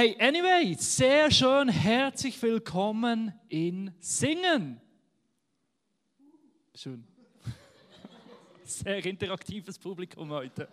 Hey, 0.00 0.16
anyway, 0.20 0.76
sehr 0.78 1.28
schön, 1.28 1.68
herzlich 1.68 2.40
willkommen 2.40 3.32
in 3.48 3.92
Singen. 3.98 4.80
Schön. 6.72 7.04
Sehr 8.64 9.04
interaktives 9.04 9.76
Publikum 9.76 10.30
heute. 10.30 10.68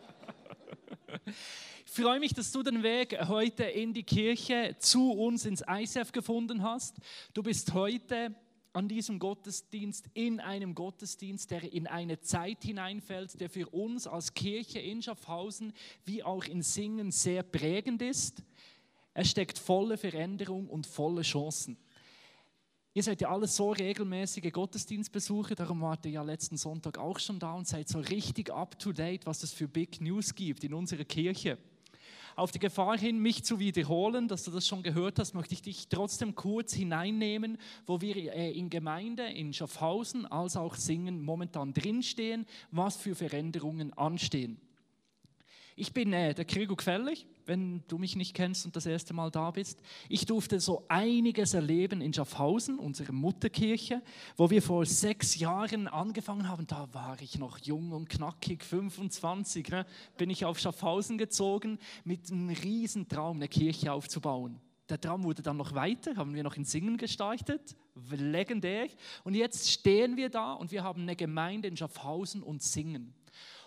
Ich 1.87 1.91
freue 1.91 2.19
mich, 2.19 2.35
dass 2.35 2.51
du 2.51 2.61
den 2.61 2.83
Weg 2.83 3.17
heute 3.27 3.63
in 3.63 3.95
die 3.95 4.03
Kirche 4.03 4.75
zu 4.77 5.13
uns 5.13 5.45
ins 5.45 5.63
ICF 5.67 6.11
gefunden 6.11 6.61
hast. 6.61 6.97
Du 7.33 7.41
bist 7.41 7.73
heute 7.73 8.35
an 8.73 8.89
diesem 8.89 9.17
Gottesdienst 9.17 10.05
in 10.13 10.39
einem 10.39 10.75
Gottesdienst, 10.75 11.49
der 11.49 11.73
in 11.73 11.87
eine 11.87 12.19
Zeit 12.19 12.63
hineinfällt, 12.63 13.39
der 13.39 13.49
für 13.49 13.69
uns 13.69 14.05
als 14.05 14.35
Kirche 14.35 14.79
in 14.79 15.01
Schaffhausen 15.01 15.73
wie 16.03 16.21
auch 16.21 16.43
in 16.43 16.61
Singen 16.61 17.09
sehr 17.11 17.41
prägend 17.41 18.03
ist. 18.03 18.43
Er 19.15 19.23
steckt 19.23 19.57
voller 19.57 19.97
Veränderung 19.97 20.67
und 20.67 20.85
voller 20.85 21.21
Chancen. 21.21 21.77
Ihr 22.93 23.01
seid 23.01 23.21
ja 23.21 23.29
alle 23.29 23.47
so 23.47 23.71
regelmäßige 23.71 24.51
Gottesdienstbesucher, 24.51 25.55
darum 25.55 25.81
wart 25.81 26.05
ihr 26.05 26.11
ja 26.11 26.21
letzten 26.21 26.57
Sonntag 26.57 26.97
auch 26.97 27.17
schon 27.17 27.39
da 27.39 27.53
und 27.53 27.65
seid 27.65 27.87
so 27.87 27.99
richtig 27.99 28.51
up 28.51 28.77
to 28.77 28.91
date, 28.91 29.25
was 29.25 29.41
es 29.41 29.53
für 29.53 29.69
Big 29.69 30.01
News 30.01 30.35
gibt 30.35 30.65
in 30.65 30.73
unserer 30.73 31.05
Kirche. 31.05 31.57
Auf 32.35 32.51
die 32.51 32.59
Gefahr 32.59 32.97
hin, 32.97 33.19
mich 33.19 33.45
zu 33.45 33.59
wiederholen, 33.59 34.27
dass 34.27 34.43
du 34.43 34.51
das 34.51 34.67
schon 34.67 34.83
gehört 34.83 35.17
hast, 35.17 35.33
möchte 35.33 35.53
ich 35.53 35.61
dich 35.61 35.87
trotzdem 35.87 36.35
kurz 36.35 36.73
hineinnehmen, 36.73 37.57
wo 37.85 38.01
wir 38.01 38.17
äh, 38.17 38.51
in 38.51 38.69
Gemeinde 38.69 39.23
in 39.27 39.53
Schaffhausen 39.53 40.25
als 40.25 40.57
auch 40.57 40.75
Singen 40.75 41.23
momentan 41.23 41.73
drinstehen, 41.73 42.45
was 42.71 42.97
für 42.97 43.15
Veränderungen 43.15 43.93
anstehen. 43.93 44.59
Ich 45.77 45.91
bin 45.91 46.13
äh, 46.13 46.33
der 46.33 46.45
Krigo 46.45 46.73
Gefällig, 46.77 47.27
wenn 47.45 47.83
du 47.89 47.97
mich 47.97 48.15
nicht 48.15 48.33
kennst 48.33 48.65
und 48.65 48.77
das 48.77 48.85
erste 48.85 49.13
Mal 49.13 49.29
da 49.29 49.51
bist. 49.51 49.81
Ich 50.07 50.25
durfte 50.25 50.61
so 50.61 50.85
einiges 50.87 51.53
erleben 51.53 51.99
in 51.99 52.13
Schaffhausen, 52.13 52.79
unserer 52.79 53.11
Mutterkirche, 53.11 54.01
wo 54.37 54.49
wir 54.49 54.61
vor 54.61 54.85
sechs 54.85 55.37
Jahren 55.37 55.89
angefangen 55.89 56.47
haben. 56.47 56.65
Da 56.65 56.87
war 56.93 57.17
ich 57.21 57.37
noch 57.37 57.57
jung 57.57 57.91
und 57.91 58.07
knackig, 58.07 58.63
25. 58.63 59.67
Ne? 59.67 59.85
Bin 60.15 60.29
ich 60.29 60.45
auf 60.45 60.59
Schaffhausen 60.59 61.17
gezogen 61.17 61.77
mit 62.05 62.31
einem 62.31 62.49
riesen 62.49 63.09
Traum, 63.09 63.37
eine 63.37 63.49
Kirche 63.49 63.91
aufzubauen. 63.91 64.61
Der 64.87 65.01
Traum 65.01 65.25
wurde 65.25 65.41
dann 65.41 65.57
noch 65.57 65.73
weiter, 65.73 66.15
haben 66.15 66.35
wir 66.35 66.43
noch 66.43 66.55
in 66.55 66.63
Singen 66.63 66.95
gestartet, 66.95 67.75
legendär. 68.11 68.87
Und 69.25 69.33
jetzt 69.33 69.69
stehen 69.69 70.15
wir 70.15 70.29
da 70.29 70.53
und 70.53 70.71
wir 70.71 70.83
haben 70.83 71.01
eine 71.01 71.17
Gemeinde 71.17 71.67
in 71.67 71.75
Schaffhausen 71.75 72.43
und 72.43 72.63
Singen. 72.63 73.13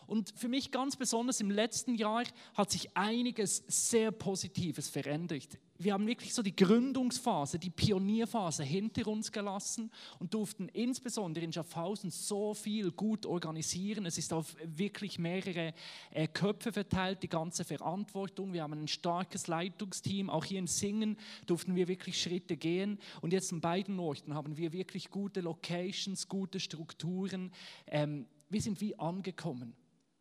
Und 0.09 0.33
für 0.37 0.49
mich 0.49 0.71
ganz 0.71 0.97
besonders 0.97 1.39
im 1.43 1.51
letzten 1.51 1.95
Jahr 1.95 2.25
hat 2.55 2.71
sich 2.71 2.97
einiges 2.97 3.63
sehr 3.69 4.11
Positives 4.11 4.89
verändert. 4.89 5.59
Wir 5.77 5.93
haben 5.93 6.07
wirklich 6.07 6.33
so 6.33 6.41
die 6.41 6.57
Gründungsphase, 6.57 7.59
die 7.59 7.69
Pionierphase 7.69 8.65
hinter 8.65 9.07
uns 9.07 9.31
gelassen 9.31 9.93
und 10.19 10.33
durften 10.33 10.69
insbesondere 10.71 11.45
in 11.45 11.53
Schaffhausen 11.53 12.11
so 12.11 12.55
viel 12.55 12.91
gut 12.91 13.27
organisieren. 13.27 14.07
Es 14.07 14.17
ist 14.17 14.33
auf 14.33 14.57
wirklich 14.65 15.19
mehrere 15.19 15.75
äh, 16.11 16.27
Köpfe 16.27 16.73
verteilt, 16.73 17.23
die 17.23 17.29
ganze 17.29 17.65
Verantwortung. 17.65 18.55
Wir 18.55 18.63
haben 18.63 18.73
ein 18.73 18.89
starkes 18.89 19.47
Leitungsteam. 19.47 20.31
Auch 20.31 20.47
hier 20.47 20.59
in 20.59 20.67
Singen 20.69 21.19
durften 21.45 21.77
wir 21.77 21.87
wirklich 21.87 22.21
Schritte 22.21 22.57
gehen. 22.57 22.99
Und 23.21 23.35
jetzt 23.35 23.53
an 23.53 23.61
beiden 23.61 24.01
Orten 24.01 24.33
haben 24.33 24.57
wir 24.57 24.73
wirklich 24.73 25.11
gute 25.11 25.43
Locations, 25.43 26.29
gute 26.29 26.61
Strukturen. 26.61 27.53
Ähm, 27.87 28.27
wir 28.49 28.63
sind 28.63 28.81
wie 28.81 28.99
angekommen. 28.99 29.77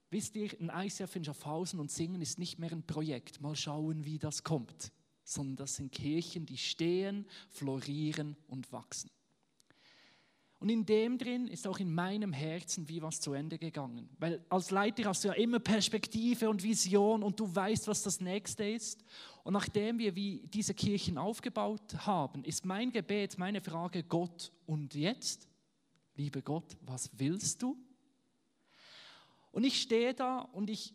Wisst 0.10 0.36
ihr, 0.36 0.50
ein 0.60 0.72
ICF 0.86 1.16
in 1.18 1.26
Schaffhausen 1.26 1.80
und 1.80 1.92
Singen 1.92 2.22
ist 2.22 2.40
nicht 2.40 2.60
mehr 2.60 2.72
ein 2.72 2.84
Projekt. 2.84 3.42
Mal 3.42 3.56
schauen, 3.56 4.06
wie 4.06 4.18
das 4.18 4.44
kommt. 4.44 4.92
Sondern 5.24 5.58
das 5.58 5.76
sind 5.76 5.92
Kirchen, 5.92 6.46
die 6.46 6.58
stehen, 6.58 7.26
florieren 7.50 8.38
und 8.48 8.72
wachsen. 8.72 9.10
Und 10.60 10.70
in 10.70 10.86
dem 10.86 11.18
drin 11.20 11.48
ist 11.48 11.68
auch 11.68 11.78
in 11.78 11.94
meinem 11.94 12.34
Herzen 12.34 12.90
wie 12.90 13.02
was 13.02 13.20
zu 13.20 13.34
Ende 13.34 13.60
gegangen. 13.60 14.10
Weil 14.18 14.44
als 14.50 14.72
Leiter 14.72 15.04
hast 15.06 15.24
du 15.24 15.28
ja 15.28 15.36
immer 15.36 15.60
Perspektive 15.60 16.50
und 16.50 16.64
Vision 16.64 17.22
und 17.22 17.40
du 17.40 17.54
weißt, 17.54 17.88
was 17.88 18.02
das 18.02 18.22
nächste 18.22 18.68
ist. 18.68 19.04
Und 19.44 19.54
nachdem 19.54 20.00
wir 20.00 20.16
wie 20.16 20.48
diese 20.48 20.74
Kirchen 20.74 21.20
aufgebaut 21.20 22.08
haben, 22.08 22.44
ist 22.44 22.66
mein 22.66 22.92
Gebet, 22.92 23.38
meine 23.38 23.62
Frage, 23.62 24.02
Gott, 24.04 24.52
und 24.66 24.96
jetzt? 24.96 25.48
Lieber 26.16 26.42
Gott, 26.42 26.76
was 26.82 27.12
willst 27.14 27.62
du? 27.62 27.78
Und 29.52 29.64
ich 29.64 29.82
stehe 29.82 30.14
da 30.14 30.40
und 30.40 30.70
ich 30.70 30.94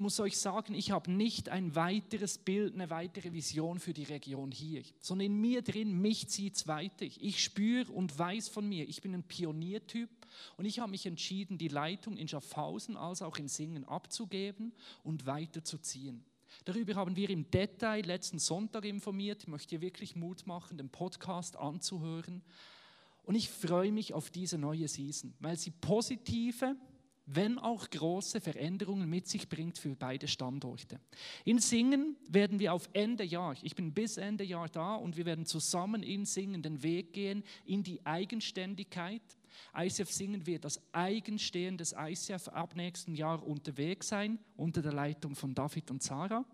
muss 0.00 0.18
euch 0.18 0.38
sagen, 0.38 0.74
ich 0.74 0.90
habe 0.90 1.10
nicht 1.10 1.50
ein 1.50 1.74
weiteres 1.74 2.38
Bild, 2.38 2.74
eine 2.74 2.88
weitere 2.88 3.32
Vision 3.32 3.78
für 3.78 3.92
die 3.92 4.04
Region 4.04 4.50
hier, 4.50 4.82
sondern 4.98 5.26
in 5.26 5.40
mir 5.40 5.62
drin, 5.62 6.00
mich 6.00 6.28
zieht 6.28 6.56
es 6.56 6.66
weiter. 6.66 7.04
Ich 7.04 7.44
spüre 7.44 7.92
und 7.92 8.18
weiß 8.18 8.48
von 8.48 8.66
mir, 8.66 8.88
ich 8.88 9.02
bin 9.02 9.14
ein 9.14 9.22
Pioniertyp 9.22 10.08
und 10.56 10.64
ich 10.64 10.80
habe 10.80 10.90
mich 10.90 11.04
entschieden, 11.04 11.58
die 11.58 11.68
Leitung 11.68 12.16
in 12.16 12.28
Schaffhausen 12.28 12.96
als 12.96 13.20
auch 13.20 13.36
in 13.36 13.48
Singen 13.48 13.84
abzugeben 13.84 14.72
und 15.04 15.26
weiterzuziehen. 15.26 16.24
Darüber 16.64 16.94
haben 16.94 17.16
wir 17.16 17.30
im 17.30 17.50
Detail 17.50 18.04
letzten 18.04 18.38
Sonntag 18.38 18.84
informiert. 18.84 19.42
Ich 19.42 19.48
möchte 19.48 19.76
dir 19.76 19.80
wirklich 19.80 20.16
Mut 20.16 20.46
machen, 20.46 20.78
den 20.78 20.88
Podcast 20.88 21.56
anzuhören. 21.56 22.42
Und 23.24 23.34
ich 23.34 23.48
freue 23.48 23.92
mich 23.92 24.14
auf 24.14 24.30
diese 24.30 24.58
neue 24.58 24.88
Season, 24.88 25.34
weil 25.40 25.56
sie 25.56 25.70
positive, 25.70 26.74
wenn 27.32 27.58
auch 27.58 27.88
große 27.88 28.40
Veränderungen 28.40 29.08
mit 29.08 29.28
sich 29.28 29.48
bringt 29.48 29.78
für 29.78 29.94
beide 29.94 30.26
Standorte. 30.26 30.98
In 31.44 31.58
Singen 31.58 32.16
werden 32.28 32.58
wir 32.58 32.74
auf 32.74 32.88
Ende 32.92 33.24
Jahr, 33.24 33.54
ich 33.62 33.74
bin 33.74 33.92
bis 33.92 34.16
Ende 34.16 34.44
Jahr 34.44 34.68
da 34.68 34.96
und 34.96 35.16
wir 35.16 35.26
werden 35.26 35.46
zusammen 35.46 36.02
in 36.02 36.24
Singen 36.24 36.62
den 36.62 36.82
Weg 36.82 37.12
gehen 37.12 37.44
in 37.64 37.82
die 37.82 38.04
Eigenständigkeit. 38.04 39.22
ICF 39.76 40.10
Singen 40.10 40.46
wird 40.46 40.64
das 40.64 40.80
Eigenstehen 40.92 41.76
des 41.76 41.94
ICF 41.96 42.48
ab 42.48 42.74
nächsten 42.74 43.14
Jahr 43.14 43.46
unterwegs 43.46 44.08
sein, 44.08 44.38
unter 44.56 44.82
der 44.82 44.92
Leitung 44.92 45.36
von 45.36 45.54
David 45.54 45.90
und 45.90 46.02
Sarah. 46.02 46.44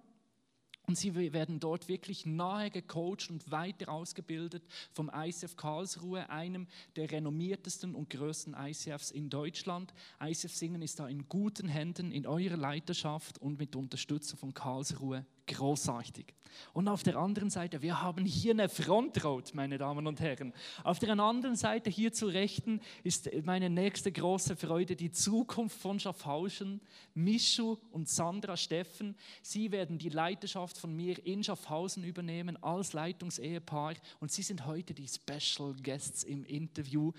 Und 0.87 0.97
sie 0.97 1.15
werden 1.15 1.59
dort 1.59 1.89
wirklich 1.89 2.27
nahe 2.27 2.71
gecoacht 2.71 3.29
und 3.31 3.51
weiter 3.51 3.91
ausgebildet 3.91 4.63
vom 4.93 5.11
ICF 5.13 5.57
Karlsruhe, 5.57 6.31
einem 6.31 6.69
der 6.95 7.11
renommiertesten 7.11 7.95
und 7.95 8.09
größten 8.09 8.55
ICFs 8.59 9.11
in 9.11 9.29
Deutschland. 9.29 9.93
ICF 10.23 10.55
Singen 10.55 10.83
ist 10.83 11.01
da 11.01 11.09
in 11.09 11.29
guten 11.29 11.67
Händen 11.67 12.13
in 12.13 12.27
eurer 12.27 12.57
Leiterschaft 12.57 13.39
und 13.39 13.59
mit 13.59 13.75
Unterstützung 13.75 14.39
von 14.39 14.55
Karlsruhe 14.55 15.27
großartig. 15.47 16.27
Und 16.73 16.89
auf 16.89 17.03
der 17.03 17.17
anderen 17.17 17.51
Seite, 17.51 17.83
wir 17.83 18.03
haben 18.03 18.25
hier 18.25 18.53
eine 18.53 18.69
Frontroad, 18.69 19.55
meine 19.55 19.79
Damen 19.79 20.07
und 20.07 20.21
Herren. 20.21 20.53
Auf 20.85 20.99
der 20.99 21.19
anderen 21.19 21.57
Seite, 21.57 21.91
hier 21.91 22.13
zu 22.13 22.27
Rechten, 22.27 22.81
ist 23.05 23.31
meine 23.45 23.71
nächste 23.71 24.13
große 24.13 24.57
Freude 24.57 24.97
die 24.97 25.11
Zukunft 25.11 25.79
von 25.81 26.01
Schaffhausen. 26.01 26.81
Mischu 27.15 27.77
und 27.91 28.09
Sandra 28.09 28.57
Steffen, 28.57 29.17
sie 29.43 29.71
werden 29.73 29.99
die 29.99 30.09
Leiterschaft 30.09 30.79
von 30.79 30.95
mir 30.95 31.25
in 31.25 31.43
Schaffhausen 31.43 32.05
übernehmen 32.05 32.63
als 32.63 32.93
Leitungsehepaar 32.93 33.95
und 34.21 34.31
sie 34.31 34.43
sind 34.43 34.67
heute 34.67 34.95
die 34.95 35.09
Special 35.09 35.75
Guests 35.83 36.25
im 36.25 36.45
Interview 36.45 37.13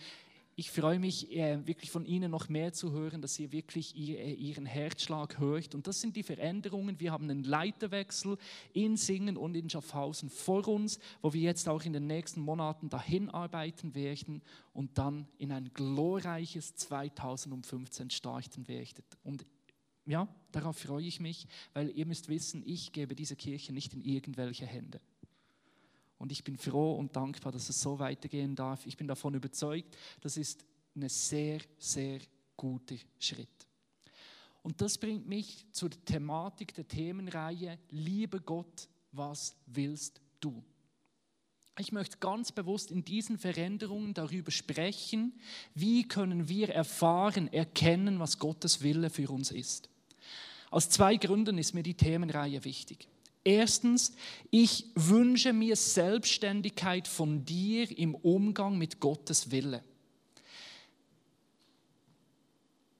ich 0.60 0.72
freue 0.72 0.98
mich 0.98 1.32
äh, 1.38 1.66
wirklich 1.68 1.92
von 1.92 2.04
Ihnen 2.04 2.32
noch 2.32 2.50
mehr 2.50 2.74
zu 2.74 2.92
hören, 2.92 3.22
dass 3.22 3.38
ihr 3.38 3.52
wirklich 3.52 3.96
äh, 3.96 4.34
Ihren 4.34 4.66
Herzschlag 4.66 5.38
hört. 5.38 5.76
Und 5.76 5.86
das 5.86 6.02
sind 6.02 6.16
die 6.16 6.24
Veränderungen. 6.24 7.00
Wir 7.00 7.12
haben 7.12 7.30
einen 7.30 7.44
Leiterwechsel 7.44 8.40
in 8.74 8.98
Singen 8.98 9.38
und 9.38 9.54
in 9.54 9.70
Schaffhausen 9.70 10.32
vor 10.32 10.68
uns, 10.68 10.98
wo 11.22 11.32
wir 11.32 11.42
jetzt 11.42 11.70
auch 11.70 11.84
in 11.84 11.94
den 11.94 12.08
nächsten 12.08 12.42
Monaten 12.42 12.90
dahin 12.90 13.30
arbeiten 13.30 13.94
werden 13.94 14.42
und 14.74 14.98
dann 14.98 15.28
in 15.38 15.52
ein 15.52 15.70
glorreiches 15.76 16.74
2015 16.74 18.10
starten 18.10 18.68
werden. 18.68 19.04
Und 19.24 19.46
ja, 20.08 20.28
darauf 20.52 20.80
freue 20.80 21.06
ich 21.06 21.20
mich, 21.20 21.46
weil 21.74 21.92
ihr 21.92 22.08
müsst 22.08 22.30
wissen, 22.30 22.64
ich 22.66 22.92
gebe 22.94 23.14
diese 23.14 23.36
Kirche 23.36 23.74
nicht 23.74 23.94
in 23.94 24.02
irgendwelche 24.02 24.66
Hände. 24.66 25.00
Und 26.18 26.32
ich 26.32 26.44
bin 26.44 26.58
froh 26.58 26.96
und 26.96 27.16
dankbar, 27.16 27.52
dass 27.52 27.70
es 27.70 27.80
so 27.80 28.00
weitergehen 28.00 28.56
darf. 28.56 28.86
Ich 28.86 28.98
bin 28.98 29.08
davon 29.08 29.36
überzeugt, 29.36 29.96
das 30.22 30.38
ist 30.38 30.66
ein 30.96 31.08
sehr, 31.10 31.60
sehr 31.78 32.20
guter 32.56 32.96
Schritt. 33.20 33.48
Und 34.64 34.82
das 34.82 34.98
bringt 34.98 35.28
mich 35.28 35.66
zur 35.72 35.92
Thematik 35.92 36.74
der 36.74 36.88
Themenreihe, 36.88 37.80
liebe 37.90 38.42
Gott, 38.42 38.90
was 39.12 39.56
willst 39.68 40.20
du? 40.40 40.64
Ich 41.80 41.92
möchte 41.92 42.18
ganz 42.18 42.52
bewusst 42.52 42.90
in 42.90 43.06
diesen 43.06 43.38
Veränderungen 43.38 44.14
darüber 44.14 44.50
sprechen, 44.50 45.40
wie 45.76 46.08
können 46.08 46.50
wir 46.50 46.70
erfahren, 46.70 47.54
erkennen, 47.54 48.20
was 48.20 48.40
Gottes 48.40 48.82
Wille 48.82 49.12
für 49.12 49.30
uns 49.30 49.52
ist. 49.52 49.90
Aus 50.72 50.90
zwei 50.90 51.16
Gründen 51.18 51.58
ist 51.58 51.74
mir 51.74 51.84
die 51.84 51.94
Themenreihe 51.94 52.64
wichtig. 52.66 53.08
Erstens, 53.48 54.12
ich 54.52 54.88
wünsche 54.94 55.54
mir 55.54 55.78
Selbstständigkeit 55.78 57.08
von 57.08 57.46
dir 57.46 57.98
im 57.98 58.14
Umgang 58.14 58.78
mit 58.78 59.00
Gottes 59.00 59.52
Wille. 59.52 59.86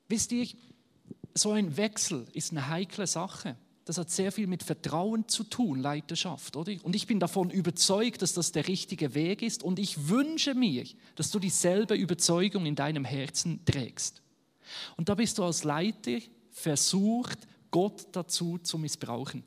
Wisst 0.08 0.32
ihr, 0.32 0.48
so 1.34 1.52
ein 1.52 1.76
Wechsel 1.76 2.26
ist 2.32 2.52
eine 2.52 2.70
heikle 2.70 3.08
Sache. 3.08 3.58
das 3.84 3.98
hat 3.98 4.10
sehr 4.10 4.32
viel 4.32 4.48
mit 4.48 4.64
Vertrauen 4.64 5.28
zu 5.28 5.44
tun, 5.44 5.80
Leiterschaft, 5.82 6.56
oder? 6.56 6.74
Und 6.84 6.96
ich 6.96 7.08
bin 7.08 7.20
davon 7.20 7.50
überzeugt, 7.50 8.22
dass 8.22 8.34
das 8.34 8.54
der 8.54 8.70
richtige 8.70 9.16
Weg 9.16 9.42
ist 9.42 9.64
und 9.64 9.80
ich 9.80 10.08
wünsche 10.08 10.56
mir, 10.56 10.86
dass 11.16 11.30
du 11.30 11.40
dieselbe 11.40 11.96
Überzeugung 11.96 12.66
in 12.66 12.76
deinem 12.76 13.04
Herzen 13.04 13.66
trägst. 13.66 14.22
Und 14.96 15.10
da 15.10 15.16
bist 15.16 15.40
du 15.40 15.44
als 15.44 15.66
Leiter 15.66 16.20
versucht, 16.52 17.40
Gott 17.70 18.08
dazu 18.14 18.60
zu 18.60 18.78
missbrauchen. 18.78 19.44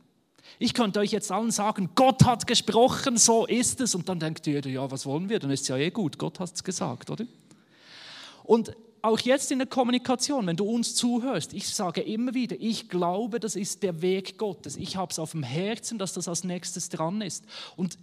Ich 0.58 0.74
könnte 0.74 1.00
euch 1.00 1.12
jetzt 1.12 1.30
allen 1.30 1.50
sagen, 1.50 1.90
Gott 1.94 2.24
hat 2.24 2.46
gesprochen, 2.46 3.16
so 3.16 3.46
ist 3.46 3.80
es. 3.80 3.94
Und 3.94 4.08
dann 4.08 4.18
denkt 4.20 4.46
ihr, 4.46 4.60
ja, 4.66 4.90
was 4.90 5.06
wollen 5.06 5.28
wir? 5.28 5.38
Dann 5.38 5.50
ist 5.50 5.62
es 5.62 5.68
ja 5.68 5.76
eh 5.76 5.90
gut, 5.90 6.18
Gott 6.18 6.40
hat 6.40 6.54
es 6.54 6.64
gesagt, 6.64 7.10
oder? 7.10 7.24
Und 8.44 8.72
auch 9.02 9.18
jetzt 9.20 9.50
in 9.50 9.58
der 9.58 9.66
Kommunikation, 9.66 10.46
wenn 10.46 10.56
du 10.56 10.64
uns 10.64 10.94
zuhörst, 10.94 11.54
ich 11.54 11.68
sage 11.68 12.02
immer 12.02 12.34
wieder, 12.34 12.56
ich 12.58 12.88
glaube, 12.88 13.40
das 13.40 13.56
ist 13.56 13.82
der 13.82 14.02
Weg 14.02 14.36
Gottes. 14.36 14.76
Ich 14.76 14.96
habe 14.96 15.10
es 15.10 15.18
auf 15.18 15.32
dem 15.32 15.42
Herzen, 15.42 15.98
dass 15.98 16.12
das 16.12 16.28
als 16.28 16.44
nächstes 16.44 16.88
dran 16.88 17.22
ist. 17.22 17.44
Und 17.76 17.98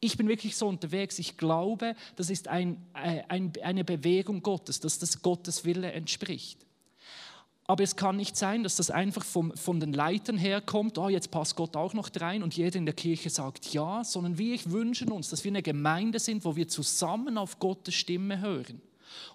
ich 0.00 0.16
bin 0.16 0.28
wirklich 0.28 0.56
so 0.56 0.68
unterwegs. 0.68 1.18
Ich 1.18 1.36
glaube, 1.36 1.96
das 2.16 2.30
ist 2.30 2.48
ein, 2.48 2.76
äh, 2.94 3.22
ein, 3.28 3.52
eine 3.62 3.84
Bewegung 3.84 4.42
Gottes, 4.42 4.80
dass 4.80 4.98
das 4.98 5.22
Gottes 5.22 5.64
Wille 5.64 5.90
entspricht. 5.92 6.65
Aber 7.66 7.82
es 7.82 7.96
kann 7.96 8.16
nicht 8.16 8.36
sein, 8.36 8.62
dass 8.62 8.76
das 8.76 8.90
einfach 8.90 9.24
vom, 9.24 9.56
von 9.56 9.80
den 9.80 9.92
Leitern 9.92 10.38
herkommt, 10.38 10.98
oh, 10.98 11.08
jetzt 11.08 11.30
passt 11.30 11.56
Gott 11.56 11.76
auch 11.76 11.94
noch 11.94 12.10
rein 12.20 12.42
und 12.42 12.56
jeder 12.56 12.76
in 12.76 12.86
der 12.86 12.94
Kirche 12.94 13.30
sagt 13.30 13.72
ja, 13.72 14.04
sondern 14.04 14.38
wir 14.38 14.58
wünschen 14.66 15.10
uns, 15.10 15.30
dass 15.30 15.42
wir 15.42 15.50
eine 15.50 15.62
Gemeinde 15.62 16.20
sind, 16.20 16.44
wo 16.44 16.54
wir 16.54 16.68
zusammen 16.68 17.38
auf 17.38 17.58
Gottes 17.58 17.94
Stimme 17.94 18.40
hören. 18.40 18.80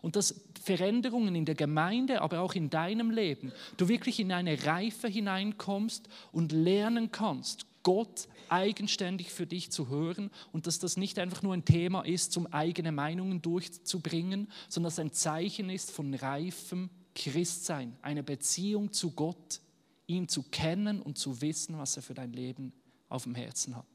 Und 0.01 0.15
dass 0.15 0.41
Veränderungen 0.61 1.35
in 1.35 1.45
der 1.45 1.55
Gemeinde, 1.55 2.21
aber 2.21 2.39
auch 2.41 2.53
in 2.53 2.69
deinem 2.69 3.09
Leben, 3.09 3.51
du 3.77 3.87
wirklich 3.87 4.19
in 4.19 4.31
eine 4.31 4.65
Reife 4.65 5.07
hineinkommst 5.07 6.07
und 6.31 6.51
lernen 6.51 7.11
kannst, 7.11 7.65
Gott 7.83 8.27
eigenständig 8.47 9.31
für 9.31 9.47
dich 9.47 9.71
zu 9.71 9.89
hören 9.89 10.29
und 10.51 10.67
dass 10.67 10.77
das 10.77 10.97
nicht 10.97 11.17
einfach 11.17 11.41
nur 11.41 11.53
ein 11.53 11.65
Thema 11.65 12.01
ist, 12.01 12.35
um 12.37 12.47
eigene 12.47 12.91
Meinungen 12.91 13.41
durchzubringen, 13.41 14.51
sondern 14.69 14.89
dass 14.89 14.99
ein 14.99 15.13
Zeichen 15.13 15.69
ist 15.69 15.89
von 15.89 16.13
reifem 16.13 16.89
Christsein, 17.15 17.95
eine 18.01 18.23
Beziehung 18.23 18.91
zu 18.91 19.11
Gott, 19.11 19.61
ihn 20.07 20.27
zu 20.27 20.43
kennen 20.43 21.01
und 21.01 21.17
zu 21.17 21.41
wissen, 21.41 21.77
was 21.77 21.95
er 21.95 22.03
für 22.03 22.13
dein 22.13 22.33
Leben 22.33 22.73
auf 23.09 23.23
dem 23.23 23.35
Herzen 23.35 23.75
hat. 23.75 23.85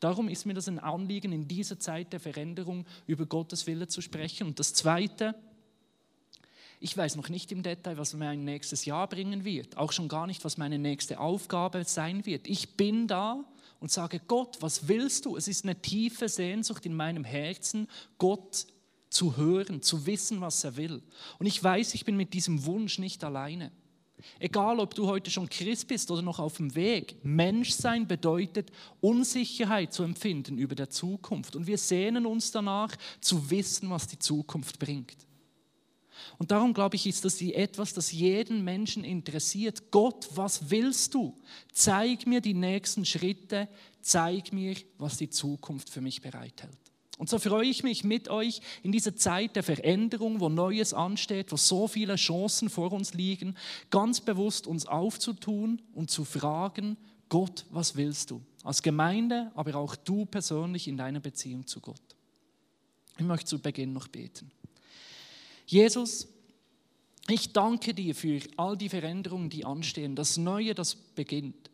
Darum 0.00 0.28
ist 0.28 0.46
mir 0.46 0.54
das 0.54 0.68
ein 0.68 0.78
Anliegen, 0.78 1.32
in 1.32 1.46
dieser 1.46 1.78
Zeit 1.78 2.12
der 2.12 2.20
Veränderung 2.20 2.86
über 3.06 3.26
Gottes 3.26 3.66
Wille 3.66 3.88
zu 3.88 4.00
sprechen. 4.00 4.46
Und 4.46 4.58
das 4.58 4.72
Zweite, 4.72 5.34
ich 6.80 6.96
weiß 6.96 7.16
noch 7.16 7.28
nicht 7.28 7.52
im 7.52 7.62
Detail, 7.62 7.98
was 7.98 8.14
mein 8.14 8.44
nächstes 8.44 8.84
Jahr 8.84 9.08
bringen 9.08 9.44
wird, 9.44 9.76
auch 9.76 9.92
schon 9.92 10.08
gar 10.08 10.26
nicht, 10.26 10.44
was 10.44 10.56
meine 10.56 10.78
nächste 10.78 11.20
Aufgabe 11.20 11.84
sein 11.84 12.24
wird. 12.24 12.48
Ich 12.48 12.76
bin 12.76 13.06
da 13.08 13.44
und 13.80 13.90
sage, 13.90 14.20
Gott, 14.26 14.58
was 14.60 14.88
willst 14.88 15.26
du? 15.26 15.36
Es 15.36 15.48
ist 15.48 15.64
eine 15.64 15.80
tiefe 15.80 16.28
Sehnsucht 16.28 16.86
in 16.86 16.94
meinem 16.94 17.24
Herzen, 17.24 17.88
Gott 18.18 18.66
zu 19.10 19.36
hören, 19.36 19.82
zu 19.82 20.06
wissen, 20.06 20.40
was 20.40 20.64
er 20.64 20.76
will. 20.76 21.02
Und 21.38 21.46
ich 21.46 21.62
weiß, 21.62 21.94
ich 21.94 22.04
bin 22.04 22.16
mit 22.16 22.34
diesem 22.34 22.64
Wunsch 22.66 22.98
nicht 22.98 23.24
alleine. 23.24 23.72
Egal, 24.38 24.80
ob 24.80 24.94
du 24.94 25.06
heute 25.06 25.30
schon 25.30 25.48
Christ 25.48 25.88
bist 25.88 26.10
oder 26.10 26.22
noch 26.22 26.38
auf 26.38 26.56
dem 26.56 26.74
Weg, 26.74 27.16
Menschsein 27.24 28.06
bedeutet 28.06 28.70
Unsicherheit 29.00 29.92
zu 29.92 30.02
empfinden 30.02 30.58
über 30.58 30.74
der 30.74 30.90
Zukunft. 30.90 31.54
Und 31.56 31.66
wir 31.66 31.78
sehnen 31.78 32.26
uns 32.26 32.50
danach 32.50 32.96
zu 33.20 33.50
wissen, 33.50 33.90
was 33.90 34.06
die 34.06 34.18
Zukunft 34.18 34.78
bringt. 34.78 35.16
Und 36.36 36.50
darum 36.50 36.74
glaube 36.74 36.96
ich, 36.96 37.06
ist 37.06 37.24
das 37.24 37.40
etwas, 37.40 37.94
das 37.94 38.10
jeden 38.10 38.64
Menschen 38.64 39.04
interessiert. 39.04 39.90
Gott, 39.90 40.28
was 40.34 40.70
willst 40.70 41.14
du? 41.14 41.36
Zeig 41.72 42.26
mir 42.26 42.40
die 42.40 42.54
nächsten 42.54 43.04
Schritte, 43.04 43.68
zeig 44.00 44.52
mir, 44.52 44.76
was 44.98 45.16
die 45.16 45.30
Zukunft 45.30 45.88
für 45.90 46.00
mich 46.00 46.20
bereithält. 46.20 46.87
Und 47.18 47.28
so 47.28 47.38
freue 47.40 47.66
ich 47.66 47.82
mich 47.82 48.04
mit 48.04 48.28
euch 48.28 48.60
in 48.84 48.92
dieser 48.92 49.16
Zeit 49.16 49.56
der 49.56 49.64
Veränderung, 49.64 50.38
wo 50.40 50.48
Neues 50.48 50.94
ansteht, 50.94 51.50
wo 51.50 51.56
so 51.56 51.88
viele 51.88 52.14
Chancen 52.14 52.70
vor 52.70 52.92
uns 52.92 53.12
liegen, 53.12 53.56
ganz 53.90 54.20
bewusst 54.20 54.68
uns 54.68 54.86
aufzutun 54.86 55.82
und 55.94 56.10
zu 56.10 56.24
fragen, 56.24 56.96
Gott, 57.28 57.66
was 57.70 57.96
willst 57.96 58.30
du? 58.30 58.40
Als 58.62 58.82
Gemeinde, 58.82 59.50
aber 59.56 59.74
auch 59.74 59.96
du 59.96 60.26
persönlich 60.26 60.86
in 60.86 60.96
deiner 60.96 61.20
Beziehung 61.20 61.66
zu 61.66 61.80
Gott. 61.80 62.00
Ich 63.18 63.24
möchte 63.24 63.46
zu 63.46 63.58
Beginn 63.58 63.92
noch 63.92 64.06
beten. 64.06 64.50
Jesus, 65.66 66.28
ich 67.28 67.52
danke 67.52 67.94
dir 67.94 68.14
für 68.14 68.40
all 68.56 68.76
die 68.76 68.88
Veränderungen, 68.88 69.50
die 69.50 69.64
anstehen, 69.64 70.14
das 70.14 70.36
Neue, 70.36 70.74
das 70.74 70.94
beginnt, 70.94 71.68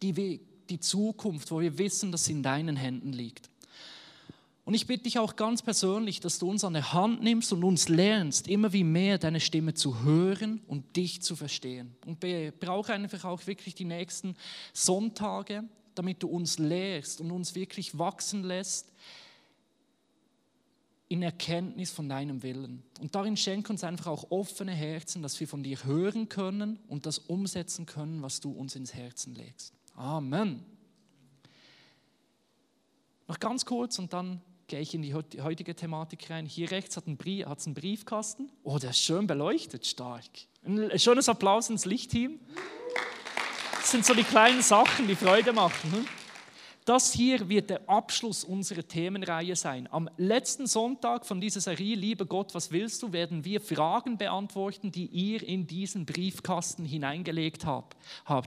die, 0.00 0.40
die 0.68 0.80
Zukunft, 0.80 1.50
wo 1.50 1.60
wir 1.60 1.76
wissen, 1.76 2.10
dass 2.10 2.24
sie 2.24 2.32
in 2.32 2.42
deinen 2.42 2.76
Händen 2.76 3.12
liegt. 3.12 3.51
Und 4.64 4.74
ich 4.74 4.86
bitte 4.86 5.04
dich 5.04 5.18
auch 5.18 5.34
ganz 5.34 5.60
persönlich, 5.60 6.20
dass 6.20 6.38
du 6.38 6.48
uns 6.48 6.62
an 6.62 6.74
der 6.74 6.92
Hand 6.92 7.22
nimmst 7.22 7.52
und 7.52 7.64
uns 7.64 7.88
lernst, 7.88 8.46
immer 8.46 8.72
wie 8.72 8.84
mehr 8.84 9.18
deine 9.18 9.40
Stimme 9.40 9.74
zu 9.74 10.02
hören 10.02 10.62
und 10.68 10.96
dich 10.96 11.20
zu 11.20 11.34
verstehen. 11.34 11.96
Und 12.06 12.20
brauche 12.60 12.92
einfach 12.92 13.24
auch 13.24 13.46
wirklich 13.46 13.74
die 13.74 13.84
nächsten 13.84 14.36
Sonntage, 14.72 15.64
damit 15.96 16.22
du 16.22 16.28
uns 16.28 16.58
lehrst 16.58 17.20
und 17.20 17.32
uns 17.32 17.54
wirklich 17.56 17.98
wachsen 17.98 18.44
lässt 18.44 18.92
in 21.08 21.22
Erkenntnis 21.22 21.90
von 21.90 22.08
deinem 22.08 22.42
Willen. 22.42 22.84
Und 23.00 23.14
darin 23.14 23.36
schenk 23.36 23.68
uns 23.68 23.84
einfach 23.84 24.06
auch 24.06 24.30
offene 24.30 24.72
Herzen, 24.72 25.22
dass 25.22 25.38
wir 25.40 25.48
von 25.48 25.62
dir 25.62 25.84
hören 25.84 26.28
können 26.28 26.78
und 26.88 27.04
das 27.04 27.18
umsetzen 27.18 27.84
können, 27.84 28.22
was 28.22 28.40
du 28.40 28.52
uns 28.52 28.76
ins 28.76 28.94
Herzen 28.94 29.34
legst. 29.34 29.74
Amen. 29.94 30.64
Noch 33.28 33.38
ganz 33.40 33.66
kurz 33.66 33.98
und 33.98 34.12
dann 34.12 34.40
gehe 34.72 34.80
ich 34.80 34.94
in 34.94 35.02
die 35.02 35.12
heutige 35.12 35.76
Thematik 35.76 36.30
rein. 36.30 36.46
Hier 36.46 36.70
rechts 36.70 36.96
hat 36.96 37.04
es 37.04 37.66
einen, 37.66 37.74
Briefkasten. 37.74 38.50
Oh, 38.62 38.78
der 38.78 38.88
ist 38.88 39.00
schön 39.00 39.26
beleuchtet, 39.26 39.86
stark. 39.86 40.24
Ein 40.64 40.98
schönes 40.98 41.28
Applaus 41.28 41.68
ins 41.68 41.84
Lichtteam. 41.84 42.40
Das 43.74 43.90
sind 43.90 44.06
so 44.06 44.14
die 44.14 44.24
kleinen 44.24 44.62
Sachen, 44.62 45.06
die 45.06 45.14
Freude 45.14 45.52
machen. 45.52 45.92
Hm? 45.92 46.06
Das 46.84 47.12
hier 47.12 47.48
wird 47.48 47.70
der 47.70 47.88
Abschluss 47.88 48.42
unserer 48.42 48.82
Themenreihe 48.82 49.54
sein. 49.54 49.88
Am 49.92 50.10
letzten 50.16 50.66
Sonntag 50.66 51.24
von 51.26 51.40
dieser 51.40 51.60
Serie 51.60 51.94
Liebe 51.94 52.26
Gott, 52.26 52.54
was 52.54 52.72
willst 52.72 53.02
du, 53.04 53.12
werden 53.12 53.44
wir 53.44 53.60
Fragen 53.60 54.18
beantworten, 54.18 54.90
die 54.90 55.06
ihr 55.06 55.46
in 55.46 55.68
diesen 55.68 56.06
Briefkasten 56.06 56.84
hineingelegt 56.84 57.66
habt. 57.66 57.96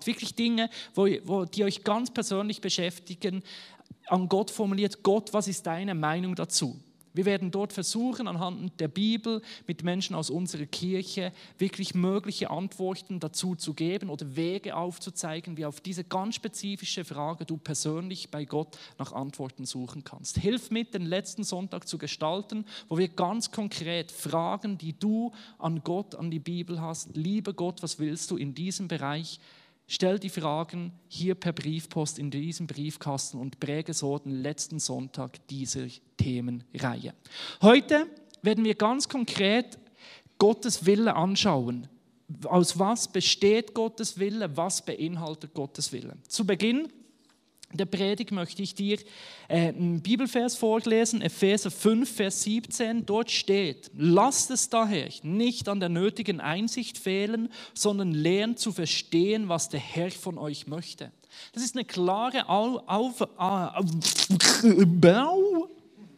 Wirklich 0.06 0.36
Dinge, 0.36 0.70
wo, 0.96 1.46
die 1.46 1.64
euch 1.64 1.86
ganz 1.86 2.12
persönlich 2.12 2.60
beschäftigen, 2.60 3.42
an 4.08 4.30
Gott 4.30 4.52
formuliert, 4.52 5.04
Gott, 5.04 5.34
was 5.34 5.48
ist 5.48 5.66
deine 5.66 5.96
Meinung 5.96 6.36
dazu? 6.36 6.80
Wir 7.16 7.24
werden 7.24 7.50
dort 7.50 7.72
versuchen, 7.72 8.28
anhand 8.28 8.78
der 8.82 8.90
Bibel 8.90 9.42
mit 9.68 9.84
Menschen 9.84 10.18
aus 10.18 10.30
unserer 10.30 10.66
Kirche 10.66 11.32
wirklich 11.58 11.96
mögliche 11.96 12.50
Antworten 12.50 13.22
dazu 13.22 13.56
zu 13.56 13.74
geben 13.74 14.10
oder 14.10 14.36
Wege 14.36 14.76
aufzuzeigen, 14.76 15.56
wie 15.56 15.66
auf 15.66 15.80
diese 15.80 16.04
ganz 16.04 16.36
spezifische 16.36 17.06
Frage 17.06 17.46
du 17.46 17.56
persönlich 17.56 18.32
bei 18.32 18.44
Gott 18.44 18.78
nach 18.98 19.14
Antworten 19.14 19.66
suchen 19.66 20.04
kannst. 20.04 20.38
Hilf 20.40 20.72
mit, 20.72 20.94
den 20.94 21.06
letzten 21.06 21.46
Sonntag 21.46 21.88
zu 21.88 21.98
gestalten, 21.98 22.66
wo 22.90 22.98
wir 22.98 23.08
ganz 23.08 23.50
konkret 23.50 24.12
Fragen, 24.12 24.78
die 24.78 25.00
du 25.00 25.32
an 25.58 25.86
Gott, 25.86 26.16
an 26.16 26.30
die 26.30 26.40
Bibel 26.40 26.82
hast, 26.82 27.16
liebe 27.16 27.54
Gott, 27.54 27.82
was 27.82 27.98
willst 27.98 28.30
du 28.30 28.36
in 28.36 28.54
diesem 28.54 28.90
Bereich 28.90 29.40
Stell 29.88 30.18
die 30.18 30.30
Fragen 30.30 30.92
hier 31.08 31.36
per 31.36 31.54
Briefpost 31.54 32.18
in 32.18 32.32
diesem 32.32 32.66
Briefkasten 32.66 33.40
und 33.40 33.60
präge 33.60 33.94
so 33.94 34.18
den 34.18 34.42
letzten 34.42 34.80
Sonntag 34.80 35.46
dieser 35.48 35.86
Themenreihe. 36.18 37.14
Heute 37.62 38.08
werden 38.42 38.64
wir 38.64 38.76
ganz 38.76 39.08
konkret 39.08 39.78
Gottes 40.40 40.86
Wille 40.86 41.16
anschauen. 41.16 41.88
Aus 42.46 42.80
was 42.80 43.08
besteht 43.08 43.76
Gottes 43.76 44.18
Wille? 44.18 44.58
Was 44.58 44.84
beinhaltet 44.84 45.54
Gottes 45.54 45.92
Wille? 45.92 46.18
Zu 46.28 46.46
Beginn 46.46 46.90
der 47.78 47.86
Predigt 47.86 48.32
möchte 48.32 48.62
ich 48.62 48.76
dir 48.76 48.98
äh, 49.48 49.70
einen 49.70 50.02
Bibelvers 50.02 50.56
vorlesen, 50.56 51.22
Epheser 51.22 51.72
5, 51.72 52.10
Vers 52.10 52.44
17. 52.44 53.06
Dort 53.06 53.32
steht, 53.32 53.92
lasst 53.96 54.52
es 54.52 54.70
daher 54.70 55.10
nicht 55.24 55.68
an 55.70 55.80
der 55.80 55.90
nötigen 55.90 56.40
Einsicht 56.40 56.98
fehlen, 56.98 57.50
sondern 57.74 58.12
lernt 58.14 58.60
zu 58.60 58.72
verstehen, 58.72 59.50
was 59.50 59.70
der 59.70 59.80
Herr 59.80 60.12
von 60.12 60.38
euch 60.38 60.68
möchte. 60.68 61.12
Das 61.54 61.64
ist 61.64 61.76
eine 61.76 61.86
klare 61.86 62.48
Auf, 62.50 63.28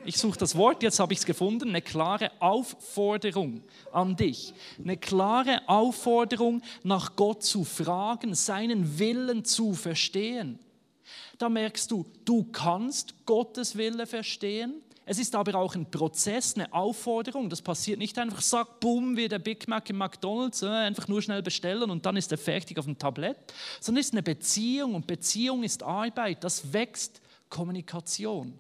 ich 0.06 0.18
suche 0.18 0.40
das 0.40 0.56
Wort, 0.56 0.84
jetzt 0.84 1.00
habe 1.00 1.12
ich 1.12 1.20
es 1.20 1.26
gefunden, 1.26 1.70
eine 1.70 1.82
klare 1.82 2.32
Aufforderung 2.40 3.62
an 3.92 4.16
dich. 4.16 4.54
Eine 4.82 4.96
klare 4.96 5.68
Aufforderung, 5.68 6.62
nach 6.84 7.16
Gott 7.16 7.44
zu 7.44 7.66
fragen, 7.66 8.34
seinen 8.34 9.00
Willen 9.00 9.44
zu 9.44 9.74
verstehen 9.74 10.60
da 11.38 11.50
merkst 11.50 11.92
du, 11.92 12.06
du 12.26 12.44
kannst 12.46 13.26
Gottes 13.26 13.78
Wille 13.78 14.08
verstehen. 14.08 14.82
Es 15.06 15.20
ist 15.20 15.36
aber 15.36 15.56
auch 15.56 15.74
ein 15.76 15.90
Prozess, 15.90 16.56
eine 16.56 16.74
Aufforderung. 16.74 17.50
Das 17.50 17.62
passiert 17.62 17.98
nicht 17.98 18.18
einfach, 18.20 18.42
sag, 18.42 18.82
bumm, 18.82 19.16
wie 19.16 19.30
der 19.30 19.40
Big 19.40 19.66
Mac 19.68 19.90
im 19.90 19.98
McDonald's, 19.98 20.62
äh, 20.64 20.68
einfach 20.68 21.08
nur 21.08 21.22
schnell 21.22 21.42
bestellen 21.42 21.90
und 21.90 22.06
dann 22.06 22.18
ist 22.18 22.32
er 22.32 22.38
fertig 22.38 22.78
auf 22.78 22.86
dem 22.86 22.98
Tablett, 22.98 23.38
sondern 23.80 24.02
es 24.02 24.08
ist 24.08 24.14
eine 24.14 24.24
Beziehung 24.24 24.96
und 24.96 25.08
Beziehung 25.08 25.64
ist 25.64 25.82
Arbeit. 25.82 26.44
Das 26.44 26.74
wächst 26.74 27.22
Kommunikation. 27.50 28.60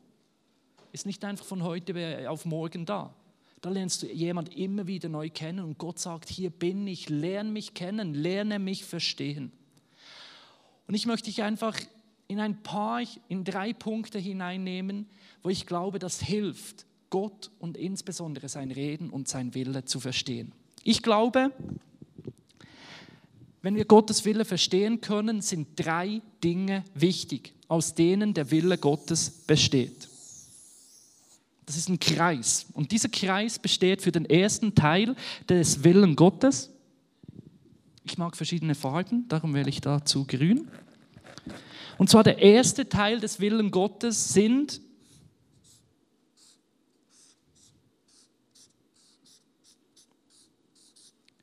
Ist 0.93 1.05
nicht 1.05 1.25
einfach 1.25 1.45
von 1.45 1.63
heute 1.63 2.29
auf 2.29 2.45
morgen 2.45 2.85
da. 2.85 3.13
Da 3.59 3.69
lernst 3.69 4.03
du 4.03 4.07
jemand 4.07 4.55
immer 4.55 4.87
wieder 4.87 5.09
neu 5.09 5.29
kennen 5.29 5.65
und 5.65 5.77
Gott 5.77 5.99
sagt, 5.99 6.29
hier 6.29 6.49
bin 6.49 6.87
ich, 6.87 7.09
lerne 7.09 7.51
mich 7.51 7.73
kennen, 7.73 8.13
lerne 8.13 8.59
mich 8.59 8.85
verstehen. 8.85 9.51
Und 10.87 10.93
ich 10.93 11.05
möchte 11.05 11.25
dich 11.25 11.43
einfach 11.43 11.77
in 12.27 12.39
ein 12.39 12.61
paar, 12.61 13.01
in 13.29 13.43
drei 13.43 13.73
Punkte 13.73 14.19
hineinnehmen, 14.19 15.07
wo 15.43 15.49
ich 15.49 15.65
glaube, 15.65 15.99
das 15.99 16.21
hilft, 16.21 16.85
Gott 17.09 17.51
und 17.59 17.77
insbesondere 17.77 18.49
sein 18.49 18.71
Reden 18.71 19.09
und 19.09 19.27
sein 19.27 19.53
Wille 19.53 19.85
zu 19.85 19.99
verstehen. 19.99 20.51
Ich 20.83 21.01
glaube, 21.01 21.53
wenn 23.61 23.75
wir 23.75 23.85
Gottes 23.85 24.25
Wille 24.25 24.45
verstehen 24.45 25.01
können, 25.01 25.41
sind 25.41 25.69
drei 25.75 26.21
Dinge 26.43 26.83
wichtig, 26.93 27.53
aus 27.67 27.95
denen 27.95 28.33
der 28.33 28.51
Wille 28.51 28.77
Gottes 28.77 29.29
besteht. 29.29 30.07
Das 31.65 31.75
ist 31.75 31.89
ein 31.89 31.99
Kreis. 31.99 32.65
Und 32.73 32.91
dieser 32.91 33.09
Kreis 33.09 33.59
besteht 33.59 34.01
für 34.01 34.11
den 34.11 34.25
ersten 34.25 34.73
Teil 34.73 35.15
des 35.49 35.83
Willen 35.83 36.15
Gottes. 36.15 36.69
Ich 38.05 38.17
mag 38.17 38.37
verschiedene 38.37 38.73
Farben, 38.73 39.27
darum 39.27 39.53
wähle 39.53 39.69
ich 39.69 39.81
dazu 39.81 40.25
grün. 40.25 40.69
Und 41.97 42.09
zwar 42.09 42.23
der 42.23 42.39
erste 42.39 42.89
Teil 42.89 43.19
des 43.19 43.39
Willen 43.39 43.71
Gottes 43.71 44.33
sind 44.33 44.81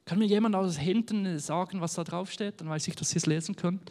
Kann 0.07 0.19
mir 0.19 0.27
jemand 0.27 0.55
aus 0.55 0.77
hinten 0.77 1.39
sagen, 1.39 1.81
was 1.81 1.95
da 1.95 2.05
drauf 2.05 2.31
steht? 2.31 2.61
Dann 2.61 2.69
weiß 2.69 2.87
ich, 2.89 2.95
dass 2.95 3.13
ihr 3.13 3.17
es 3.17 3.27
lesen 3.27 3.57
könnt. 3.57 3.91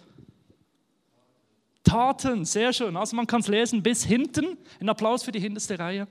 Taten, 1.84 2.46
sehr 2.46 2.72
schön. 2.72 2.96
Also 2.96 3.15
man 3.15 3.27
kann 3.27 3.41
es 3.41 3.48
lesen 3.48 3.82
bis 3.82 4.05
hinten. 4.05 4.58
Ein 4.79 4.89
Applaus 4.89 5.24
für 5.24 5.32
die 5.32 5.39
hinterste 5.39 5.77
Reihe. 5.77 6.08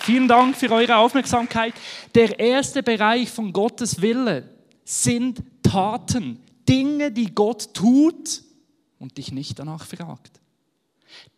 Vielen 0.00 0.28
Dank 0.28 0.56
für 0.56 0.70
eure 0.70 0.96
Aufmerksamkeit. 0.96 1.74
Der 2.14 2.38
erste 2.38 2.82
Bereich 2.82 3.28
von 3.28 3.52
Gottes 3.52 4.00
Wille 4.00 4.48
sind 4.84 5.42
Taten, 5.62 6.40
Dinge, 6.70 7.10
die 7.10 7.34
Gott 7.34 7.74
tut 7.74 8.44
und 9.00 9.18
dich 9.18 9.32
nicht 9.32 9.58
danach 9.58 9.84
fragt. 9.84 10.40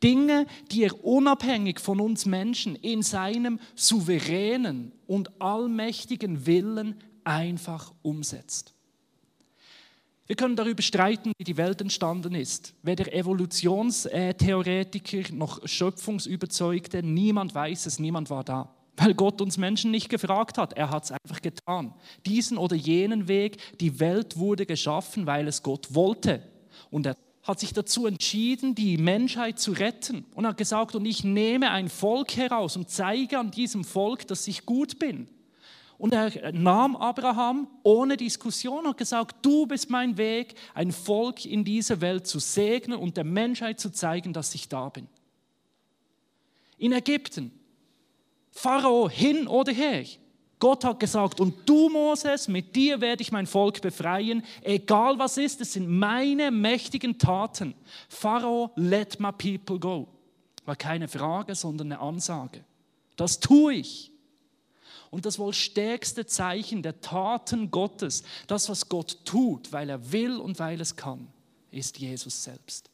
Dinge, 0.02 0.46
die 0.70 0.84
er 0.84 1.02
unabhängig 1.04 1.80
von 1.80 2.00
uns 2.00 2.26
Menschen 2.26 2.76
in 2.76 3.02
seinem 3.02 3.58
souveränen 3.74 4.92
und 5.06 5.40
allmächtigen 5.40 6.44
Willen 6.44 7.00
einfach 7.24 7.94
umsetzt. 8.02 8.74
Wir 10.26 10.36
können 10.36 10.56
darüber 10.56 10.82
streiten, 10.82 11.32
wie 11.38 11.44
die 11.44 11.56
Welt 11.56 11.80
entstanden 11.80 12.34
ist. 12.34 12.74
Weder 12.82 13.10
Evolutionstheoretiker 13.12 15.34
noch 15.34 15.66
Schöpfungsüberzeugte, 15.66 17.02
niemand 17.02 17.54
weiß 17.54 17.86
es, 17.86 17.98
niemand 17.98 18.28
war 18.28 18.44
da. 18.44 18.74
Weil 19.02 19.14
Gott 19.14 19.40
uns 19.40 19.58
Menschen 19.58 19.90
nicht 19.90 20.08
gefragt 20.08 20.58
hat, 20.58 20.74
er 20.74 20.90
hat 20.90 21.04
es 21.04 21.12
einfach 21.12 21.42
getan. 21.42 21.94
Diesen 22.24 22.56
oder 22.56 22.76
jenen 22.76 23.26
Weg, 23.26 23.58
die 23.80 23.98
Welt 23.98 24.36
wurde 24.36 24.64
geschaffen, 24.66 25.26
weil 25.26 25.48
es 25.48 25.62
Gott 25.62 25.94
wollte. 25.94 26.42
Und 26.90 27.06
er 27.06 27.16
hat 27.42 27.58
sich 27.58 27.72
dazu 27.72 28.06
entschieden, 28.06 28.74
die 28.74 28.98
Menschheit 28.98 29.58
zu 29.58 29.72
retten 29.72 30.24
und 30.34 30.46
hat 30.46 30.56
gesagt, 30.56 30.94
und 30.94 31.04
ich 31.04 31.24
nehme 31.24 31.70
ein 31.70 31.88
Volk 31.88 32.36
heraus 32.36 32.76
und 32.76 32.90
zeige 32.90 33.38
an 33.38 33.50
diesem 33.50 33.82
Volk, 33.84 34.26
dass 34.28 34.46
ich 34.46 34.64
gut 34.66 34.98
bin. 34.98 35.28
Und 35.98 36.14
er 36.14 36.52
nahm 36.52 36.96
Abraham 36.96 37.68
ohne 37.82 38.16
Diskussion 38.16 38.86
und 38.86 38.96
gesagt, 38.96 39.44
du 39.44 39.66
bist 39.66 39.90
mein 39.90 40.16
Weg, 40.16 40.54
ein 40.74 40.92
Volk 40.92 41.44
in 41.44 41.64
dieser 41.64 42.00
Welt 42.00 42.26
zu 42.26 42.38
segnen 42.38 42.98
und 42.98 43.16
der 43.16 43.24
Menschheit 43.24 43.80
zu 43.80 43.90
zeigen, 43.90 44.32
dass 44.32 44.54
ich 44.54 44.68
da 44.68 44.88
bin. 44.88 45.08
In 46.78 46.92
Ägypten, 46.92 47.52
Pharao 48.52 49.08
hin 49.08 49.48
oder 49.48 49.72
her, 49.72 50.04
Gott 50.62 50.84
hat 50.84 51.00
gesagt, 51.00 51.40
und 51.40 51.68
du 51.68 51.88
Moses, 51.88 52.46
mit 52.46 52.76
dir 52.76 53.00
werde 53.00 53.20
ich 53.20 53.32
mein 53.32 53.48
Volk 53.48 53.80
befreien, 53.82 54.44
egal 54.60 55.18
was 55.18 55.36
ist, 55.36 55.60
es 55.60 55.72
sind 55.72 55.88
meine 55.88 56.52
mächtigen 56.52 57.18
Taten. 57.18 57.74
Pharao, 58.08 58.70
let 58.76 59.18
my 59.18 59.32
people 59.32 59.80
go. 59.80 60.06
War 60.64 60.76
keine 60.76 61.08
Frage, 61.08 61.56
sondern 61.56 61.90
eine 61.90 62.00
Ansage. 62.00 62.64
Das 63.16 63.40
tue 63.40 63.74
ich. 63.74 64.12
Und 65.10 65.26
das 65.26 65.40
wohl 65.40 65.52
stärkste 65.52 66.26
Zeichen 66.26 66.80
der 66.80 67.00
Taten 67.00 67.72
Gottes, 67.72 68.22
das, 68.46 68.68
was 68.68 68.88
Gott 68.88 69.18
tut, 69.24 69.72
weil 69.72 69.90
er 69.90 70.12
will 70.12 70.36
und 70.36 70.60
weil 70.60 70.80
es 70.80 70.94
kann, 70.94 71.26
ist 71.72 71.98
Jesus 71.98 72.44
selbst. 72.44 72.88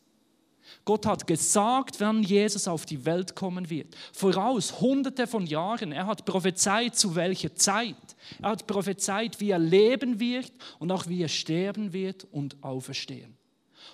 Gott 0.85 1.07
hat 1.07 1.27
gesagt, 1.27 2.01
wann 2.01 2.23
Jesus 2.23 2.69
auf 2.69 2.87
die 2.87 3.05
Welt 3.05 3.35
kommen 3.35 3.69
wird. 3.71 3.95
Voraus, 4.13 4.81
hunderte 4.81 5.27
von 5.27 5.47
Jahren. 5.47 5.93
Er 5.93 6.07
hat 6.07 6.25
prophezeit, 6.25 6.97
zu 6.97 7.15
welcher 7.15 7.55
Zeit. 7.55 7.97
Er 8.41 8.51
hat 8.51 8.67
prophezeit, 8.67 9.41
wie 9.41 9.51
er 9.51 9.59
leben 9.59 10.21
wird 10.21 10.53
und 10.79 10.91
auch 10.91 11.07
wie 11.07 11.23
er 11.23 11.29
sterben 11.29 11.93
wird 11.93 12.27
und 12.31 12.63
auferstehen. 12.63 13.37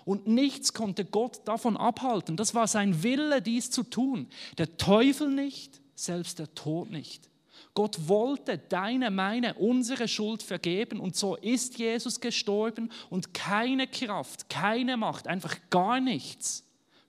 Und 0.05 0.27
nichts 0.27 0.73
konnte 0.73 1.05
Gott 1.05 1.47
davon 1.47 1.77
abhalten. 1.77 2.37
Das 2.37 2.55
war 2.55 2.67
sein 2.67 3.03
Wille, 3.03 3.41
dies 3.41 3.71
zu 3.71 3.83
tun. 3.83 4.29
Der 4.59 4.77
Teufel 4.77 5.31
nicht, 5.31 5.81
selbst 5.95 6.39
der 6.39 6.55
Tod 6.55 6.91
nicht. 6.91 7.31
Gott 7.75 8.09
wollte 8.09 8.59
deine, 8.59 9.11
meine, 9.11 9.55
unsere 9.55 10.07
Schuld 10.07 10.43
vergeben 10.43 11.01
und 11.01 11.17
so 11.17 11.37
ist 11.37 11.79
Jesus 11.79 12.21
gestorben 12.21 12.91
und 13.11 13.35
keine 13.35 13.87
Kraft, 13.89 14.49
keine 14.49 14.97
Macht, 14.97 15.27
einfach 15.27 15.57
gar 15.71 16.01
nichts 16.01 16.65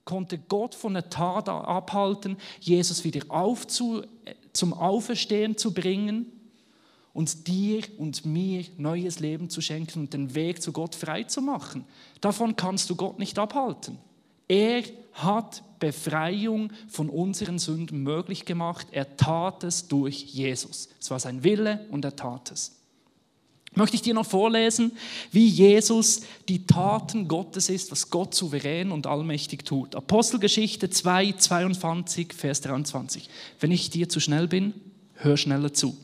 konnte 0.06 0.38
Gott 0.38 0.74
von 0.74 0.94
der 0.94 1.10
Tat 1.10 1.50
abhalten, 1.50 2.38
Jesus 2.60 3.04
wieder 3.04 3.26
aufzu, 3.28 4.02
zum 4.54 4.72
Auferstehen 4.72 5.58
zu 5.58 5.74
bringen 5.74 6.32
und 7.12 7.46
dir 7.48 7.82
und 7.98 8.24
mir 8.24 8.64
neues 8.78 9.18
Leben 9.20 9.50
zu 9.50 9.60
schenken 9.60 10.00
und 10.00 10.14
den 10.14 10.34
Weg 10.34 10.62
zu 10.62 10.72
Gott 10.72 10.94
frei 10.94 11.24
zu 11.24 11.42
machen. 11.42 11.84
Davon 12.22 12.56
kannst 12.56 12.88
du 12.88 12.96
Gott 12.96 13.18
nicht 13.18 13.38
abhalten. 13.38 13.98
Er 14.48 14.82
hat 15.12 15.62
Befreiung 15.80 16.72
von 16.88 17.08
unseren 17.08 17.58
Sünden 17.58 18.02
möglich 18.02 18.44
gemacht. 18.44 18.88
Er 18.92 19.16
tat 19.16 19.64
es 19.64 19.88
durch 19.88 20.24
Jesus. 20.24 20.88
Es 21.00 21.10
war 21.10 21.20
sein 21.20 21.44
Wille 21.44 21.86
und 21.90 22.04
er 22.04 22.16
tat 22.16 22.50
es 22.52 22.76
möchte 23.76 23.96
ich 23.96 24.02
dir 24.02 24.14
noch 24.14 24.26
vorlesen, 24.26 24.92
wie 25.30 25.46
Jesus 25.46 26.22
die 26.48 26.66
Taten 26.66 27.28
Gottes 27.28 27.68
ist, 27.68 27.92
was 27.92 28.10
Gott 28.10 28.34
souverän 28.34 28.90
und 28.90 29.06
allmächtig 29.06 29.64
tut. 29.64 29.94
Apostelgeschichte 29.94 30.90
2, 30.90 31.32
22, 31.32 32.32
Vers 32.32 32.62
23. 32.62 33.28
Wenn 33.60 33.70
ich 33.70 33.90
dir 33.90 34.08
zu 34.08 34.18
schnell 34.18 34.48
bin, 34.48 34.74
hör 35.14 35.36
schneller 35.36 35.72
zu. 35.72 35.96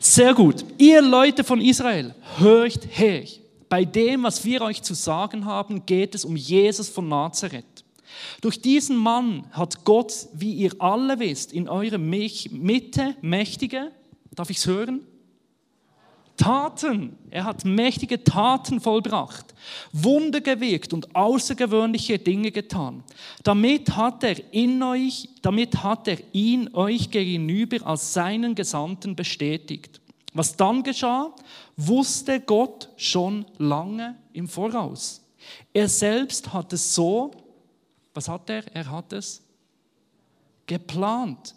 Sehr 0.00 0.34
gut. 0.34 0.64
Ihr 0.76 1.00
Leute 1.00 1.44
von 1.44 1.60
Israel, 1.60 2.14
hört 2.36 2.86
her. 2.90 3.24
Bei 3.68 3.84
dem, 3.84 4.22
was 4.22 4.44
wir 4.44 4.62
euch 4.62 4.82
zu 4.82 4.94
sagen 4.94 5.44
haben, 5.44 5.84
geht 5.84 6.14
es 6.14 6.24
um 6.24 6.36
Jesus 6.36 6.88
von 6.88 7.08
Nazareth. 7.08 7.84
Durch 8.40 8.60
diesen 8.60 8.96
Mann 8.96 9.44
hat 9.50 9.84
Gott, 9.84 10.28
wie 10.32 10.54
ihr 10.54 10.72
alle 10.78 11.18
wisst, 11.18 11.52
in 11.52 11.68
eurer 11.68 11.98
Mitte 11.98 13.16
mächtige, 13.20 13.92
darf 14.34 14.50
ich 14.50 14.58
es 14.58 14.66
hören? 14.66 15.06
Taten. 16.38 17.18
Er 17.30 17.44
hat 17.44 17.64
mächtige 17.64 18.22
Taten 18.22 18.80
vollbracht, 18.80 19.54
Wunder 19.92 20.40
gewirkt 20.40 20.92
und 20.92 21.14
außergewöhnliche 21.14 22.18
Dinge 22.18 22.52
getan. 22.52 23.02
Damit 23.42 23.96
hat 23.96 24.22
er 24.22 24.36
in 24.54 24.82
euch, 24.82 25.28
damit 25.42 25.82
hat 25.82 26.06
er 26.06 26.18
ihn 26.32 26.72
euch 26.74 27.10
gegenüber 27.10 27.84
als 27.84 28.14
seinen 28.14 28.54
Gesandten 28.54 29.16
bestätigt. 29.16 30.00
Was 30.32 30.56
dann 30.56 30.84
geschah, 30.84 31.34
wusste 31.78 32.40
Gott 32.40 32.90
schon 32.96 33.46
lange 33.56 34.16
im 34.32 34.48
Voraus. 34.48 35.22
Er 35.72 35.88
selbst 35.88 36.52
hat 36.52 36.72
es 36.72 36.94
so, 36.94 37.30
was 38.12 38.28
hat 38.28 38.50
er? 38.50 38.64
Er 38.74 38.90
hat 38.90 39.12
es 39.12 39.40
geplant. 40.66 41.54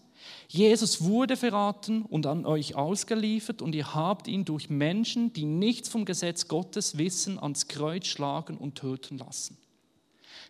Jesus 0.47 1.03
wurde 1.03 1.35
verraten 1.35 2.03
und 2.03 2.27
an 2.27 2.45
euch 2.45 2.75
ausgeliefert 2.75 3.61
und 3.61 3.73
ihr 3.73 3.95
habt 3.95 4.27
ihn 4.27 4.45
durch 4.45 4.69
Menschen, 4.69 5.33
die 5.33 5.45
nichts 5.45 5.89
vom 5.89 6.05
Gesetz 6.05 6.47
Gottes 6.47 6.97
wissen, 6.97 7.39
ans 7.39 7.67
Kreuz 7.67 8.05
schlagen 8.05 8.57
und 8.57 8.75
töten 8.75 9.17
lassen. 9.17 9.57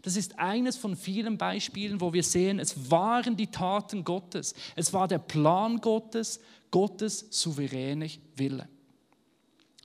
Das 0.02 0.18
ist 0.18 0.38
eines 0.40 0.76
von 0.76 0.98
vielen 0.98 1.38
Beispielen, 1.38 2.02
wo 2.02 2.12
wir 2.12 2.24
sehen, 2.24 2.60
es 2.60 2.92
waren 2.92 3.38
die 3.38 3.48
Taten 3.48 4.04
Gottes, 4.04 4.54
es 4.76 4.92
war 4.92 5.08
der 5.08 5.20
Plan 5.20 5.80
Gottes, 5.80 6.42
Gottes 6.72 7.28
souveräne 7.30 8.10
Wille. 8.36 8.68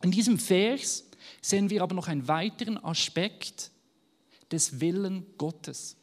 In 0.03 0.11
diesem 0.11 0.39
Vers 0.39 1.05
sehen 1.41 1.71
wir 1.71 1.83
aber 1.83 1.95
noch 1.95 2.09
einen 2.09 2.29
weiteren 2.29 2.83
Aspekt 2.83 3.71
des 4.51 4.81
Willen 4.81 5.27
Gottes. 5.39 5.97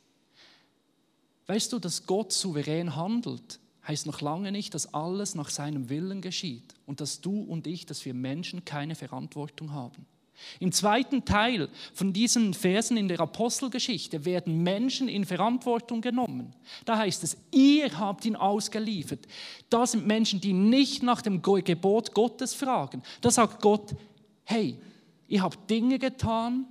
Weißt 1.47 1.71
du, 1.73 1.79
dass 1.79 2.05
Gott 2.05 2.31
souverän 2.31 2.95
handelt, 2.95 3.59
heißt 3.87 4.05
noch 4.05 4.21
lange 4.21 4.51
nicht, 4.51 4.73
dass 4.73 4.93
alles 4.93 5.35
nach 5.35 5.49
seinem 5.49 5.89
Willen 5.89 6.21
geschieht 6.21 6.73
und 6.85 7.01
dass 7.01 7.21
du 7.21 7.41
und 7.41 7.67
ich, 7.67 7.85
dass 7.85 8.05
wir 8.05 8.13
Menschen 8.13 8.65
keine 8.65 8.95
Verantwortung 8.95 9.71
haben. 9.71 10.05
Im 10.59 10.71
zweiten 10.71 11.25
Teil 11.25 11.69
von 11.93 12.13
diesen 12.13 12.53
Versen 12.53 12.97
in 12.97 13.07
der 13.07 13.19
Apostelgeschichte 13.19 14.25
werden 14.25 14.63
Menschen 14.63 15.07
in 15.07 15.25
Verantwortung 15.25 16.01
genommen. 16.01 16.53
Da 16.85 16.97
heißt 16.97 17.23
es, 17.23 17.37
ihr 17.51 17.97
habt 17.97 18.25
ihn 18.25 18.35
ausgeliefert. 18.35 19.27
Da 19.69 19.85
sind 19.85 20.05
Menschen, 20.05 20.41
die 20.41 20.53
nicht 20.53 21.03
nach 21.03 21.21
dem 21.21 21.41
Gebot 21.41 22.13
Gottes 22.13 22.53
fragen. 22.53 23.03
Da 23.21 23.31
sagt 23.31 23.61
Gott, 23.61 23.95
hey, 24.43 24.77
ihr 25.27 25.41
habt 25.41 25.69
Dinge 25.69 25.99
getan, 25.99 26.65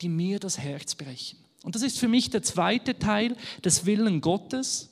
die 0.00 0.08
mir 0.08 0.38
das 0.38 0.58
Herz 0.58 0.94
brechen. 0.94 1.38
Und 1.64 1.74
das 1.74 1.82
ist 1.82 1.98
für 1.98 2.08
mich 2.08 2.30
der 2.30 2.42
zweite 2.42 2.98
Teil 2.98 3.36
des 3.64 3.84
Willen 3.84 4.20
Gottes. 4.20 4.90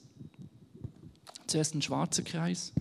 Zuerst 1.47 1.75
ein 1.75 1.83
schwarzer 1.83 2.23
Kreis. 2.23 2.73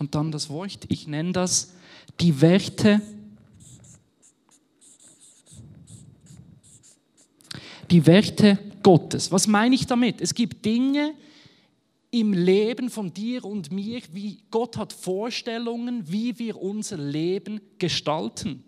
Und 0.00 0.14
dann 0.14 0.32
das 0.32 0.48
Wort, 0.48 0.86
ich 0.88 1.06
nenne 1.06 1.32
das 1.32 1.74
die 2.20 2.40
Werte. 2.40 3.00
Die 7.90 8.06
Werte 8.06 8.58
Gottes. 8.82 9.30
Was 9.30 9.46
meine 9.46 9.74
ich 9.74 9.86
damit? 9.86 10.20
Es 10.20 10.34
gibt 10.34 10.64
Dinge, 10.64 11.14
im 12.10 12.32
Leben 12.32 12.90
von 12.90 13.12
dir 13.12 13.44
und 13.44 13.70
mir, 13.70 14.00
wie 14.12 14.38
Gott 14.50 14.76
hat 14.76 14.92
Vorstellungen, 14.92 16.10
wie 16.10 16.36
wir 16.38 16.60
unser 16.60 16.96
Leben 16.96 17.60
gestalten. 17.78 18.64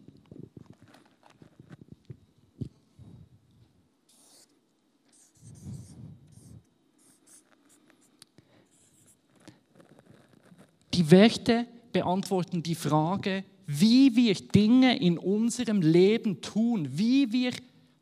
Die 10.94 11.10
Werte 11.10 11.66
beantworten 11.92 12.62
die 12.62 12.74
Frage, 12.74 13.44
wie 13.66 14.14
wir 14.16 14.34
Dinge 14.34 14.98
in 14.98 15.18
unserem 15.18 15.80
Leben 15.80 16.40
tun, 16.40 16.88
wie 16.92 17.32
wir 17.32 17.52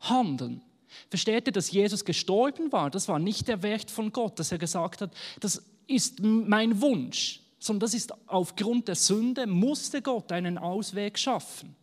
handeln. 0.01 0.61
Versteht 1.09 1.47
ihr, 1.47 1.53
dass 1.53 1.71
Jesus 1.71 2.03
gestorben 2.03 2.71
war? 2.71 2.89
Das 2.89 3.07
war 3.07 3.19
nicht 3.19 3.47
der 3.47 3.63
Wert 3.63 3.89
von 3.89 4.11
Gott, 4.11 4.39
dass 4.39 4.51
er 4.51 4.57
gesagt 4.57 5.01
hat, 5.01 5.13
das 5.39 5.63
ist 5.87 6.21
mein 6.21 6.81
Wunsch, 6.81 7.41
sondern 7.59 7.81
das 7.81 7.93
ist 7.93 8.13
aufgrund 8.27 8.87
der 8.87 8.95
Sünde, 8.95 9.47
musste 9.47 10.01
Gott 10.01 10.31
einen 10.31 10.57
Ausweg 10.57 11.17
schaffen. 11.17 11.75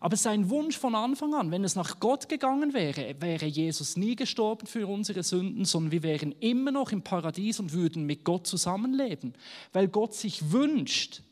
Aber 0.00 0.16
sein 0.16 0.50
Wunsch 0.50 0.78
von 0.78 0.94
Anfang 0.94 1.34
an, 1.34 1.50
wenn 1.50 1.64
es 1.64 1.76
nach 1.76 1.98
Gott 2.00 2.28
gegangen 2.28 2.74
wäre, 2.74 3.16
wäre 3.20 3.46
Jesus 3.46 3.96
nie 3.96 4.16
gestorben 4.16 4.66
für 4.66 4.86
unsere 4.86 5.22
Sünden, 5.22 5.64
sondern 5.64 5.92
wir 5.92 6.02
wären 6.02 6.32
immer 6.40 6.70
noch 6.70 6.92
im 6.92 7.02
Paradies 7.02 7.60
und 7.60 7.72
würden 7.72 8.04
mit 8.04 8.24
Gott 8.24 8.46
zusammenleben, 8.46 9.34
weil 9.72 9.88
Gott 9.88 10.14
sich 10.14 10.52
wünscht, 10.52 11.22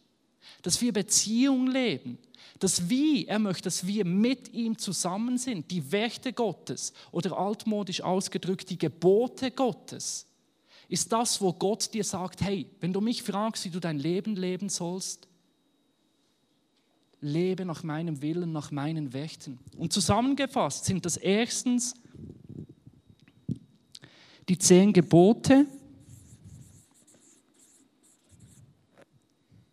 dass 0.63 0.81
wir 0.81 0.93
Beziehung 0.93 1.67
leben, 1.67 2.19
das 2.59 2.89
Wie, 2.89 3.27
er 3.27 3.41
möchte, 3.41 3.65
dass 3.65 3.87
wir 3.87 4.05
mit 4.05 4.53
ihm 4.55 4.79
zusammen 4.79 5.37
sind, 5.37 5.71
die 5.71 5.91
Werte 5.91 6.33
Gottes 6.33 6.93
oder 7.11 7.37
altmodisch 7.37 8.03
ausgedrückt 8.03 8.71
die 8.71 8.79
Gebote 8.79 9.51
Gottes, 9.51 10.27
ist 10.89 11.11
das, 11.11 11.41
wo 11.41 11.53
Gott 11.53 11.93
dir 11.93 12.05
sagt, 12.05 12.41
hey, 12.41 12.71
wenn 12.81 12.93
du 12.93 13.01
mich 13.01 13.23
fragst, 13.23 13.65
wie 13.65 13.71
du 13.71 13.81
dein 13.81 13.99
Leben 13.99 14.37
leben 14.37 14.69
sollst, 14.69 15.27
lebe 17.23 17.65
nach 17.65 17.83
meinem 17.83 18.21
Willen, 18.21 18.53
nach 18.53 18.71
meinen 18.71 19.15
Werten. 19.15 19.59
Und 19.79 19.95
zusammengefasst 19.95 20.85
sind 20.85 21.07
das 21.07 21.17
erstens 21.17 21.95
die 24.51 24.59
zehn 24.59 24.93
Gebote. 24.93 25.67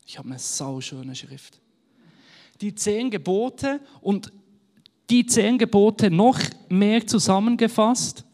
Ich 0.05 0.17
habe 0.17 0.29
eine 0.29 0.39
sauschöne 0.39 1.13
Schrift 1.13 1.59
die 2.61 2.75
zehn 2.75 3.09
Gebote 3.09 3.79
und 4.01 4.31
die 5.09 5.25
zehn 5.25 5.57
Gebote 5.57 6.11
noch 6.11 6.39
mehr 6.69 7.05
zusammengefasst. 7.05 8.25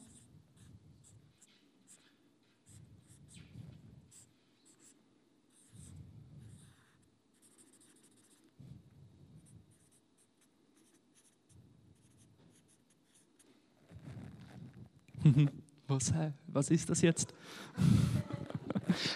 Was, 15.88 16.12
was 16.48 16.70
ist 16.72 16.90
das 16.90 17.02
jetzt? 17.02 17.34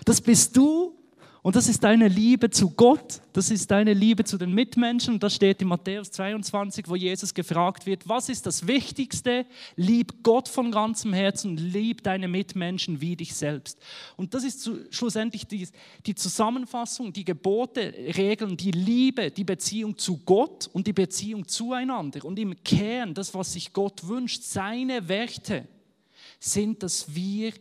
Das 0.03 0.19
bist 0.19 0.57
du 0.57 0.95
und 1.41 1.55
das 1.55 1.69
ist 1.69 1.83
deine 1.83 2.07
Liebe 2.07 2.49
zu 2.49 2.71
Gott, 2.71 3.21
das 3.33 3.49
ist 3.49 3.71
deine 3.71 3.93
Liebe 3.93 4.23
zu 4.23 4.37
den 4.37 4.51
Mitmenschen. 4.51 5.19
Das 5.19 5.35
steht 5.35 5.61
in 5.61 5.69
Matthäus 5.69 6.11
22, 6.11 6.89
wo 6.89 6.95
Jesus 6.95 7.33
gefragt 7.33 7.85
wird, 7.85 8.09
was 8.09 8.27
ist 8.29 8.45
das 8.45 8.67
Wichtigste? 8.67 9.45
Lieb 9.75 10.23
Gott 10.23 10.49
von 10.49 10.71
ganzem 10.71 11.13
Herzen, 11.13 11.55
lieb 11.55 12.03
deine 12.03 12.27
Mitmenschen 12.27 12.99
wie 12.99 13.15
dich 13.15 13.35
selbst. 13.35 13.79
Und 14.17 14.33
das 14.33 14.43
ist 14.43 14.69
schlussendlich 14.89 15.47
die, 15.47 15.67
die 16.05 16.15
Zusammenfassung, 16.15 17.13
die 17.13 17.25
Gebote, 17.25 17.93
Regeln, 18.17 18.57
die 18.57 18.71
Liebe, 18.71 19.31
die 19.31 19.45
Beziehung 19.45 19.97
zu 19.97 20.17
Gott 20.25 20.69
und 20.73 20.87
die 20.87 20.93
Beziehung 20.93 21.47
zueinander. 21.47 22.25
Und 22.25 22.37
im 22.37 22.63
Kern, 22.63 23.13
das, 23.13 23.33
was 23.33 23.53
sich 23.53 23.71
Gott 23.71 24.07
wünscht, 24.07 24.43
seine 24.43 25.07
Werte 25.07 25.67
sind, 26.39 26.83
dass 26.83 27.13
wir 27.13 27.53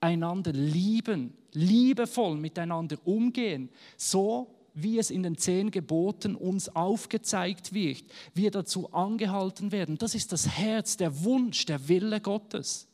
einander 0.00 0.52
lieben, 0.52 1.34
liebevoll 1.52 2.36
miteinander 2.36 2.98
umgehen, 3.04 3.70
so 3.96 4.54
wie 4.74 4.98
es 4.98 5.10
in 5.10 5.22
den 5.22 5.36
zehn 5.36 5.70
Geboten 5.70 6.34
uns 6.34 6.68
aufgezeigt 6.68 7.72
wird, 7.72 8.04
wir 8.34 8.50
dazu 8.50 8.92
angehalten 8.92 9.72
werden. 9.72 9.98
Das 9.98 10.14
ist 10.14 10.32
das 10.32 10.48
Herz, 10.48 10.96
der 10.96 11.24
Wunsch, 11.24 11.66
der 11.66 11.88
Wille 11.88 12.20
Gottes. 12.20 12.86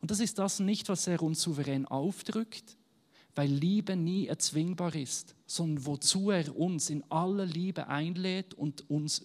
Und 0.00 0.10
das 0.10 0.20
ist 0.20 0.38
das 0.38 0.60
nicht, 0.60 0.88
was 0.88 1.06
er 1.06 1.22
uns 1.22 1.40
souverän 1.42 1.86
aufdrückt, 1.86 2.76
weil 3.34 3.50
Liebe 3.50 3.96
nie 3.96 4.26
erzwingbar 4.26 4.94
ist, 4.94 5.34
sondern 5.46 5.86
wozu 5.86 6.30
er 6.30 6.56
uns 6.56 6.90
in 6.90 7.02
aller 7.10 7.46
Liebe 7.46 7.88
einlädt 7.88 8.54
und 8.54 8.88
uns 8.90 9.22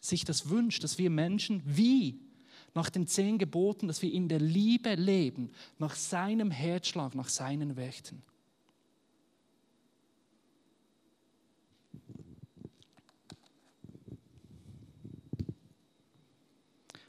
sich 0.00 0.24
das 0.24 0.50
wünscht, 0.50 0.84
dass 0.84 0.98
wir 0.98 1.10
Menschen 1.10 1.62
wie 1.64 2.20
nach 2.74 2.90
den 2.90 3.06
zehn 3.06 3.38
Geboten, 3.38 3.86
dass 3.86 4.02
wir 4.02 4.12
in 4.12 4.28
der 4.28 4.40
Liebe 4.40 4.94
leben, 4.96 5.50
nach 5.78 5.94
seinem 5.94 6.50
Herzschlag, 6.50 7.14
nach 7.14 7.28
seinen 7.28 7.76
Werten. 7.76 8.22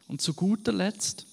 Und 0.08 0.21
zu 0.21 0.36
guter 0.36 0.71
Letzt 0.71 1.25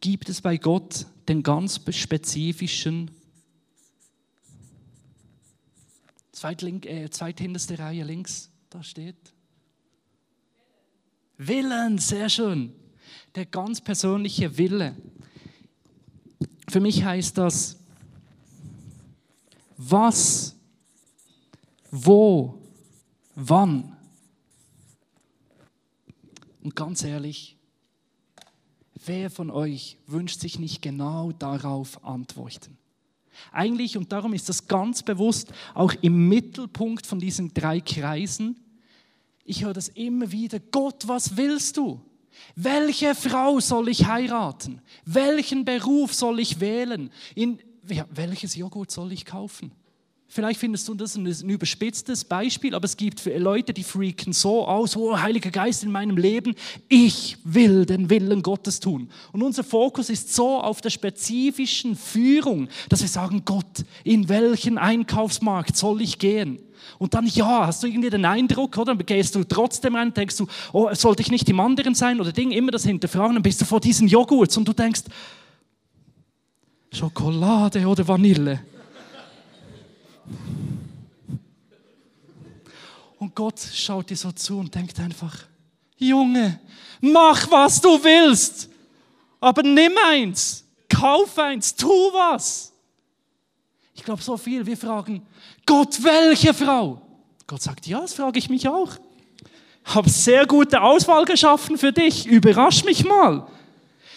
gibt 0.00 0.28
es 0.28 0.40
bei 0.40 0.56
Gott 0.56 1.06
den 1.28 1.42
ganz 1.42 1.80
spezifischen 1.90 3.10
äh, 6.40 7.10
zweithinterste 7.10 7.78
Reihe 7.80 8.04
links 8.04 8.48
da 8.70 8.82
steht? 8.82 9.16
Willen, 11.36 11.98
sehr 11.98 12.28
schön. 12.28 12.74
Der 13.34 13.46
ganz 13.46 13.80
persönliche 13.80 14.58
Wille. 14.58 14.96
Für 16.68 16.80
mich 16.80 17.04
heißt 17.04 17.38
das, 17.38 17.78
was, 19.76 20.56
wo, 21.90 22.60
wann. 23.34 23.96
Und 26.62 26.74
ganz 26.74 27.04
ehrlich, 27.04 27.56
wer 29.06 29.30
von 29.30 29.50
euch 29.50 29.96
wünscht 30.06 30.40
sich 30.40 30.58
nicht 30.58 30.82
genau 30.82 31.32
darauf 31.32 32.04
Antworten? 32.04 32.76
Eigentlich, 33.52 33.96
und 33.96 34.12
darum 34.12 34.32
ist 34.32 34.48
das 34.48 34.66
ganz 34.66 35.02
bewusst 35.02 35.52
auch 35.74 35.94
im 36.00 36.28
Mittelpunkt 36.28 37.06
von 37.06 37.18
diesen 37.18 37.52
drei 37.54 37.80
Kreisen, 37.80 38.56
ich 39.44 39.64
höre 39.64 39.72
das 39.72 39.88
immer 39.88 40.30
wieder, 40.30 40.60
Gott, 40.60 41.08
was 41.08 41.36
willst 41.36 41.78
du? 41.78 42.00
Welche 42.54 43.14
Frau 43.14 43.60
soll 43.60 43.88
ich 43.88 44.06
heiraten? 44.06 44.82
Welchen 45.06 45.64
Beruf 45.64 46.12
soll 46.12 46.40
ich 46.40 46.60
wählen? 46.60 47.10
In, 47.34 47.58
ja, 47.88 48.06
welches 48.10 48.54
Joghurt 48.54 48.90
soll 48.90 49.12
ich 49.12 49.24
kaufen? 49.24 49.72
Vielleicht 50.30 50.60
findest 50.60 50.86
du 50.86 50.94
das 50.94 51.16
ein, 51.16 51.26
überspitztes 51.26 52.22
Beispiel, 52.22 52.74
aber 52.74 52.84
es 52.84 52.98
gibt 52.98 53.24
Leute, 53.24 53.72
die 53.72 53.82
freaken 53.82 54.34
so 54.34 54.66
aus, 54.66 54.94
oh, 54.94 55.18
Heiliger 55.18 55.50
Geist 55.50 55.84
in 55.84 55.90
meinem 55.90 56.18
Leben, 56.18 56.54
ich 56.86 57.38
will 57.44 57.86
den 57.86 58.10
Willen 58.10 58.42
Gottes 58.42 58.78
tun. 58.78 59.08
Und 59.32 59.42
unser 59.42 59.64
Fokus 59.64 60.10
ist 60.10 60.34
so 60.34 60.60
auf 60.60 60.82
der 60.82 60.90
spezifischen 60.90 61.96
Führung, 61.96 62.68
dass 62.90 63.00
wir 63.00 63.08
sagen, 63.08 63.42
Gott, 63.46 63.86
in 64.04 64.28
welchen 64.28 64.76
Einkaufsmarkt 64.76 65.78
soll 65.78 66.02
ich 66.02 66.18
gehen? 66.18 66.58
Und 66.98 67.14
dann, 67.14 67.26
ja, 67.26 67.66
hast 67.66 67.82
du 67.82 67.86
irgendwie 67.86 68.10
den 68.10 68.26
Eindruck, 68.26 68.76
oder? 68.76 68.94
Dann 68.94 69.06
gehst 69.06 69.34
du 69.34 69.44
trotzdem 69.44 69.94
rein, 69.94 70.12
denkst 70.12 70.36
du, 70.36 70.46
oh, 70.74 70.92
sollte 70.92 71.22
ich 71.22 71.30
nicht 71.30 71.48
im 71.48 71.58
anderen 71.58 71.94
sein 71.94 72.20
oder 72.20 72.32
Ding, 72.32 72.50
immer 72.50 72.70
das 72.70 72.84
hinterfragen, 72.84 73.34
dann 73.34 73.42
bist 73.42 73.62
du 73.62 73.64
vor 73.64 73.80
diesen 73.80 74.08
Joghurts 74.08 74.58
und 74.58 74.68
du 74.68 74.74
denkst, 74.74 75.02
Schokolade 76.92 77.86
oder 77.86 78.06
Vanille. 78.06 78.60
Und 83.18 83.34
Gott 83.34 83.58
schaut 83.60 84.10
dir 84.10 84.16
so 84.16 84.30
zu 84.32 84.58
und 84.58 84.74
denkt 84.74 84.98
einfach, 85.00 85.36
Junge, 85.96 86.60
mach 87.00 87.50
was 87.50 87.80
du 87.80 88.02
willst, 88.02 88.68
aber 89.40 89.62
nimm 89.62 89.92
eins, 90.06 90.64
kauf 90.88 91.36
eins, 91.38 91.74
tu 91.74 91.88
was. 91.88 92.72
Ich 93.94 94.04
glaube 94.04 94.22
so 94.22 94.36
viel, 94.36 94.64
wir 94.64 94.76
fragen, 94.76 95.26
Gott, 95.66 96.02
welche 96.02 96.54
Frau? 96.54 97.02
Gott 97.46 97.62
sagt, 97.62 97.86
ja, 97.86 98.00
das 98.00 98.14
frage 98.14 98.38
ich 98.38 98.48
mich 98.48 98.68
auch. 98.68 98.92
Habe 99.84 100.08
sehr 100.08 100.46
gute 100.46 100.80
Auswahl 100.80 101.24
geschaffen 101.24 101.76
für 101.76 101.92
dich, 101.92 102.26
überrasch 102.26 102.84
mich 102.84 103.04
mal. 103.04 103.48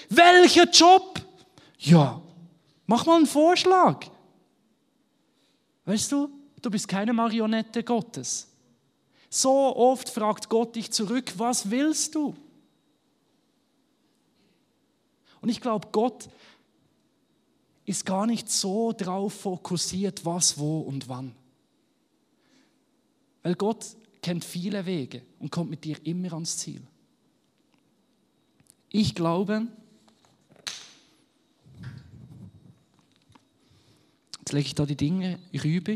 Welcher 0.09 0.69
Job? 0.69 1.19
Ja, 1.79 2.21
mach 2.85 3.05
mal 3.05 3.17
einen 3.17 3.25
Vorschlag. 3.25 4.05
Weißt 5.85 6.11
du, 6.11 6.29
du 6.61 6.69
bist 6.69 6.87
keine 6.87 7.13
Marionette 7.13 7.83
Gottes. 7.83 8.50
So 9.33 9.77
oft 9.77 10.09
fragt 10.09 10.49
Gott 10.49 10.75
dich 10.75 10.91
zurück, 10.91 11.33
was 11.37 11.71
willst 11.71 12.15
du? 12.15 12.35
Und 15.39 15.47
ich 15.47 15.61
glaube, 15.61 15.87
Gott 15.93 16.27
ist 17.85 18.05
gar 18.05 18.27
nicht 18.27 18.51
so 18.51 18.91
drauf 18.91 19.33
fokussiert, 19.33 20.25
was, 20.25 20.57
wo 20.57 20.81
und 20.81 21.07
wann. 21.07 21.33
Weil 23.41 23.55
Gott 23.55 23.95
kennt 24.21 24.43
viele 24.43 24.85
Wege 24.85 25.21
und 25.39 25.49
kommt 25.49 25.69
mit 25.69 25.85
dir 25.85 25.95
immer 26.05 26.33
ans 26.33 26.57
Ziel. 26.57 26.81
Ich 28.89 29.15
glaube, 29.15 29.65
jetzt 34.39 34.51
lege 34.51 34.67
ich 34.67 34.75
da 34.75 34.85
die 34.85 34.97
Dinge 34.97 35.39
rüber 35.53 35.95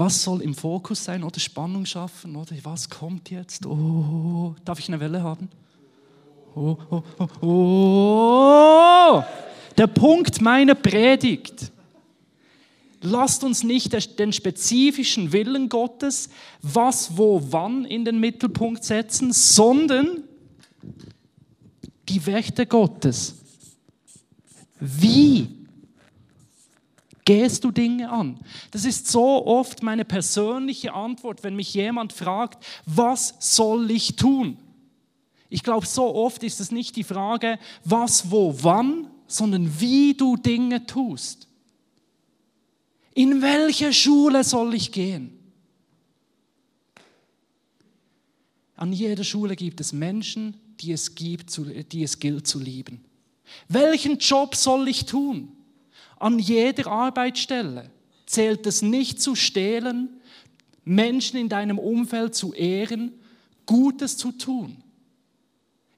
was 0.00 0.22
soll 0.22 0.40
im 0.40 0.54
Fokus 0.54 1.04
sein 1.04 1.22
oder 1.22 1.38
Spannung 1.38 1.84
schaffen 1.84 2.34
oder 2.34 2.56
was 2.62 2.88
kommt 2.88 3.30
jetzt? 3.30 3.66
Oh, 3.66 4.54
darf 4.64 4.78
ich 4.78 4.88
eine 4.88 4.98
Welle 4.98 5.22
haben? 5.22 5.50
Oh, 6.56 6.76
oh, 6.90 7.02
oh, 7.18 7.46
oh. 7.46 9.22
Der 9.76 9.86
Punkt 9.86 10.40
meiner 10.40 10.74
Predigt. 10.74 11.70
Lasst 13.02 13.44
uns 13.44 13.62
nicht 13.62 14.18
den 14.18 14.32
spezifischen 14.32 15.32
Willen 15.32 15.68
Gottes, 15.68 16.30
was, 16.62 17.16
wo, 17.16 17.42
wann 17.50 17.84
in 17.84 18.04
den 18.04 18.18
Mittelpunkt 18.18 18.84
setzen, 18.84 19.32
sondern 19.32 20.24
die 22.08 22.24
Werte 22.26 22.66
Gottes. 22.66 23.36
Wie 24.80 25.59
gehst 27.24 27.64
du 27.64 27.70
Dinge 27.70 28.10
an? 28.10 28.38
Das 28.70 28.84
ist 28.84 29.08
so 29.08 29.46
oft 29.46 29.82
meine 29.82 30.04
persönliche 30.04 30.94
Antwort, 30.94 31.42
wenn 31.42 31.56
mich 31.56 31.74
jemand 31.74 32.12
fragt, 32.12 32.64
was 32.86 33.34
soll 33.38 33.90
ich 33.90 34.16
tun? 34.16 34.56
Ich 35.48 35.62
glaube, 35.62 35.86
so 35.86 36.14
oft 36.14 36.42
ist 36.44 36.60
es 36.60 36.70
nicht 36.70 36.96
die 36.96 37.04
Frage, 37.04 37.58
was, 37.84 38.30
wo, 38.30 38.54
wann, 38.62 39.08
sondern 39.26 39.80
wie 39.80 40.14
du 40.14 40.36
Dinge 40.36 40.86
tust. 40.86 41.48
In 43.14 43.42
welche 43.42 43.92
Schule 43.92 44.44
soll 44.44 44.74
ich 44.74 44.92
gehen? 44.92 45.36
An 48.76 48.92
jeder 48.92 49.24
Schule 49.24 49.56
gibt 49.56 49.80
es 49.80 49.92
Menschen, 49.92 50.56
die 50.80 50.92
es, 50.92 51.14
gibt, 51.14 51.60
die 51.92 52.02
es 52.02 52.18
gilt 52.18 52.46
zu 52.46 52.58
lieben. 52.58 53.04
Welchen 53.68 54.18
Job 54.18 54.54
soll 54.54 54.88
ich 54.88 55.04
tun? 55.04 55.52
An 56.20 56.38
jeder 56.38 56.86
Arbeitsstelle 56.86 57.90
zählt 58.26 58.66
es 58.66 58.82
nicht 58.82 59.20
zu 59.20 59.34
stehlen, 59.34 60.20
Menschen 60.84 61.38
in 61.38 61.48
deinem 61.48 61.78
Umfeld 61.78 62.34
zu 62.34 62.52
ehren, 62.52 63.12
Gutes 63.66 64.16
zu 64.16 64.32
tun. 64.32 64.76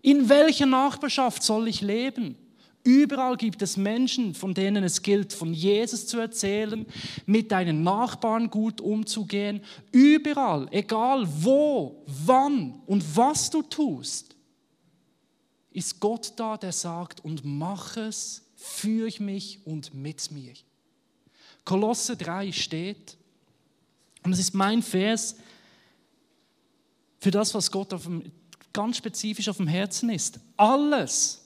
In 0.01 0.29
welcher 0.29 0.67
Nachbarschaft 0.67 1.43
soll 1.43 1.69
ich 1.69 1.81
leben? 1.81 2.37
Überall 2.85 3.37
gibt 3.37 3.63
es 3.63 3.77
Menschen, 3.77 4.35
von 4.35 4.55
denen 4.55 4.83
es 4.83 5.03
gilt, 5.03 5.33
von 5.33 5.55
Jesus 5.55 6.07
zu 6.07 6.19
erzählen, 6.19 6.85
mit 7.27 7.53
deinen 7.53 7.83
Nachbarn 7.83 8.51
gut 8.51 8.81
umzugehen. 8.81 9.61
Überall, 9.93 10.67
egal 10.73 11.27
wo, 11.29 12.03
wann 12.07 12.81
und 12.87 13.05
was 13.17 13.51
du 13.51 13.63
tust, 13.63 14.35
ist 15.71 16.01
Gott 16.01 16.33
da, 16.37 16.57
der 16.57 16.73
sagt, 16.73 17.25
und 17.25 17.43
mach 17.45 17.97
es 17.97 18.43
für 18.63 19.11
mich 19.19 19.61
und 19.65 19.93
mit 19.93 20.31
mir. 20.31 20.53
Kolosse 21.65 22.17
3 22.17 22.53
steht, 22.53 23.17
und 24.23 24.33
es 24.33 24.39
ist 24.39 24.55
mein 24.55 24.83
Vers 24.83 25.37
für 27.19 27.33
das, 27.33 27.55
was 27.55 27.71
Gott 27.71 27.93
dem, 27.93 28.31
ganz 28.73 28.97
spezifisch 28.97 29.49
auf 29.49 29.57
dem 29.57 29.67
Herzen 29.67 30.11
ist. 30.11 30.39
Alles, 30.57 31.45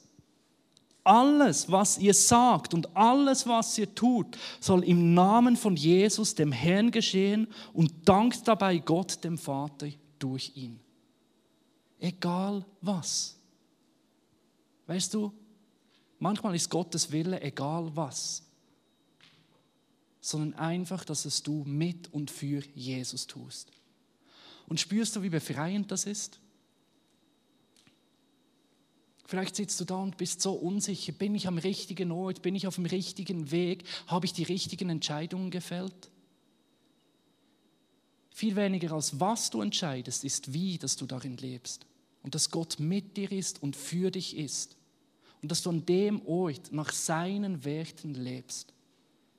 alles, 1.04 1.70
was 1.70 1.96
ihr 1.96 2.12
sagt 2.12 2.74
und 2.74 2.94
alles, 2.94 3.46
was 3.46 3.78
ihr 3.78 3.94
tut, 3.94 4.36
soll 4.60 4.84
im 4.84 5.14
Namen 5.14 5.56
von 5.56 5.74
Jesus, 5.74 6.34
dem 6.34 6.52
Herrn, 6.52 6.90
geschehen 6.90 7.48
und 7.72 7.92
dankt 8.06 8.46
dabei 8.46 8.78
Gott, 8.78 9.24
dem 9.24 9.38
Vater, 9.38 9.88
durch 10.18 10.52
ihn. 10.54 10.80
Egal 11.98 12.64
was. 12.82 13.38
Weißt 14.86 15.14
du, 15.14 15.32
Manchmal 16.18 16.54
ist 16.54 16.70
Gottes 16.70 17.12
Wille 17.12 17.40
egal 17.42 17.94
was, 17.94 18.42
sondern 20.20 20.54
einfach, 20.58 21.04
dass 21.04 21.24
es 21.24 21.42
du 21.42 21.64
mit 21.64 22.12
und 22.12 22.30
für 22.30 22.62
Jesus 22.74 23.26
tust. 23.26 23.70
Und 24.66 24.80
spürst 24.80 25.14
du, 25.14 25.22
wie 25.22 25.28
befreiend 25.28 25.90
das 25.90 26.06
ist? 26.06 26.40
Vielleicht 29.26 29.56
sitzt 29.56 29.78
du 29.80 29.84
da 29.84 29.96
und 29.96 30.16
bist 30.16 30.40
so 30.40 30.52
unsicher, 30.52 31.12
bin 31.12 31.34
ich 31.34 31.48
am 31.48 31.58
richtigen 31.58 32.12
Ort, 32.12 32.42
bin 32.42 32.54
ich 32.54 32.66
auf 32.66 32.76
dem 32.76 32.86
richtigen 32.86 33.50
Weg, 33.50 33.84
habe 34.06 34.24
ich 34.24 34.32
die 34.32 34.44
richtigen 34.44 34.88
Entscheidungen 34.88 35.50
gefällt? 35.50 36.10
Viel 38.30 38.54
weniger 38.54 38.92
als 38.92 39.18
was 39.18 39.50
du 39.50 39.62
entscheidest, 39.62 40.24
ist 40.24 40.52
wie, 40.52 40.78
dass 40.78 40.96
du 40.96 41.06
darin 41.06 41.36
lebst 41.38 41.86
und 42.22 42.34
dass 42.34 42.50
Gott 42.50 42.78
mit 42.78 43.16
dir 43.16 43.32
ist 43.32 43.62
und 43.62 43.74
für 43.74 44.10
dich 44.10 44.36
ist 44.36 44.76
und 45.46 45.50
dass 45.52 45.62
du 45.62 45.70
an 45.70 45.86
dem 45.86 46.26
Ort 46.26 46.72
nach 46.72 46.90
seinen 46.90 47.64
Werten 47.64 48.14
lebst. 48.14 48.74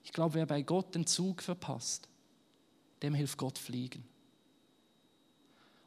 Ich 0.06 0.13
glaube, 0.13 0.36
wer 0.36 0.46
bei 0.46 0.62
Gott 0.62 0.96
den 0.96 1.06
Zug 1.06 1.41
verpasst, 1.41 2.08
dem 3.02 3.13
hilft 3.13 3.38
Gott 3.38 3.58
fliegen. 3.58 4.06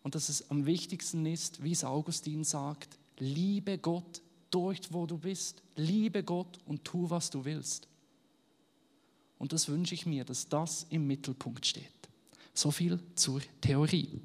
Und 0.03 0.15
dass 0.15 0.29
es 0.29 0.51
am 0.51 0.67
wichtigsten 0.67 1.25
ist, 1.25 1.65
wie 1.65 1.73
es 1.73 1.85
Augustin 1.85 2.45
sagt, 2.45 2.99
liebe 3.19 3.79
Gott 3.79 4.21
dort, 4.51 4.93
wo 4.93 5.07
du 5.07 5.17
bist. 5.17 5.63
Liebe 5.75 6.23
Gott 6.23 6.59
und 6.67 6.85
tu, 6.85 7.09
was 7.09 7.31
du 7.31 7.47
willst. 7.47 7.89
Und 9.39 9.55
das 9.55 9.71
wünsche 9.71 9.95
ich 9.95 10.05
mir, 10.05 10.27
dass 10.27 10.51
das 10.51 10.85
im 10.91 11.07
Mittelpunkt 11.07 11.65
steht. 11.65 12.11
So 12.53 12.71
viel 12.71 13.01
zur 13.15 13.41
Theorie. 13.63 14.21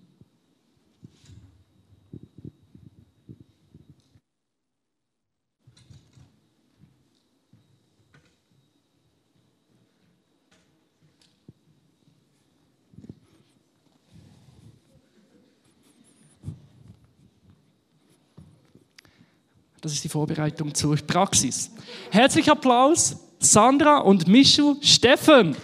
Das 19.86 19.94
ist 19.94 20.04
die 20.04 20.10
Vorbereitung 20.10 20.74
zur 20.74 20.96
Praxis. 20.96 21.70
Herzlichen 22.10 22.50
Applaus, 22.50 23.18
Sandra 23.38 23.98
und 24.00 24.28
Michu 24.28 24.78
Steffen. 24.82 25.56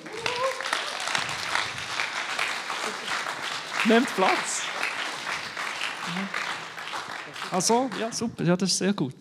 Nehmt 3.86 4.16
Platz. 4.16 4.62
Also, 7.50 7.90
ja, 8.00 8.12
super, 8.12 8.44
ja, 8.44 8.56
das 8.56 8.70
ist 8.70 8.78
sehr 8.78 8.94
gut. 8.94 9.16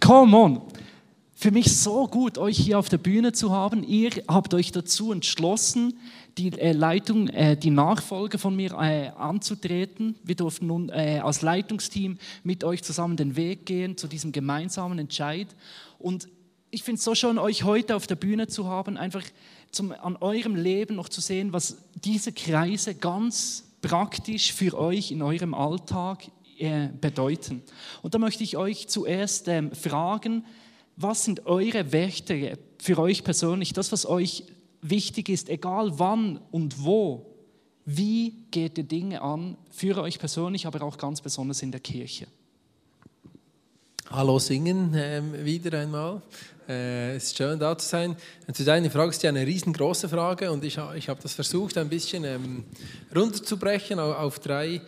Come 0.00 0.34
on. 0.34 0.62
Für 1.38 1.50
mich 1.50 1.76
so 1.76 2.08
gut, 2.08 2.38
euch 2.38 2.56
hier 2.56 2.78
auf 2.78 2.88
der 2.88 2.96
Bühne 2.96 3.32
zu 3.32 3.52
haben. 3.52 3.84
Ihr 3.86 4.10
habt 4.26 4.54
euch 4.54 4.72
dazu 4.72 5.12
entschlossen, 5.12 5.98
die 6.38 6.50
äh, 6.52 6.72
Leitung, 6.72 7.28
äh, 7.28 7.58
die 7.58 7.68
Nachfolge 7.68 8.38
von 8.38 8.56
mir 8.56 8.72
äh, 8.72 9.08
anzutreten. 9.08 10.14
Wir 10.24 10.34
durften 10.34 10.66
nun 10.66 10.88
äh, 10.88 11.20
als 11.22 11.42
Leitungsteam 11.42 12.16
mit 12.42 12.64
euch 12.64 12.82
zusammen 12.82 13.18
den 13.18 13.36
Weg 13.36 13.66
gehen 13.66 13.98
zu 13.98 14.08
diesem 14.08 14.32
gemeinsamen 14.32 14.98
Entscheid. 14.98 15.48
Und 15.98 16.26
ich 16.70 16.82
finde 16.82 17.00
es 17.00 17.04
so 17.04 17.14
schön, 17.14 17.38
euch 17.38 17.64
heute 17.64 17.96
auf 17.96 18.06
der 18.06 18.16
Bühne 18.16 18.46
zu 18.46 18.66
haben, 18.66 18.96
einfach 18.96 19.22
zum, 19.70 19.92
an 19.92 20.16
eurem 20.16 20.56
Leben 20.56 20.96
noch 20.96 21.10
zu 21.10 21.20
sehen, 21.20 21.52
was 21.52 21.76
diese 22.02 22.32
Kreise 22.32 22.94
ganz 22.94 23.64
praktisch 23.82 24.54
für 24.54 24.76
euch 24.78 25.10
in 25.10 25.20
eurem 25.20 25.52
Alltag 25.52 26.28
äh, 26.58 26.88
bedeuten. 26.98 27.62
Und 28.00 28.14
da 28.14 28.18
möchte 28.18 28.42
ich 28.42 28.56
euch 28.56 28.88
zuerst 28.88 29.48
ähm, 29.48 29.72
fragen, 29.72 30.42
was 30.96 31.24
sind 31.24 31.46
eure 31.46 31.92
Werte 31.92 32.58
für 32.80 32.98
euch 32.98 33.22
persönlich, 33.22 33.72
das, 33.72 33.92
was 33.92 34.06
euch 34.06 34.44
wichtig 34.80 35.28
ist, 35.28 35.48
egal 35.48 35.98
wann 35.98 36.40
und 36.50 36.82
wo? 36.82 37.34
Wie 37.84 38.46
geht 38.50 38.78
ihr 38.78 38.84
Dinge 38.84 39.22
an, 39.22 39.56
für 39.70 40.00
euch 40.02 40.18
persönlich, 40.18 40.66
aber 40.66 40.82
auch 40.82 40.98
ganz 40.98 41.20
besonders 41.20 41.62
in 41.62 41.70
der 41.70 41.80
Kirche? 41.80 42.26
Hallo 44.10 44.38
Singen 44.38 44.92
ähm, 44.96 45.44
wieder 45.44 45.78
einmal. 45.78 46.22
Äh, 46.68 47.16
es 47.16 47.24
ist 47.24 47.36
schön 47.36 47.58
da 47.58 47.76
zu 47.76 47.86
sein. 47.86 48.16
Zu 48.52 48.64
deiner 48.64 48.90
Frage 48.90 49.10
ist 49.10 49.22
ja 49.22 49.30
eine 49.30 49.46
riesengroße 49.46 50.08
Frage 50.08 50.50
und 50.50 50.64
ich, 50.64 50.78
ich 50.96 51.08
habe 51.08 51.20
das 51.20 51.34
versucht 51.34 51.76
ein 51.76 51.88
bisschen 51.88 52.24
ähm, 52.24 52.64
runterzubrechen 53.14 53.98
auf, 53.98 54.16
auf 54.16 54.38
drei 54.38 54.80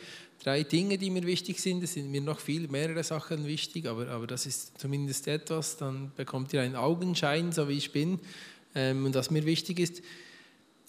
drei 0.43 0.63
Dinge, 0.63 0.99
die 0.99 1.11
mir 1.11 1.25
wichtig 1.25 1.61
sind. 1.61 1.83
Es 1.83 1.95
sind 1.95 2.11
mir 2.11 2.21
noch 2.21 2.41
viel 2.41 2.69
mehrere 2.69 3.03
Sachen 3.05 3.47
wichtig, 3.47 3.87
aber, 3.87 4.09
aber 4.09 4.27
das 4.27 4.47
ist 4.47 4.79
zumindest 4.79 5.29
etwas. 5.29 5.77
Dann 5.77 6.13
bekommt 6.17 6.53
ihr 6.53 6.63
einen 6.63 6.77
Augenschein, 6.77 7.53
so 7.53 7.69
wie 7.69 7.77
ich 7.77 7.93
bin. 7.93 8.21
Ähm, 8.75 9.07
und 9.07 9.15
was 9.15 9.31
mir 9.31 9.45
wichtig 9.45 9.81
ist, 9.81 10.03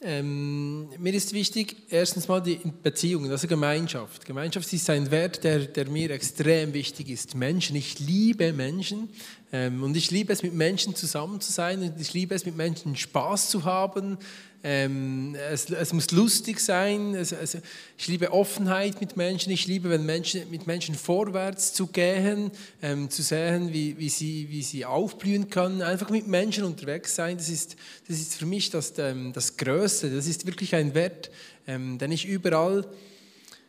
ähm, 0.02 0.88
mir 0.98 1.14
ist 1.14 1.34
wichtig, 1.34 1.76
erstens 1.90 2.30
mal 2.30 2.40
die 2.40 2.58
Beziehungen, 2.84 3.30
also 3.32 3.48
Gemeinschaft. 3.48 4.24
Gemeinschaft 4.24 4.72
ist 4.72 4.90
ein 4.90 5.12
Wert, 5.12 5.44
der, 5.44 5.60
der 5.60 5.90
mir 5.90 6.12
extrem 6.12 6.74
wichtig 6.74 7.10
ist. 7.10 7.36
Menschen, 7.36 7.76
ich 7.76 8.00
liebe 8.00 8.54
Menschen 8.54 9.10
ähm, 9.52 9.84
und 9.84 9.98
ich 9.98 10.10
liebe 10.10 10.32
es, 10.32 10.42
mit 10.42 10.54
Menschen 10.54 10.96
zusammen 10.96 11.42
zu 11.42 11.52
sein 11.52 11.82
und 11.82 12.00
ich 12.00 12.14
liebe 12.14 12.34
es, 12.34 12.46
mit 12.46 12.56
Menschen 12.56 12.96
Spaß 12.96 13.50
zu 13.50 13.66
haben, 13.66 14.18
ähm, 14.62 15.36
es, 15.50 15.69
es, 15.69 15.93
muss 15.93 16.12
lustig 16.12 16.60
sein. 16.60 17.15
Es, 17.15 17.32
es, 17.32 17.58
ich 17.98 18.08
liebe 18.08 18.34
Offenheit 18.34 19.00
mit 19.00 19.15
Menschen. 19.15 19.54
Ich 19.54 19.67
liebe, 19.67 19.89
wenn 19.89 20.06
Menschen, 20.06 20.50
mit 20.52 20.67
Menschen 20.67 20.95
vorwärts 20.95 21.74
zu 21.74 21.88
gehen, 21.88 22.52
ähm, 22.82 23.10
zu 23.10 23.22
sehen, 23.22 23.72
wie, 23.72 23.98
wie, 23.98 24.10
sie, 24.10 24.50
wie 24.50 24.62
sie 24.62 24.86
aufblühen 24.86 25.50
können. 25.50 25.82
Einfach 25.82 26.10
mit 26.10 26.28
Menschen 26.28 26.65
unterwegs 26.65 27.15
sein, 27.15 27.38
das 27.38 27.48
ist, 27.48 27.78
das 28.10 28.19
ist 28.19 28.36
für 28.36 28.45
mich 28.45 28.69
das, 28.69 28.93
ähm, 28.98 29.32
das 29.32 29.56
Größte. 29.56 30.13
Das 30.13 30.28
ist 30.28 30.45
wirklich 30.45 30.76
ein 30.76 30.93
Wert, 30.93 31.32
ähm, 31.65 31.98
den 31.98 32.12
ich 32.12 32.28
überall, 32.28 32.86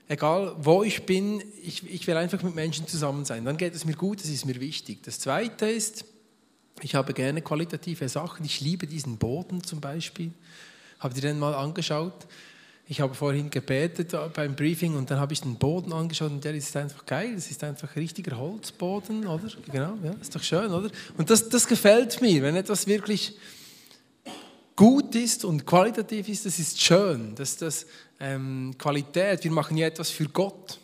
egal 0.09 0.57
wo 0.59 0.83
ich 0.83 1.07
bin, 1.07 1.40
ich, 1.62 1.88
ich 1.88 2.05
will 2.09 2.16
einfach 2.16 2.42
mit 2.42 2.57
Menschen 2.57 2.88
zusammen 2.88 3.24
sein. 3.24 3.44
Dann 3.44 3.57
geht 3.57 3.76
es 3.76 3.85
mir 3.85 3.94
gut, 3.94 4.20
das 4.20 4.29
ist 4.29 4.44
mir 4.44 4.59
wichtig. 4.61 5.05
Das 5.05 5.20
Zweite 5.20 5.66
ist, 5.70 6.05
ich 6.83 6.96
habe 6.96 7.12
gerne 7.12 7.42
qualitative 7.42 8.09
Sachen. 8.09 8.44
Ich 8.44 8.61
liebe 8.61 8.88
diesen 8.88 9.18
Boden 9.18 9.62
zum 9.62 9.81
Beispiel. 9.81 10.33
Habt 11.00 11.16
ihr 11.16 11.22
den 11.22 11.38
mal 11.38 11.54
angeschaut? 11.54 12.26
Ich 12.86 13.00
habe 13.00 13.14
vorhin 13.14 13.50
gebetet 13.50 14.14
beim 14.34 14.54
Briefing 14.56 14.96
und 14.96 15.10
dann 15.10 15.20
habe 15.20 15.32
ich 15.32 15.40
den 15.40 15.56
Boden 15.56 15.92
angeschaut 15.92 16.30
und 16.30 16.44
der 16.44 16.54
ist 16.54 16.76
einfach 16.76 17.06
geil. 17.06 17.34
Es 17.34 17.50
ist 17.50 17.62
einfach 17.62 17.94
richtiger 17.96 18.36
Holzboden, 18.36 19.26
oder? 19.26 19.48
Genau, 19.70 19.96
ja, 20.02 20.12
ist 20.20 20.34
doch 20.34 20.42
schön, 20.42 20.72
oder? 20.72 20.90
Und 21.16 21.30
das, 21.30 21.48
das 21.48 21.66
gefällt 21.66 22.20
mir, 22.20 22.42
wenn 22.42 22.56
etwas 22.56 22.86
wirklich 22.86 23.36
gut 24.74 25.14
ist 25.14 25.44
und 25.44 25.66
qualitativ 25.66 26.28
ist, 26.28 26.46
das 26.46 26.58
ist 26.58 26.80
schön. 26.80 27.34
Das, 27.36 27.56
das 27.56 27.86
ähm, 28.18 28.74
Qualität, 28.76 29.44
wir 29.44 29.52
machen 29.52 29.76
ja 29.76 29.86
etwas 29.86 30.10
für 30.10 30.28
Gott. 30.28 30.80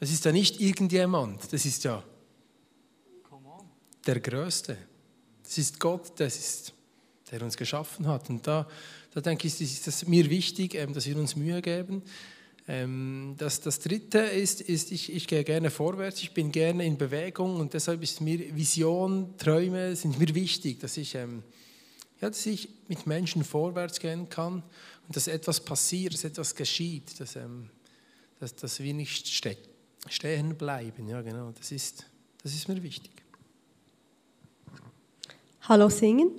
Das 0.00 0.10
ist 0.10 0.24
ja 0.24 0.32
nicht 0.32 0.60
irgendjemand, 0.60 1.52
das 1.52 1.64
ist 1.64 1.84
ja 1.84 2.02
der 4.06 4.20
Größte. 4.20 4.76
Das 5.42 5.58
ist 5.58 5.78
Gott, 5.78 6.12
das 6.16 6.36
ist, 6.36 6.72
der 7.30 7.42
uns 7.42 7.56
geschaffen 7.56 8.06
hat. 8.06 8.28
Und 8.28 8.46
da 8.46 8.66
da 9.14 9.20
denke 9.20 9.46
ich, 9.46 9.60
ist 9.60 9.86
es 9.86 10.06
mir 10.06 10.28
wichtig, 10.28 10.74
ähm, 10.74 10.92
dass 10.92 11.06
wir 11.06 11.16
uns 11.16 11.36
Mühe 11.36 11.62
geben. 11.62 12.02
Ähm, 12.66 13.34
das, 13.38 13.60
das 13.60 13.78
Dritte 13.78 14.18
ist, 14.18 14.60
ist 14.60 14.90
ich, 14.90 15.12
ich 15.12 15.28
gehe 15.28 15.44
gerne 15.44 15.70
vorwärts, 15.70 16.22
ich 16.22 16.32
bin 16.32 16.50
gerne 16.50 16.84
in 16.84 16.98
Bewegung 16.98 17.60
und 17.60 17.74
deshalb 17.74 18.02
ist 18.02 18.20
mir 18.20 18.54
Vision, 18.56 19.36
Träume 19.38 19.94
sind 19.94 20.18
mir 20.18 20.34
wichtig, 20.34 20.80
dass 20.80 20.96
ich, 20.96 21.14
ähm, 21.14 21.42
ja, 22.20 22.28
dass 22.28 22.44
ich 22.46 22.68
mit 22.88 23.06
Menschen 23.06 23.44
vorwärts 23.44 24.00
gehen 24.00 24.28
kann 24.28 24.62
und 25.06 25.14
dass 25.14 25.28
etwas 25.28 25.60
passiert, 25.60 26.14
dass 26.14 26.24
etwas 26.24 26.54
geschieht, 26.54 27.20
dass, 27.20 27.38
dass, 28.40 28.56
dass 28.56 28.80
wir 28.80 28.94
nicht 28.94 29.26
ste 29.26 29.56
stehen 30.08 30.54
bleiben. 30.56 31.08
Ja, 31.08 31.22
genau, 31.22 31.52
das 31.52 31.72
ist, 31.72 32.06
das 32.42 32.54
ist 32.54 32.68
mir 32.68 32.82
wichtig. 32.82 33.12
Hallo 35.62 35.88
Singen. 35.88 36.30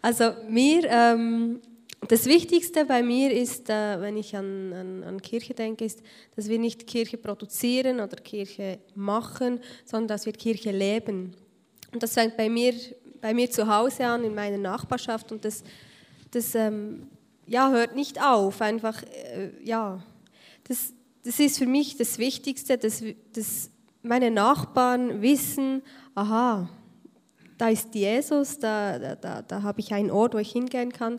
Also 0.00 0.32
mir, 0.48 0.84
ähm, 0.88 1.60
das 2.06 2.26
Wichtigste 2.26 2.84
bei 2.84 3.02
mir 3.02 3.32
ist, 3.32 3.68
äh, 3.68 4.00
wenn 4.00 4.16
ich 4.16 4.36
an, 4.36 4.72
an, 4.72 5.04
an, 5.04 5.22
Kirche 5.22 5.54
denke, 5.54 5.84
ist, 5.84 6.02
dass 6.36 6.48
wir 6.48 6.58
nicht 6.58 6.86
Kirche 6.86 7.16
produzieren 7.16 8.00
oder 8.00 8.16
Kirche 8.16 8.78
machen, 8.94 9.60
sondern 9.84 10.08
dass 10.08 10.24
wir 10.24 10.32
Kirche 10.32 10.70
leben. 10.70 11.34
Und 11.92 12.02
das 12.02 12.14
fängt 12.14 12.36
bei 12.36 12.48
mir, 12.48 12.74
bei 13.20 13.34
mir 13.34 13.50
zu 13.50 13.66
Hause 13.66 14.06
an, 14.06 14.22
in 14.22 14.34
meiner 14.34 14.58
Nachbarschaft 14.58 15.32
und 15.32 15.44
das, 15.44 15.64
das 16.30 16.54
ähm, 16.54 17.08
ja, 17.46 17.70
hört 17.70 17.96
nicht 17.96 18.22
auf. 18.22 18.60
Einfach, 18.60 19.02
äh, 19.02 19.50
ja, 19.64 20.02
das, 20.68 20.92
das 21.24 21.40
ist 21.40 21.58
für 21.58 21.66
mich 21.66 21.96
das 21.96 22.18
Wichtigste, 22.18 22.78
dass, 22.78 23.02
dass 23.32 23.70
meine 24.02 24.30
Nachbarn 24.30 25.20
wissen, 25.20 25.82
aha, 26.14 26.68
da 27.58 27.68
ist 27.68 27.94
Jesus, 27.94 28.58
da, 28.58 29.16
da, 29.16 29.42
da, 29.42 29.62
habe 29.62 29.80
ich 29.80 29.92
einen 29.92 30.10
Ort, 30.10 30.34
wo 30.34 30.38
ich 30.38 30.52
hingehen 30.52 30.92
kann. 30.92 31.18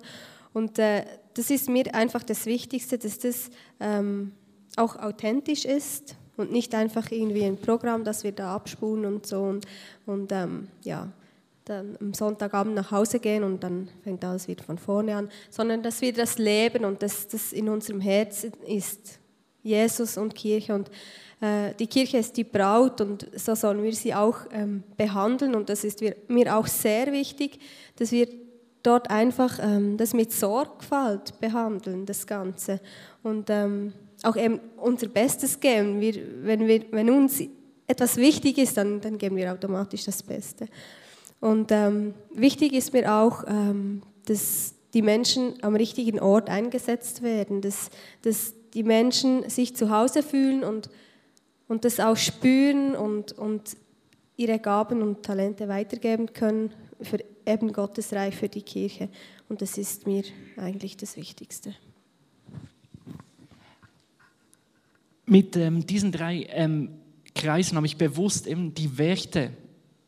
Und 0.53 0.79
äh, 0.79 1.03
das 1.33 1.49
ist 1.49 1.69
mir 1.69 1.93
einfach 1.93 2.23
das 2.23 2.45
Wichtigste, 2.45 2.97
dass 2.97 3.19
das 3.19 3.49
ähm, 3.79 4.31
auch 4.75 4.95
authentisch 4.95 5.65
ist 5.65 6.15
und 6.37 6.51
nicht 6.51 6.73
einfach 6.73 7.11
irgendwie 7.11 7.43
ein 7.43 7.57
Programm, 7.57 8.03
das 8.03 8.23
wir 8.23 8.31
da 8.31 8.55
abspulen 8.55 9.05
und 9.05 9.27
so. 9.27 9.41
Und, 9.41 9.65
und 10.05 10.31
ähm, 10.31 10.69
ja, 10.83 11.09
dann 11.65 11.97
am 12.01 12.13
Sonntagabend 12.13 12.75
nach 12.75 12.91
Hause 12.91 13.19
gehen 13.19 13.43
und 13.43 13.63
dann 13.63 13.89
fängt 14.03 14.25
alles 14.25 14.47
wieder 14.47 14.63
von 14.63 14.77
vorne 14.77 15.15
an, 15.15 15.29
sondern 15.49 15.83
dass 15.83 16.01
wir 16.01 16.13
das 16.13 16.37
leben 16.37 16.83
und 16.83 17.03
dass 17.03 17.27
das 17.27 17.53
in 17.53 17.69
unserem 17.69 18.01
Herzen 18.01 18.53
ist. 18.65 19.19
Jesus 19.61 20.17
und 20.17 20.33
Kirche 20.35 20.73
und 20.73 20.89
äh, 21.41 21.73
die 21.79 21.87
Kirche 21.87 22.17
ist 22.17 22.35
die 22.35 22.43
Braut 22.43 23.01
und 23.01 23.27
so 23.35 23.55
sollen 23.55 23.81
wir 23.83 23.93
sie 23.93 24.13
auch 24.13 24.39
ähm, 24.51 24.83
behandeln. 24.97 25.55
Und 25.55 25.69
das 25.69 25.83
ist 25.83 26.01
mir 26.27 26.55
auch 26.55 26.67
sehr 26.67 27.11
wichtig, 27.11 27.59
dass 27.95 28.11
wir 28.11 28.27
dort 28.83 29.09
einfach 29.09 29.59
ähm, 29.61 29.97
das 29.97 30.13
mit 30.13 30.31
Sorgfalt 30.31 31.39
behandeln, 31.39 32.05
das 32.05 32.27
Ganze. 32.27 32.79
Und 33.23 33.49
ähm, 33.49 33.93
auch 34.23 34.35
eben 34.35 34.59
unser 34.77 35.07
Bestes 35.07 35.59
geben. 35.59 36.01
Wir, 36.01 36.13
wenn, 36.43 36.67
wir, 36.67 36.83
wenn 36.91 37.09
uns 37.09 37.41
etwas 37.87 38.17
wichtig 38.17 38.57
ist, 38.57 38.77
dann, 38.77 39.01
dann 39.01 39.17
geben 39.17 39.35
wir 39.35 39.51
automatisch 39.51 40.05
das 40.05 40.21
Beste. 40.21 40.67
Und 41.39 41.71
ähm, 41.71 42.13
wichtig 42.33 42.73
ist 42.73 42.93
mir 42.93 43.13
auch, 43.13 43.43
ähm, 43.47 44.01
dass 44.25 44.73
die 44.93 45.01
Menschen 45.01 45.53
am 45.61 45.75
richtigen 45.75 46.19
Ort 46.19 46.49
eingesetzt 46.49 47.21
werden, 47.21 47.61
dass, 47.61 47.89
dass 48.23 48.53
die 48.73 48.83
Menschen 48.83 49.49
sich 49.49 49.75
zu 49.75 49.89
Hause 49.89 50.21
fühlen 50.21 50.63
und 50.63 50.89
und 51.69 51.85
das 51.85 52.01
auch 52.01 52.17
spüren 52.17 52.95
und, 52.95 53.31
und 53.31 53.77
ihre 54.35 54.59
Gaben 54.59 55.01
und 55.01 55.23
Talente 55.23 55.69
weitergeben 55.69 56.33
können 56.33 56.71
für 56.99 57.23
eben 57.45 57.71
Gottes 57.71 58.11
Reich, 58.11 58.35
für 58.35 58.49
die 58.49 58.63
Kirche. 58.63 59.07
Und 59.47 59.61
das 59.61 59.77
ist 59.77 60.05
mir 60.05 60.23
eigentlich 60.57 60.97
das 60.97 61.15
Wichtigste. 61.15 61.73
Mit 65.25 65.55
ähm, 65.55 65.85
diesen 65.85 66.11
drei 66.11 66.47
ähm, 66.49 66.89
Kreisen 67.35 67.77
habe 67.77 67.85
ich 67.85 67.97
bewusst 67.97 68.47
eben 68.47 68.73
die 68.73 68.97
Werte, 68.97 69.51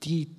die 0.03 0.29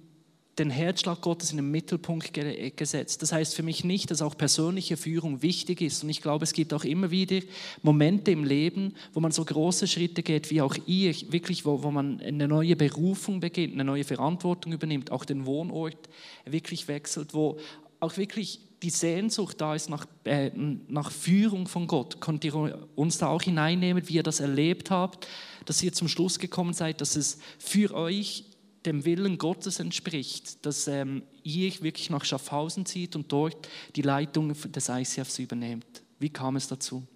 den 0.58 0.68
Herzschlag 0.68 1.22
Gottes 1.22 1.50
in 1.50 1.56
den 1.56 1.70
Mittelpunkt 1.70 2.32
gesetzt. 2.76 3.22
Das 3.22 3.32
heißt 3.32 3.54
für 3.54 3.62
mich 3.62 3.84
nicht, 3.84 4.10
dass 4.10 4.20
auch 4.20 4.36
persönliche 4.36 4.98
Führung 4.98 5.40
wichtig 5.40 5.80
ist. 5.80 6.02
Und 6.04 6.10
ich 6.10 6.20
glaube, 6.20 6.44
es 6.44 6.52
gibt 6.52 6.74
auch 6.74 6.84
immer 6.84 7.10
wieder 7.10 7.40
Momente 7.82 8.32
im 8.32 8.44
Leben, 8.44 8.94
wo 9.14 9.20
man 9.20 9.32
so 9.32 9.44
große 9.44 9.86
Schritte 9.86 10.22
geht, 10.22 10.50
wie 10.50 10.60
auch 10.60 10.76
ihr, 10.86 11.14
wirklich, 11.32 11.64
wo, 11.64 11.82
wo 11.82 11.90
man 11.90 12.20
eine 12.20 12.48
neue 12.48 12.76
Berufung 12.76 13.40
beginnt, 13.40 13.74
eine 13.74 13.84
neue 13.84 14.04
Verantwortung 14.04 14.72
übernimmt, 14.72 15.10
auch 15.10 15.24
den 15.24 15.46
Wohnort 15.46 16.10
wirklich 16.44 16.86
wechselt, 16.86 17.32
wo 17.32 17.58
auch 18.00 18.16
wirklich 18.18 18.60
die 18.82 18.90
Sehnsucht 18.90 19.60
da 19.60 19.74
ist 19.74 19.88
nach, 19.88 20.06
äh, 20.24 20.50
nach 20.88 21.12
Führung 21.12 21.68
von 21.68 21.86
Gott. 21.86 22.20
Könnt 22.20 22.44
ihr 22.44 22.88
uns 22.94 23.18
da 23.18 23.28
auch 23.28 23.42
hineinnehmen, 23.42 24.06
wie 24.08 24.14
ihr 24.14 24.22
das 24.22 24.40
erlebt 24.40 24.90
habt, 24.90 25.28
dass 25.64 25.82
ihr 25.82 25.92
zum 25.92 26.08
Schluss 26.08 26.38
gekommen 26.38 26.72
seid, 26.74 27.00
dass 27.00 27.16
es 27.16 27.38
für 27.58 27.94
euch 27.94 28.44
dem 28.86 29.04
Willen 29.04 29.38
Gottes 29.38 29.80
entspricht, 29.80 30.64
dass 30.66 30.88
ähm, 30.88 31.22
ihr 31.42 31.72
wirklich 31.82 32.10
nach 32.10 32.24
Schaffhausen 32.24 32.86
zieht 32.86 33.16
und 33.16 33.30
dort 33.30 33.68
die 33.96 34.02
Leitung 34.02 34.52
des 34.54 34.88
ICFs 34.88 35.38
übernehmt. 35.38 36.02
Wie 36.18 36.30
kam 36.30 36.56
es 36.56 36.68
dazu? 36.68 37.06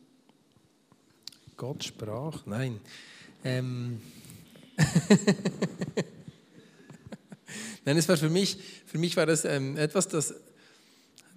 Gott 1.56 1.84
sprach, 1.84 2.44
nein. 2.46 2.80
Ähm. 3.44 4.00
nein, 7.84 7.96
es 7.96 8.08
war 8.08 8.16
für 8.16 8.28
mich, 8.28 8.58
für 8.86 8.98
mich 8.98 9.16
war 9.16 9.26
das 9.26 9.44
ähm, 9.44 9.76
etwas, 9.76 10.08
das, 10.08 10.34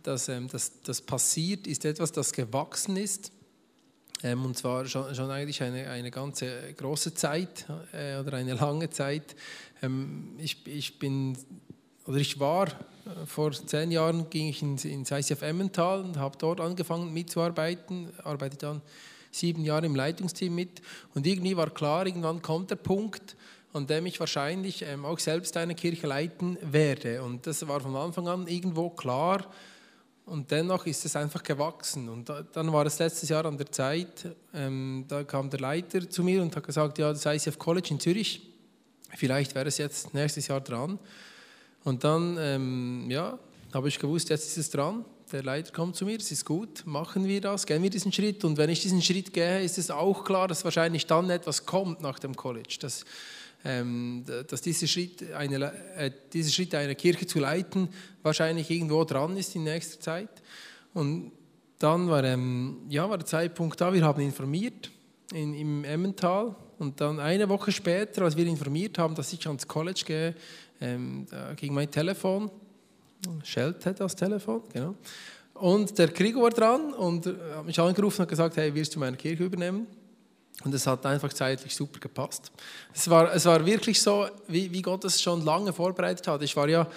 das, 0.03 0.27
ähm, 0.29 0.49
das, 0.49 0.81
das 0.83 1.01
passiert 1.01 1.67
ist, 1.67 1.85
etwas, 1.85 2.11
das 2.11 2.33
gewachsen 2.33 2.97
ist. 2.97 3.31
Ähm, 4.23 4.45
und 4.45 4.57
zwar 4.57 4.85
schon, 4.85 5.13
schon 5.15 5.31
eigentlich 5.31 5.61
eine, 5.63 5.89
eine 5.89 6.11
ganze 6.11 6.73
große 6.73 7.13
Zeit 7.13 7.65
äh, 7.93 8.19
oder 8.19 8.33
eine 8.33 8.53
lange 8.53 8.89
Zeit. 8.89 9.35
Ähm, 9.81 10.35
ich, 10.37 10.65
ich 10.67 10.99
bin 10.99 11.37
oder 12.05 12.17
ich 12.17 12.39
war 12.39 12.67
äh, 12.67 13.25
vor 13.25 13.51
zehn 13.51 13.91
Jahren 13.91 14.29
ging 14.29 14.47
ich 14.47 14.61
ins, 14.61 14.83
ins 14.83 15.11
ICF 15.11 15.41
Emmental 15.43 16.01
und 16.01 16.17
habe 16.17 16.37
dort 16.37 16.59
angefangen 16.59 17.13
mitzuarbeiten, 17.13 18.09
arbeite 18.23 18.57
dann 18.57 18.81
sieben 19.31 19.63
Jahre 19.63 19.85
im 19.85 19.95
Leitungsteam 19.95 20.55
mit 20.55 20.81
und 21.13 21.27
irgendwie 21.27 21.55
war 21.55 21.69
klar, 21.69 22.07
irgendwann 22.07 22.41
kommt 22.41 22.71
der 22.71 22.77
Punkt, 22.77 23.37
an 23.73 23.85
dem 23.85 24.07
ich 24.07 24.19
wahrscheinlich 24.19 24.81
ähm, 24.81 25.05
auch 25.05 25.19
selbst 25.19 25.55
eine 25.55 25.75
Kirche 25.75 26.07
leiten 26.07 26.57
werde 26.61 27.21
und 27.21 27.45
das 27.45 27.67
war 27.67 27.79
von 27.79 27.95
Anfang 27.95 28.27
an 28.27 28.47
irgendwo 28.47 28.89
klar 28.89 29.45
und 30.29 30.51
dennoch 30.51 30.85
ist 30.85 31.05
es 31.05 31.15
einfach 31.15 31.43
gewachsen 31.43 32.09
und 32.09 32.29
da, 32.29 32.43
dann 32.53 32.71
war 32.71 32.85
es 32.85 32.99
letztes 32.99 33.29
Jahr 33.29 33.45
an 33.45 33.57
der 33.57 33.71
Zeit, 33.71 34.27
ähm, 34.53 35.05
da 35.07 35.23
kam 35.23 35.49
der 35.49 35.59
Leiter 35.59 36.09
zu 36.09 36.23
mir 36.23 36.41
und 36.41 36.55
hat 36.55 36.65
gesagt, 36.65 36.97
ja 36.97 37.11
das 37.11 37.25
ICF 37.25 37.57
College 37.57 37.89
in 37.91 37.99
Zürich, 37.99 38.41
vielleicht 39.15 39.55
wäre 39.55 39.67
es 39.67 39.77
jetzt 39.77 40.13
nächstes 40.13 40.47
Jahr 40.47 40.61
dran 40.61 40.99
und 41.83 42.03
dann, 42.03 42.37
ähm, 42.39 43.05
ja, 43.09 43.37
habe 43.73 43.87
ich 43.87 43.99
gewusst, 43.99 44.29
jetzt 44.29 44.47
ist 44.47 44.57
es 44.57 44.69
dran. 44.69 45.05
Der 45.31 45.43
Leiter 45.43 45.71
kommt 45.71 45.95
zu 45.95 46.05
mir, 46.05 46.17
es 46.17 46.31
ist 46.31 46.43
gut, 46.43 46.85
machen 46.85 47.27
wir 47.27 47.39
das, 47.39 47.65
gehen 47.65 47.83
wir 47.83 47.89
diesen 47.89 48.11
Schritt. 48.11 48.43
Und 48.43 48.57
wenn 48.57 48.69
ich 48.69 48.81
diesen 48.81 49.01
Schritt 49.01 49.31
gehe, 49.31 49.61
ist 49.61 49.77
es 49.77 49.91
auch 49.91 50.23
klar, 50.23 50.47
dass 50.47 50.63
wahrscheinlich 50.63 51.05
dann 51.05 51.29
etwas 51.29 51.65
kommt 51.67 52.01
nach 52.01 52.17
dem 52.17 52.35
College. 52.35 52.79
Ähm, 52.81 52.89
dass 53.63 54.61
dieser 54.61 54.87
Schritt, 54.87 55.33
eine, 55.33 55.73
äh, 55.97 56.11
dieser 56.31 56.51
Schritt, 56.51 56.73
eine 56.75 56.95
Kirche 56.95 57.27
zu 57.27 57.39
leiten, 57.39 57.89
wahrscheinlich 58.23 58.69
irgendwo 58.69 59.03
dran 59.03 59.35
ist 59.35 59.55
in 59.55 59.63
nächster 59.65 59.99
Zeit. 59.99 60.29
Und 60.93 61.31
dann 61.77 62.09
war, 62.09 62.23
ähm, 62.23 62.77
ja, 62.89 63.09
war 63.09 63.17
der 63.17 63.25
Zeitpunkt 63.25 63.79
da, 63.81 63.93
wir 63.93 64.03
haben 64.03 64.21
informiert 64.21 64.89
in, 65.33 65.53
im 65.53 65.83
Emmental. 65.83 66.55
Und 66.77 67.01
dann 67.01 67.19
eine 67.19 67.49
Woche 67.49 67.71
später, 67.73 68.23
als 68.23 68.37
wir 68.37 68.45
informiert 68.45 68.97
haben, 68.97 69.13
dass 69.15 69.33
ich 69.33 69.45
ans 69.45 69.67
College 69.67 70.03
gehe, 70.05 70.35
ähm, 70.79 71.27
ging 71.57 71.73
mein 71.73 71.91
Telefon, 71.91 72.49
Schelt 73.43 73.85
hat 73.85 73.99
das 73.99 74.15
Telefon, 74.15 74.61
genau. 74.71 74.95
Und 75.53 75.97
der 75.97 76.07
Gregor 76.07 76.43
war 76.43 76.51
dran 76.51 76.93
und 76.93 77.25
hat 77.25 77.65
mich 77.65 77.77
angerufen 77.77 78.21
und 78.21 78.29
gesagt, 78.29 78.55
hey, 78.55 78.73
wirst 78.73 78.95
du 78.95 78.99
meine 78.99 79.17
Kirche 79.17 79.43
übernehmen? 79.43 79.87
Und 80.63 80.73
es 80.73 80.85
hat 80.85 81.05
einfach 81.05 81.31
zeitlich 81.31 81.73
super 81.75 81.99
gepasst. 81.99 82.51
Es 82.93 83.09
war, 83.09 83.33
es 83.33 83.45
war 83.45 83.65
wirklich 83.65 84.01
so, 84.01 84.27
wie, 84.47 84.71
wie 84.71 84.81
Gott 84.81 85.05
es 85.05 85.21
schon 85.21 85.45
lange 85.45 85.71
vorbereitet 85.71 86.27
hat. 86.27 86.41
Ich 86.41 86.55
war 86.55 86.67
ja 86.67 86.87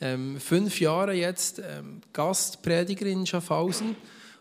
ähm, 0.00 0.38
fünf 0.38 0.80
Jahre 0.80 1.14
jetzt 1.14 1.58
ähm, 1.58 2.02
Gastprediger 2.12 3.06
in 3.06 3.26
Schaffhausen 3.26 3.96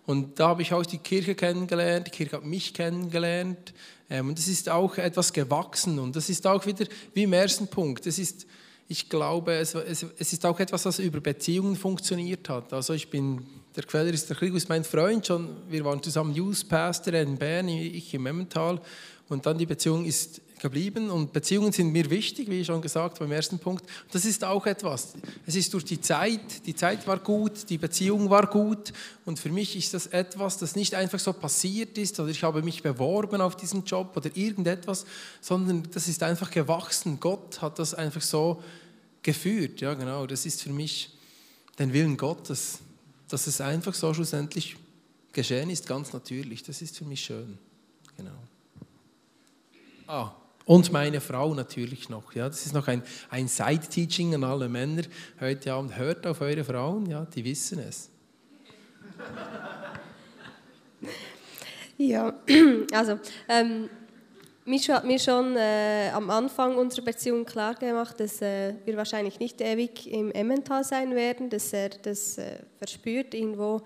und 0.06 0.40
da 0.40 0.50
habe 0.50 0.62
ich 0.62 0.74
auch 0.74 0.86
die 0.86 0.98
Kirche 0.98 1.36
kennengelernt, 1.36 2.08
die 2.08 2.12
Kirche 2.12 2.36
hat 2.36 2.44
mich 2.44 2.74
kennengelernt 2.74 3.74
ähm, 4.10 4.30
und 4.30 4.38
es 4.38 4.50
ist 4.50 4.68
auch 4.68 4.98
etwas 4.98 5.32
gewachsen 5.32 5.98
und 5.98 6.18
das 6.18 6.30
ist 6.30 6.46
auch 6.46 6.66
wieder 6.66 6.86
wie 7.14 7.24
im 7.24 7.32
ersten 7.32 7.68
Punkt. 7.68 8.06
Es 8.06 8.20
ist 8.20 8.46
ich 8.88 9.10
glaube, 9.10 9.54
es, 9.56 9.74
es, 9.74 10.06
es, 10.18 10.34
ist 10.34 10.46
auch 10.46 10.60
etwas, 10.60 10.86
was 10.86 11.00
über 11.00 11.20
Beziehungen 11.20 11.76
funktioniert 11.76 12.50
hat. 12.50 12.72
Also 12.72 12.94
ich 12.94 13.10
bin, 13.10 13.46
der 13.76 13.84
Queller 13.84 14.14
ist 14.14 14.30
der 14.30 14.38
Krieg 14.38 14.54
ist 14.54 14.70
mein 14.70 14.84
Freund 14.84 15.28
schon, 15.28 15.50
wir 15.70 15.84
waren 15.84 16.02
zusammen 16.02 16.34
Youth 16.34 16.68
Pastor 16.70 17.14
in 17.14 17.38
Bern, 17.38 17.68
ich 17.68 18.14
im 18.14 18.26
Emmental 18.26 18.80
und 19.28 19.46
dann 19.46 19.58
die 19.58 19.66
Beziehung 19.66 20.06
ist 20.06 20.42
geblieben 20.62 21.10
und 21.10 21.34
Beziehungen 21.34 21.72
sind 21.72 21.92
mir 21.92 22.10
wichtig, 22.10 22.50
wie 22.50 22.64
schon 22.64 22.82
gesagt 22.82 23.20
beim 23.20 23.32
ersten 23.32 23.60
Punkt. 23.60 23.86
Das 24.12 24.24
ist 24.24 24.44
auch 24.44 24.66
etwas. 24.66 25.14
Es 25.46 25.56
ist 25.56 25.74
durch 25.74 25.84
die 25.84 26.00
Zeit, 26.00 26.66
die 26.66 26.74
Zeit 26.74 27.06
war 27.06 27.20
gut, 27.20 27.70
die 27.70 27.78
Beziehung 27.78 28.30
war 28.30 28.48
gut 28.48 28.94
und 29.26 29.38
für 29.38 29.50
mich 29.50 29.76
ist 29.76 29.94
das 29.94 30.08
etwas, 30.08 30.58
das 30.58 30.76
nicht 30.76 30.96
einfach 30.96 31.20
so 31.20 31.34
passiert 31.34 31.98
ist 31.98 32.20
oder 32.20 32.30
ich 32.30 32.44
habe 32.44 32.62
mich 32.62 32.82
beworben 32.82 33.42
auf 33.42 33.58
diesen 33.58 33.84
Job 33.84 34.16
oder 34.16 34.30
irgendetwas, 34.36 35.06
sondern 35.42 35.84
das 35.92 36.08
ist 36.08 36.24
einfach 36.24 36.50
gewachsen. 36.50 37.20
Gott 37.20 37.62
hat 37.62 37.78
das 37.78 37.94
einfach 37.94 38.22
so 38.22 38.64
geführt. 39.22 39.82
Ja, 39.82 39.94
genau. 39.94 40.26
Das 40.26 40.46
ist 40.46 40.64
für 40.64 40.72
mich 40.72 41.10
den 41.78 41.92
Willen 41.92 42.16
Gottes, 42.16 42.80
dass 43.28 43.48
es 43.48 43.62
einfach 43.62 43.94
so 43.94 44.14
schlussendlich 44.14 44.76
geschehen 45.34 45.70
ist, 45.70 45.88
ganz 45.88 46.14
natürlich. 46.14 46.64
Das 46.64 46.82
ist 46.82 46.98
für 46.98 47.06
mich 47.06 47.24
schön. 47.24 47.58
Genau. 48.18 48.38
Ah, 50.08 50.32
und 50.66 50.92
meine 50.92 51.22
Frau 51.22 51.54
natürlich 51.54 52.10
noch. 52.10 52.34
Ja, 52.34 52.48
das 52.48 52.66
ist 52.66 52.74
noch 52.74 52.88
ein, 52.88 53.04
ein 53.30 53.48
Side-Teaching 53.48 54.34
an 54.36 54.44
alle 54.44 54.68
Männer 54.68 55.04
heute 55.40 55.74
Abend. 55.74 55.96
Hört 55.96 56.26
auf 56.26 56.42
eure 56.42 56.64
Frauen, 56.64 57.06
ja, 57.06 57.26
die 57.26 57.44
wissen 57.44 57.80
es. 57.80 58.10
Ja, 61.98 62.34
also 62.92 63.20
ähm, 63.48 63.90
Micho 64.67 64.93
hat 64.93 65.06
mir 65.06 65.19
schon 65.19 65.56
äh, 65.58 66.10
am 66.12 66.32
Anfang 66.32 66.75
unserer 66.75 67.06
Beziehung 67.06 67.45
klar 67.45 67.75
gemacht, 67.75 68.19
dass 68.19 68.41
äh, 68.41 68.73
wir 68.84 68.97
wahrscheinlich 68.97 69.39
nicht 69.39 69.62
ewig 69.62 70.12
im 70.12 70.32
Emmental 70.32 70.84
sein 70.84 71.13
werden, 71.13 71.51
dass 71.51 71.71
er 71.71 71.89
das 71.89 72.39
äh, 72.39 72.58
verspürt 72.80 73.36
irgendwo 73.36 73.84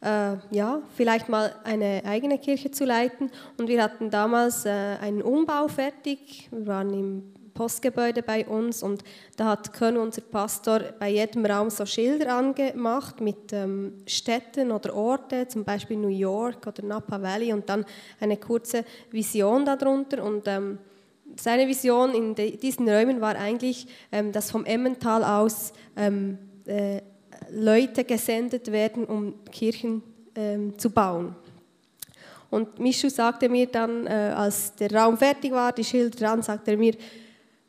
äh, 0.00 0.36
ja, 0.50 0.80
vielleicht 0.96 1.28
mal 1.28 1.54
eine 1.62 2.02
eigene 2.06 2.38
Kirche 2.38 2.70
zu 2.70 2.86
leiten. 2.86 3.30
Und 3.58 3.68
wir 3.68 3.82
hatten 3.82 4.08
damals 4.08 4.64
äh, 4.64 4.70
einen 4.70 5.20
Umbau 5.20 5.68
fertig. 5.68 6.48
Wir 6.52 6.66
waren 6.66 6.94
im 6.94 7.34
Postgebäude 7.58 8.22
bei 8.22 8.46
uns 8.46 8.84
und 8.84 9.02
da 9.36 9.46
hat 9.46 9.72
Köln, 9.72 9.96
unser 9.96 10.20
Pastor, 10.20 10.78
bei 10.96 11.08
jedem 11.08 11.44
Raum 11.44 11.70
so 11.70 11.84
Schilder 11.84 12.36
angemacht 12.36 13.20
mit 13.20 13.52
ähm, 13.52 13.94
Städten 14.06 14.70
oder 14.70 14.94
Orten, 14.94 15.48
zum 15.48 15.64
Beispiel 15.64 15.96
New 15.96 16.06
York 16.06 16.64
oder 16.68 16.84
Napa 16.84 17.20
Valley 17.20 17.52
und 17.52 17.68
dann 17.68 17.84
eine 18.20 18.36
kurze 18.36 18.84
Vision 19.10 19.64
darunter 19.64 20.22
und 20.22 20.46
ähm, 20.46 20.78
seine 21.34 21.66
Vision 21.66 22.14
in 22.14 22.36
diesen 22.36 22.88
Räumen 22.88 23.20
war 23.20 23.34
eigentlich, 23.34 23.88
ähm, 24.12 24.30
dass 24.30 24.52
vom 24.52 24.64
Emmental 24.64 25.24
aus 25.24 25.72
ähm, 25.96 26.38
äh, 26.64 27.00
Leute 27.50 28.04
gesendet 28.04 28.70
werden, 28.70 29.04
um 29.04 29.34
Kirchen 29.50 30.04
ähm, 30.36 30.78
zu 30.78 30.90
bauen. 30.90 31.34
Und 32.50 32.78
Mischu 32.78 33.08
sagte 33.08 33.48
mir 33.48 33.66
dann, 33.66 34.06
äh, 34.06 34.32
als 34.36 34.76
der 34.76 34.92
Raum 34.92 35.18
fertig 35.18 35.50
war, 35.50 35.72
die 35.72 35.84
Schilder 35.84 36.16
dran, 36.16 36.42
sagte 36.42 36.70
er 36.70 36.76
mir, 36.76 36.94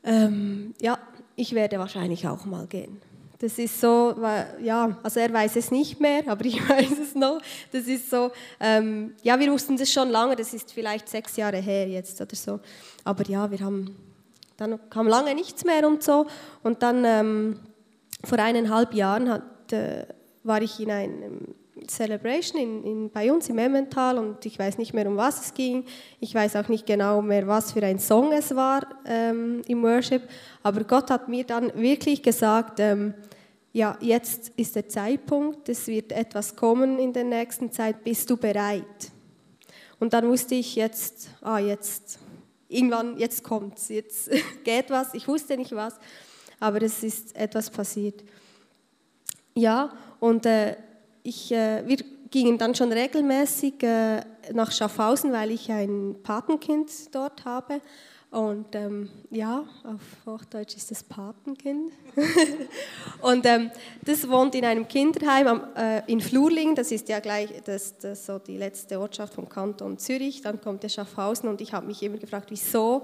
ähm, 0.04 0.74
ja, 0.80 0.98
ich 1.36 1.54
werde 1.54 1.78
wahrscheinlich 1.78 2.26
auch 2.26 2.44
mal 2.44 2.66
gehen. 2.66 3.00
Das 3.38 3.58
ist 3.58 3.80
so, 3.80 4.14
ja, 4.62 4.98
also 5.02 5.18
er 5.18 5.32
weiß 5.32 5.56
es 5.56 5.70
nicht 5.70 5.98
mehr, 5.98 6.22
aber 6.26 6.44
ich 6.44 6.60
weiß 6.68 6.98
es 6.98 7.14
noch. 7.14 7.40
Das 7.72 7.86
ist 7.86 8.10
so, 8.10 8.30
ähm, 8.60 9.14
ja, 9.22 9.40
wir 9.40 9.50
wussten 9.50 9.78
das 9.78 9.90
schon 9.90 10.10
lange, 10.10 10.36
das 10.36 10.52
ist 10.52 10.72
vielleicht 10.72 11.08
sechs 11.08 11.36
Jahre 11.36 11.56
her 11.56 11.88
jetzt 11.88 12.20
oder 12.20 12.36
so. 12.36 12.60
Aber 13.02 13.24
ja, 13.26 13.50
wir 13.50 13.60
haben, 13.60 13.96
dann 14.58 14.78
kam 14.90 15.08
lange 15.08 15.34
nichts 15.34 15.64
mehr 15.64 15.86
und 15.86 16.02
so. 16.02 16.26
Und 16.62 16.82
dann 16.82 17.04
ähm, 17.06 17.60
vor 18.24 18.38
eineinhalb 18.38 18.92
Jahren 18.92 19.30
hat 19.30 19.72
äh, 19.72 20.04
war 20.42 20.60
ich 20.60 20.80
in 20.80 20.90
einem 20.90 21.54
Celebration 21.86 22.60
in, 22.60 22.84
in, 22.84 23.10
bei 23.10 23.32
uns 23.32 23.48
im 23.48 23.58
Emmental 23.58 24.18
und 24.18 24.44
ich 24.46 24.58
weiß 24.58 24.78
nicht 24.78 24.92
mehr, 24.94 25.06
um 25.06 25.16
was 25.16 25.46
es 25.46 25.54
ging. 25.54 25.84
Ich 26.20 26.34
weiß 26.34 26.56
auch 26.56 26.68
nicht 26.68 26.86
genau 26.86 27.22
mehr, 27.22 27.46
was 27.46 27.72
für 27.72 27.82
ein 27.82 27.98
Song 27.98 28.32
es 28.32 28.54
war 28.54 28.86
ähm, 29.06 29.62
im 29.66 29.82
Worship. 29.82 30.22
Aber 30.62 30.84
Gott 30.84 31.10
hat 31.10 31.28
mir 31.28 31.44
dann 31.44 31.72
wirklich 31.74 32.22
gesagt, 32.22 32.80
ähm, 32.80 33.14
ja, 33.72 33.96
jetzt 34.00 34.52
ist 34.56 34.74
der 34.74 34.88
Zeitpunkt, 34.88 35.68
es 35.68 35.86
wird 35.86 36.12
etwas 36.12 36.56
kommen 36.56 36.98
in 36.98 37.12
der 37.12 37.24
nächsten 37.24 37.70
Zeit, 37.70 38.02
bist 38.02 38.28
du 38.28 38.36
bereit? 38.36 39.12
Und 39.98 40.12
dann 40.12 40.26
wusste 40.26 40.54
ich 40.54 40.74
jetzt, 40.74 41.28
ah, 41.42 41.58
jetzt, 41.58 42.18
irgendwann, 42.68 43.16
jetzt 43.18 43.44
kommt's, 43.44 43.88
jetzt 43.88 44.30
geht 44.64 44.90
was. 44.90 45.14
Ich 45.14 45.28
wusste 45.28 45.56
nicht 45.56 45.72
was, 45.72 45.94
aber 46.58 46.82
es 46.82 47.02
ist 47.02 47.36
etwas 47.36 47.70
passiert. 47.70 48.24
Ja, 49.54 49.92
und 50.20 50.46
äh, 50.46 50.76
ich, 51.22 51.52
äh, 51.52 51.86
wir 51.86 51.98
gingen 52.30 52.58
dann 52.58 52.74
schon 52.74 52.92
regelmäßig 52.92 53.82
äh, 53.82 54.20
nach 54.52 54.72
Schaffhausen, 54.72 55.32
weil 55.32 55.50
ich 55.50 55.70
ein 55.70 56.16
Patenkind 56.22 57.14
dort 57.14 57.44
habe. 57.44 57.80
Und 58.30 58.76
ähm, 58.76 59.08
ja, 59.30 59.64
auf 59.82 60.00
Hochdeutsch 60.24 60.76
ist 60.76 60.92
das 60.92 61.02
Patenkind. 61.02 61.92
und 63.22 63.44
ähm, 63.44 63.72
das 64.02 64.28
wohnt 64.28 64.54
in 64.54 64.64
einem 64.64 64.86
Kinderheim 64.86 65.48
am, 65.48 65.64
äh, 65.74 66.02
in 66.06 66.20
Flurling, 66.20 66.76
das 66.76 66.92
ist 66.92 67.08
ja 67.08 67.18
gleich 67.18 67.50
das, 67.64 67.98
das 67.98 68.26
so 68.26 68.38
die 68.38 68.56
letzte 68.56 69.00
Ortschaft 69.00 69.34
vom 69.34 69.48
Kanton 69.48 69.98
Zürich. 69.98 70.42
Dann 70.42 70.60
kommt 70.60 70.84
der 70.84 70.90
Schaffhausen 70.90 71.48
und 71.48 71.60
ich 71.60 71.72
habe 71.72 71.88
mich 71.88 72.04
immer 72.04 72.18
gefragt, 72.18 72.46
wieso 72.50 73.02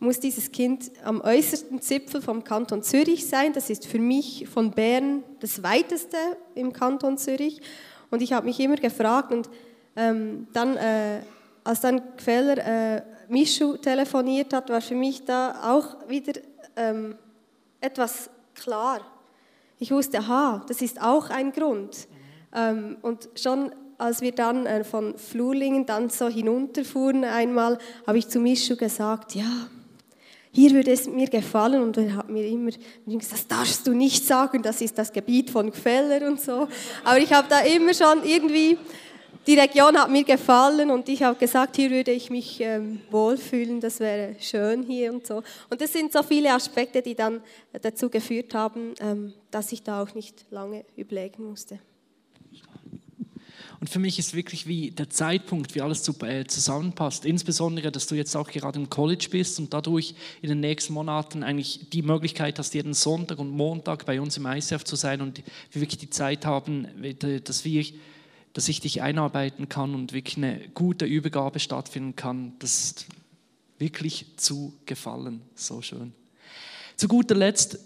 muss 0.00 0.18
dieses 0.18 0.50
Kind 0.50 0.90
am 1.04 1.20
äußersten 1.20 1.80
Zipfel 1.82 2.22
vom 2.22 2.42
Kanton 2.42 2.82
Zürich 2.82 3.28
sein. 3.28 3.52
Das 3.52 3.68
ist 3.68 3.86
für 3.86 3.98
mich 3.98 4.48
von 4.48 4.70
Bern 4.70 5.22
das 5.40 5.62
weiteste 5.62 6.16
im 6.54 6.72
Kanton 6.72 7.18
Zürich. 7.18 7.60
Und 8.10 8.22
ich 8.22 8.32
habe 8.32 8.46
mich 8.46 8.58
immer 8.58 8.76
gefragt 8.76 9.30
und 9.30 9.50
ähm, 9.96 10.48
dann, 10.54 10.76
äh, 10.78 11.20
als 11.62 11.82
dann 11.82 12.00
Gfeller 12.16 12.96
äh, 12.96 13.02
Mischu 13.28 13.76
telefoniert 13.76 14.52
hat, 14.54 14.70
war 14.70 14.80
für 14.80 14.94
mich 14.94 15.24
da 15.24 15.74
auch 15.74 16.08
wieder 16.08 16.40
ähm, 16.76 17.16
etwas 17.80 18.30
klar. 18.54 19.00
Ich 19.78 19.90
wusste, 19.90 20.18
aha, 20.18 20.64
das 20.66 20.80
ist 20.80 21.00
auch 21.00 21.28
ein 21.28 21.52
Grund. 21.52 22.08
Ähm, 22.54 22.96
und 23.02 23.28
schon 23.36 23.70
als 23.98 24.22
wir 24.22 24.32
dann 24.32 24.64
äh, 24.64 24.82
von 24.82 25.18
Flurlingen 25.18 25.84
dann 25.84 26.08
so 26.08 26.28
hinunterfuhren 26.28 27.22
einmal, 27.22 27.76
habe 28.06 28.16
ich 28.16 28.28
zu 28.28 28.40
Mischu 28.40 28.76
gesagt, 28.76 29.34
ja, 29.34 29.68
hier 30.52 30.72
würde 30.72 30.90
es 30.90 31.06
mir 31.06 31.28
gefallen 31.28 31.82
und 31.82 31.96
er 31.96 32.16
hat 32.16 32.28
mir 32.28 32.44
immer 32.46 32.70
gesagt, 33.06 33.32
das 33.32 33.46
darfst 33.46 33.86
du 33.86 33.92
nicht 33.92 34.26
sagen, 34.26 34.62
das 34.62 34.80
ist 34.80 34.98
das 34.98 35.12
Gebiet 35.12 35.50
von 35.50 35.70
Gfeller 35.70 36.26
und 36.26 36.40
so. 36.40 36.66
Aber 37.04 37.18
ich 37.18 37.32
habe 37.32 37.46
da 37.48 37.60
immer 37.60 37.94
schon 37.94 38.24
irgendwie, 38.24 38.76
die 39.46 39.58
Region 39.58 39.96
hat 39.96 40.10
mir 40.10 40.24
gefallen 40.24 40.90
und 40.90 41.08
ich 41.08 41.22
habe 41.22 41.38
gesagt, 41.38 41.76
hier 41.76 41.90
würde 41.90 42.10
ich 42.10 42.30
mich 42.30 42.60
ähm, 42.60 43.00
wohlfühlen, 43.10 43.80
das 43.80 44.00
wäre 44.00 44.34
schön 44.40 44.82
hier 44.82 45.12
und 45.12 45.24
so. 45.24 45.42
Und 45.68 45.80
das 45.80 45.92
sind 45.92 46.12
so 46.12 46.22
viele 46.24 46.52
Aspekte, 46.52 47.00
die 47.00 47.14
dann 47.14 47.42
dazu 47.80 48.10
geführt 48.10 48.52
haben, 48.52 48.94
ähm, 49.00 49.32
dass 49.52 49.70
ich 49.70 49.84
da 49.84 50.02
auch 50.02 50.14
nicht 50.14 50.46
lange 50.50 50.84
überlegen 50.96 51.44
musste. 51.44 51.78
Und 53.80 53.88
für 53.88 53.98
mich 53.98 54.18
ist 54.18 54.34
wirklich 54.34 54.66
wie 54.66 54.90
der 54.90 55.08
Zeitpunkt, 55.08 55.74
wie 55.74 55.80
alles 55.80 56.06
äh, 56.22 56.46
zusammenpasst. 56.46 57.24
Insbesondere, 57.24 57.90
dass 57.90 58.06
du 58.06 58.14
jetzt 58.14 58.36
auch 58.36 58.50
gerade 58.50 58.78
im 58.78 58.90
College 58.90 59.28
bist 59.30 59.58
und 59.58 59.72
dadurch 59.72 60.14
in 60.42 60.50
den 60.50 60.60
nächsten 60.60 60.92
Monaten 60.92 61.42
eigentlich 61.42 61.88
die 61.90 62.02
Möglichkeit 62.02 62.58
hast, 62.58 62.74
jeden 62.74 62.92
Sonntag 62.92 63.38
und 63.38 63.50
Montag 63.50 64.04
bei 64.04 64.20
uns 64.20 64.36
im 64.36 64.44
ICF 64.44 64.84
zu 64.84 64.96
sein 64.96 65.22
und 65.22 65.42
wir 65.72 65.80
wirklich 65.80 65.98
die 65.98 66.10
Zeit 66.10 66.44
haben, 66.44 66.88
dass 67.44 67.64
wir 67.64 67.84
dass 68.52 68.68
ich 68.68 68.80
dich 68.80 69.00
einarbeiten 69.00 69.68
kann 69.68 69.94
und 69.94 70.12
wirklich 70.12 70.36
eine 70.36 70.60
gute 70.74 71.04
Übergabe 71.04 71.60
stattfinden 71.60 72.16
kann. 72.16 72.54
Das 72.58 72.82
ist 72.82 73.06
wirklich 73.78 74.26
zu 74.36 74.72
gefallen. 74.86 75.42
So 75.54 75.82
schön. 75.82 76.12
Zu 76.96 77.08
guter 77.08 77.36
Letzt 77.36 77.78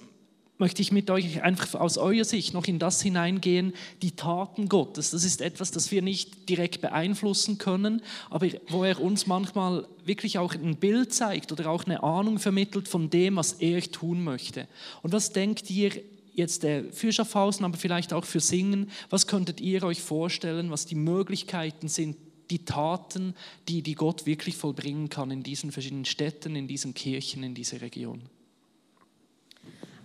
möchte 0.59 0.83
ich 0.83 0.93
mit 0.93 1.11
euch 1.11 1.43
einfach 1.43 1.75
aus 1.81 1.99
eurer 1.99 2.25
Sicht 2.25 2.55
noch 2.55 2.67
in 2.67 2.79
das 2.79 3.03
hineingehen, 3.03 3.73
die 4.03 4.13
Taten 4.13 4.69
Gottes. 4.69 5.11
Das 5.11 5.25
ist 5.25 5.41
etwas, 5.41 5.73
das 5.73 5.91
wir 5.91 6.01
nicht 6.01 6.49
direkt 6.49 6.81
beeinflussen 6.81 7.59
können, 7.59 8.03
aber 8.31 8.49
wo 8.69 8.85
er 8.85 9.01
uns 9.01 9.27
manchmal 9.27 9.87
wirklich 10.05 10.39
auch 10.39 10.55
ein 10.55 10.77
Bild 10.77 11.13
zeigt 11.13 11.51
oder 11.51 11.71
auch 11.71 11.85
eine 11.85 12.03
Ahnung 12.03 12.39
vermittelt 12.39 12.89
von 12.89 13.11
dem, 13.11 13.37
was 13.37 13.55
er 13.55 13.81
tun 13.83 14.23
möchte. 14.23 14.69
Und 15.03 15.13
was 15.13 15.33
denkt 15.33 15.71
ihr 15.71 15.93
jetzt 16.35 16.67
für 16.93 17.13
Schaffhausen, 17.13 17.65
aber 17.65 17.77
vielleicht 17.77 18.13
auch 18.13 18.25
für 18.25 18.41
Singen, 18.41 18.91
was 19.11 19.27
könntet 19.27 19.61
ihr 19.61 19.83
euch 19.83 20.01
vorstellen, 20.01 20.71
was 20.71 20.87
die 20.87 20.97
Möglichkeiten 20.97 21.89
sind, 21.89 22.17
die 22.51 22.65
Taten, 22.65 23.35
die, 23.69 23.83
die 23.83 23.95
Gott 23.95 24.27
wirklich 24.27 24.57
vollbringen 24.57 25.09
kann 25.09 25.31
in 25.31 25.43
diesen 25.43 25.73
verschiedenen 25.73 26.05
Städten, 26.05 26.57
in 26.57 26.69
diesen 26.69 26.95
Kirchen, 26.95 27.43
in 27.43 27.55
dieser 27.55 27.81
Region? 27.81 28.23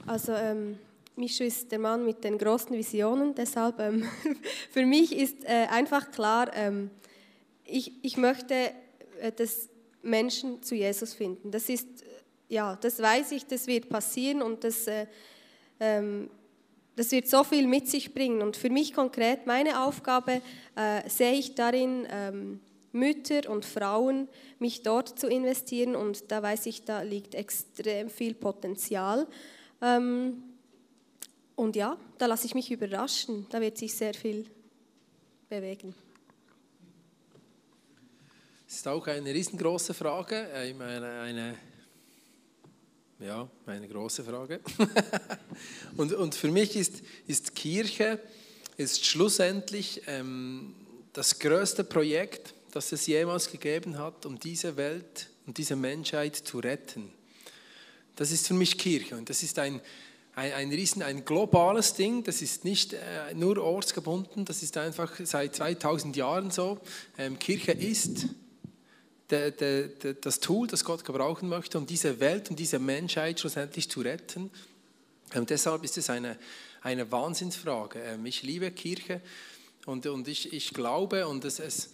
Also 0.05 0.33
ähm, 0.33 0.77
Mischu 1.15 1.43
ist 1.43 1.71
der 1.71 1.79
Mann 1.79 2.05
mit 2.05 2.23
den 2.23 2.37
großen 2.37 2.75
Visionen, 2.75 3.35
deshalb 3.35 3.79
ähm, 3.79 4.07
für 4.71 4.85
mich 4.85 5.15
ist 5.15 5.43
äh, 5.43 5.67
einfach 5.69 6.11
klar, 6.11 6.51
ähm, 6.55 6.89
ich, 7.65 7.93
ich 8.03 8.17
möchte, 8.17 8.71
äh, 9.19 9.31
dass 9.31 9.69
Menschen 10.01 10.63
zu 10.63 10.75
Jesus 10.75 11.13
finden. 11.13 11.51
Das 11.51 11.69
ist, 11.69 12.03
äh, 12.03 12.05
ja, 12.47 12.77
das 12.77 13.01
weiß 13.01 13.33
ich, 13.33 13.45
das 13.45 13.67
wird 13.67 13.89
passieren 13.89 14.41
und 14.41 14.63
das, 14.63 14.87
äh, 14.87 15.07
ähm, 15.79 16.29
das 16.95 17.11
wird 17.11 17.27
so 17.27 17.43
viel 17.43 17.67
mit 17.67 17.87
sich 17.87 18.13
bringen. 18.13 18.41
Und 18.41 18.57
für 18.57 18.69
mich 18.69 18.93
konkret, 18.93 19.45
meine 19.45 19.85
Aufgabe 19.85 20.41
äh, 20.75 21.07
sehe 21.09 21.33
ich 21.33 21.55
darin, 21.55 22.07
ähm, 22.11 22.59
Mütter 22.91 23.49
und 23.49 23.65
Frauen, 23.65 24.27
mich 24.57 24.81
dort 24.81 25.19
zu 25.19 25.27
investieren 25.27 25.95
und 25.95 26.31
da 26.31 26.41
weiß 26.41 26.65
ich, 26.65 26.85
da 26.85 27.01
liegt 27.01 27.35
extrem 27.35 28.09
viel 28.09 28.33
Potenzial. 28.33 29.27
Ähm, 29.81 30.43
und 31.55 31.75
ja, 31.75 31.97
da 32.17 32.25
lasse 32.25 32.45
ich 32.45 32.55
mich 32.55 32.71
überraschen. 32.71 33.45
Da 33.49 33.59
wird 33.59 33.77
sich 33.77 33.93
sehr 33.93 34.13
viel 34.13 34.45
bewegen. 35.49 35.93
Das 38.65 38.77
ist 38.77 38.87
auch 38.87 39.07
eine 39.07 39.33
riesengroße 39.33 39.93
Frage, 39.93 40.47
äh, 40.53 40.73
eine, 40.73 41.19
eine 41.21 41.55
ja, 43.19 43.49
eine 43.65 43.87
große 43.87 44.23
Frage. 44.23 44.61
und, 45.97 46.13
und 46.13 46.35
für 46.35 46.49
mich 46.49 46.75
ist, 46.75 47.01
ist 47.27 47.53
Kirche 47.53 48.19
ist 48.77 49.05
schlussendlich 49.05 50.03
ähm, 50.07 50.73
das 51.11 51.37
größte 51.37 51.83
Projekt, 51.83 52.53
das 52.71 52.93
es 52.93 53.07
jemals 53.07 53.51
gegeben 53.51 53.97
hat, 53.97 54.25
um 54.25 54.39
diese 54.39 54.77
Welt 54.77 55.27
und 55.45 55.57
diese 55.57 55.75
Menschheit 55.75 56.37
zu 56.37 56.59
retten. 56.59 57.11
Das 58.19 58.31
ist 58.31 58.49
für 58.49 58.53
mich 58.53 58.77
Kirche 58.77 59.15
und 59.15 59.29
das 59.29 59.43
ist 59.43 59.57
ein, 59.59 59.79
ein, 60.35 60.51
ein, 60.51 60.69
riesen, 60.71 61.01
ein 61.03 61.23
globales 61.23 61.93
Ding, 61.93 62.21
das 62.25 62.41
ist 62.41 62.65
nicht 62.65 62.91
äh, 62.91 63.33
nur 63.33 63.57
ortsgebunden, 63.63 64.43
das 64.43 64.61
ist 64.61 64.75
einfach 64.75 65.13
seit 65.23 65.55
2000 65.55 66.17
Jahren 66.17 66.51
so. 66.51 66.81
Ähm, 67.17 67.39
Kirche 67.39 67.71
ist 67.71 68.25
de, 69.31 69.51
de, 69.51 69.87
de, 69.87 70.15
das 70.19 70.41
Tool, 70.41 70.67
das 70.67 70.83
Gott 70.83 71.05
gebrauchen 71.05 71.47
möchte, 71.47 71.77
um 71.77 71.85
diese 71.85 72.19
Welt 72.19 72.49
und 72.49 72.59
diese 72.59 72.77
Menschheit 72.77 73.39
schlussendlich 73.39 73.89
zu 73.89 74.01
retten. 74.01 74.51
Und 75.33 75.49
deshalb 75.49 75.85
ist 75.85 75.97
es 75.97 76.09
eine, 76.09 76.37
eine 76.81 77.09
Wahnsinnsfrage. 77.09 77.99
Ähm, 77.99 78.25
ich 78.25 78.43
liebe 78.43 78.69
Kirche 78.71 79.21
und, 79.85 80.05
und 80.07 80.27
ich, 80.27 80.51
ich 80.51 80.73
glaube 80.73 81.25
und 81.25 81.45
es, 81.45 81.61
es 81.61 81.91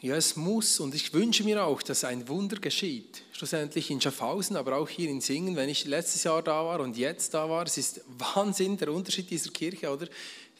ja, 0.00 0.14
es 0.14 0.36
muss 0.36 0.78
und 0.78 0.94
ich 0.94 1.14
wünsche 1.14 1.42
mir 1.42 1.64
auch, 1.64 1.82
dass 1.82 2.04
ein 2.04 2.28
Wunder 2.28 2.58
geschieht. 2.58 3.22
Schlussendlich 3.32 3.90
in 3.90 4.00
Schaffhausen, 4.00 4.56
aber 4.56 4.76
auch 4.76 4.88
hier 4.88 5.08
in 5.08 5.22
Singen, 5.22 5.56
wenn 5.56 5.70
ich 5.70 5.86
letztes 5.86 6.24
Jahr 6.24 6.42
da 6.42 6.64
war 6.64 6.80
und 6.80 6.96
jetzt 6.98 7.32
da 7.32 7.48
war. 7.48 7.64
Es 7.64 7.78
ist 7.78 8.02
Wahnsinn, 8.18 8.76
der 8.76 8.92
Unterschied 8.92 9.30
dieser 9.30 9.50
Kirche, 9.50 9.90
oder? 9.90 10.06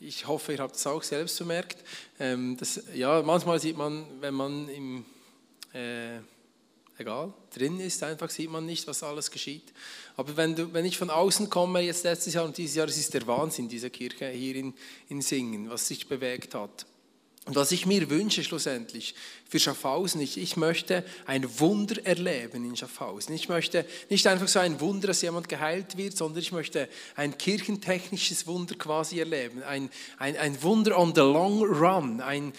Ich 0.01 0.27
hoffe, 0.27 0.53
ihr 0.53 0.59
habt 0.59 0.77
es 0.77 0.87
auch 0.87 1.03
selbst 1.03 1.39
bemerkt. 1.39 1.79
Ähm, 2.19 2.57
das, 2.59 2.83
ja, 2.95 3.23
manchmal 3.23 3.61
sieht 3.61 3.77
man, 3.77 4.07
wenn 4.21 4.35
man 4.35 4.69
im, 4.69 5.05
äh, 5.75 6.17
egal, 6.99 7.33
drin 7.55 7.79
ist, 7.81 8.03
einfach 8.03 8.31
sieht 8.31 8.51
man 8.51 8.65
nicht, 8.65 8.87
was 8.87 9.03
alles 9.03 9.31
geschieht. 9.31 9.73
Aber 10.17 10.37
wenn, 10.37 10.57
du, 10.57 10.73
wenn 10.73 10.85
ich 10.87 10.97
von 10.97 11.11
außen 11.11 11.51
komme, 11.51 11.81
jetzt 11.81 12.05
letztes 12.05 12.35
Jahr 12.35 12.45
und 12.45 12.57
dieses 12.57 12.77
Jahr, 12.77 12.89
es 12.89 12.97
ist 12.97 13.13
der 13.13 13.27
Wahnsinn, 13.27 13.69
dieser 13.69 13.91
Kirche 13.91 14.29
hier 14.29 14.57
in, 14.57 14.75
in 15.09 15.21
Singen, 15.21 15.69
was 15.69 15.89
sich 15.89 16.09
bewegt 16.09 16.55
hat. 16.55 16.87
Und 17.47 17.55
was 17.55 17.71
ich 17.71 17.87
mir 17.87 18.11
wünsche 18.11 18.43
schlussendlich 18.43 19.15
für 19.49 19.61
Schaffhausen, 19.61 20.21
ich, 20.21 20.37
ich 20.37 20.57
möchte 20.57 21.05
ein 21.27 21.61
Wunder 21.61 22.05
erleben 22.05 22.65
in 22.65 22.77
Schaffhausen. 22.77 23.33
Ich 23.37 23.49
möchte 23.49 23.87
nicht 24.11 24.27
einfach 24.27 24.49
so 24.49 24.59
ein 24.59 24.81
Wunder, 24.81 25.07
dass 25.07 25.23
jemand 25.23 25.49
geheilt 25.49 25.97
wird, 25.97 26.17
sondern 26.17 26.43
ich 26.43 26.51
möchte 26.51 26.89
ein 27.15 27.39
kirchentechnisches 27.39 28.49
Wunder 28.49 28.75
quasi 28.75 29.21
erleben. 29.21 29.63
Ein, 29.63 29.91
ein, 30.19 30.37
ein 30.37 30.61
Wunder 30.65 30.99
on 30.99 31.15
the 31.15 31.21
long 31.21 31.63
run, 31.63 32.21
ein, 32.21 32.53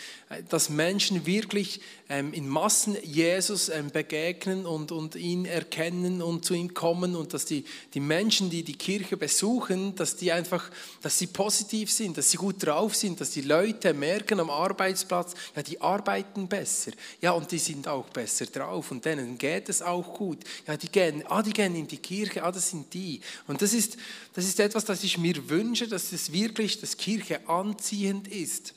dass 0.47 0.69
Menschen 0.69 1.25
wirklich 1.25 1.81
ähm, 2.07 2.31
in 2.31 2.47
Massen 2.47 2.95
Jesus 3.03 3.67
ähm, 3.67 3.91
begegnen 3.91 4.65
und, 4.65 4.93
und 4.93 5.17
ihn 5.17 5.43
erkennen 5.43 6.21
und 6.21 6.45
zu 6.45 6.53
ihm 6.53 6.73
kommen 6.73 7.17
und 7.17 7.33
dass 7.33 7.43
die, 7.43 7.65
die 7.93 7.99
Menschen, 7.99 8.49
die 8.49 8.63
die 8.63 8.77
Kirche 8.77 9.17
besuchen, 9.17 9.95
dass 9.95 10.15
die 10.15 10.31
einfach, 10.31 10.71
dass 11.01 11.19
sie 11.19 11.27
positiv 11.27 11.91
sind, 11.91 12.17
dass 12.17 12.31
sie 12.31 12.37
gut 12.37 12.65
drauf 12.65 12.95
sind, 12.95 13.19
dass 13.19 13.31
die 13.31 13.41
Leute 13.41 13.93
merken 13.93 14.39
am 14.39 14.49
Arbeitsplatz, 14.49 14.76
ja, 14.79 15.63
die 15.63 15.81
arbeiten 15.81 16.47
besser, 16.47 16.91
ja, 17.21 17.31
und 17.31 17.51
die 17.51 17.57
sind 17.57 17.87
auch 17.87 18.09
besser 18.09 18.45
drauf 18.45 18.91
und 18.91 19.03
denen 19.05 19.37
geht 19.37 19.69
es 19.69 19.81
auch 19.81 20.13
gut. 20.13 20.39
Ja, 20.67 20.77
die 20.77 20.89
gehen, 20.89 21.23
ah, 21.27 21.41
die 21.41 21.53
gehen 21.53 21.75
in 21.75 21.87
die 21.87 21.97
Kirche, 21.97 22.43
ah, 22.43 22.51
das 22.51 22.69
sind 22.69 22.93
die. 22.93 23.21
Und 23.47 23.61
das 23.61 23.73
ist, 23.73 23.97
das 24.33 24.45
ist 24.45 24.59
etwas, 24.59 24.85
das 24.85 25.03
ich 25.03 25.17
mir 25.17 25.49
wünsche, 25.49 25.87
dass 25.87 26.11
es 26.11 26.31
wirklich, 26.31 26.79
dass 26.79 26.97
Kirche 26.97 27.47
anziehend 27.47 28.27
ist. 28.27 28.73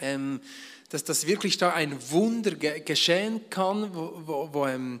Ähm, 0.00 0.40
dass 0.88 1.04
das 1.04 1.26
wirklich 1.26 1.56
da 1.56 1.72
ein 1.72 1.96
Wunder 2.10 2.52
geschehen 2.52 3.40
kann, 3.48 3.94
wo, 3.94 4.22
wo, 4.26 4.48
wo, 4.52 4.66
ähm, 4.66 5.00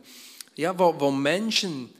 ja, 0.56 0.78
wo, 0.78 0.98
wo 0.98 1.10
Menschen 1.10 1.90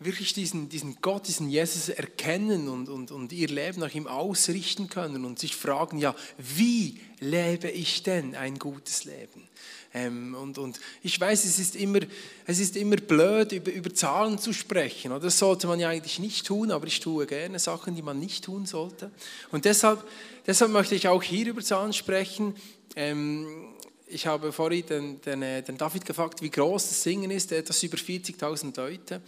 wirklich 0.00 0.32
diesen, 0.32 0.68
diesen 0.70 0.96
Gott, 1.02 1.28
diesen 1.28 1.48
Jesus 1.50 1.90
erkennen 1.90 2.68
und, 2.68 2.88
und, 2.88 3.10
und 3.10 3.32
ihr 3.32 3.48
Leben 3.48 3.80
nach 3.80 3.94
ihm 3.94 4.06
ausrichten 4.06 4.88
können 4.88 5.26
und 5.26 5.38
sich 5.38 5.54
fragen, 5.54 5.98
ja, 5.98 6.16
wie 6.38 6.98
lebe 7.20 7.68
ich 7.70 8.02
denn 8.02 8.34
ein 8.34 8.58
gutes 8.58 9.04
Leben? 9.04 9.46
Ähm, 9.92 10.34
und, 10.34 10.56
und 10.56 10.80
ich 11.02 11.20
weiß, 11.20 11.44
es 11.44 11.58
ist 11.58 11.76
immer, 11.76 12.00
es 12.46 12.60
ist 12.60 12.76
immer 12.76 12.96
blöd, 12.96 13.52
über, 13.52 13.72
über 13.72 13.92
Zahlen 13.92 14.38
zu 14.38 14.52
sprechen. 14.54 15.12
Oder? 15.12 15.20
Das 15.20 15.38
sollte 15.38 15.66
man 15.66 15.78
ja 15.78 15.90
eigentlich 15.90 16.18
nicht 16.18 16.46
tun, 16.46 16.70
aber 16.70 16.86
ich 16.86 17.00
tue 17.00 17.26
gerne 17.26 17.58
Sachen, 17.58 17.94
die 17.94 18.02
man 18.02 18.18
nicht 18.18 18.44
tun 18.44 18.66
sollte. 18.66 19.10
Und 19.50 19.66
deshalb, 19.66 20.02
deshalb 20.46 20.70
möchte 20.70 20.94
ich 20.94 21.08
auch 21.08 21.22
hier 21.22 21.46
über 21.48 21.60
Zahlen 21.60 21.92
sprechen. 21.92 22.54
Ähm, 22.96 23.69
ich 24.10 24.26
habe 24.26 24.52
vorhin 24.52 24.86
den, 24.86 25.20
den, 25.20 25.42
äh, 25.42 25.62
den, 25.62 25.76
David 25.76 26.04
gefragt, 26.04 26.42
wie 26.42 26.50
groß 26.50 26.88
das 26.88 27.02
Singen 27.02 27.30
ist, 27.30 27.52
etwas 27.52 27.82
über 27.82 27.96
40.000 27.96 28.76
Leute. 28.76 29.20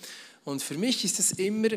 Und 0.45 0.63
für 0.63 0.77
mich 0.77 1.05
ist 1.05 1.19
es 1.19 1.33
immer, 1.33 1.69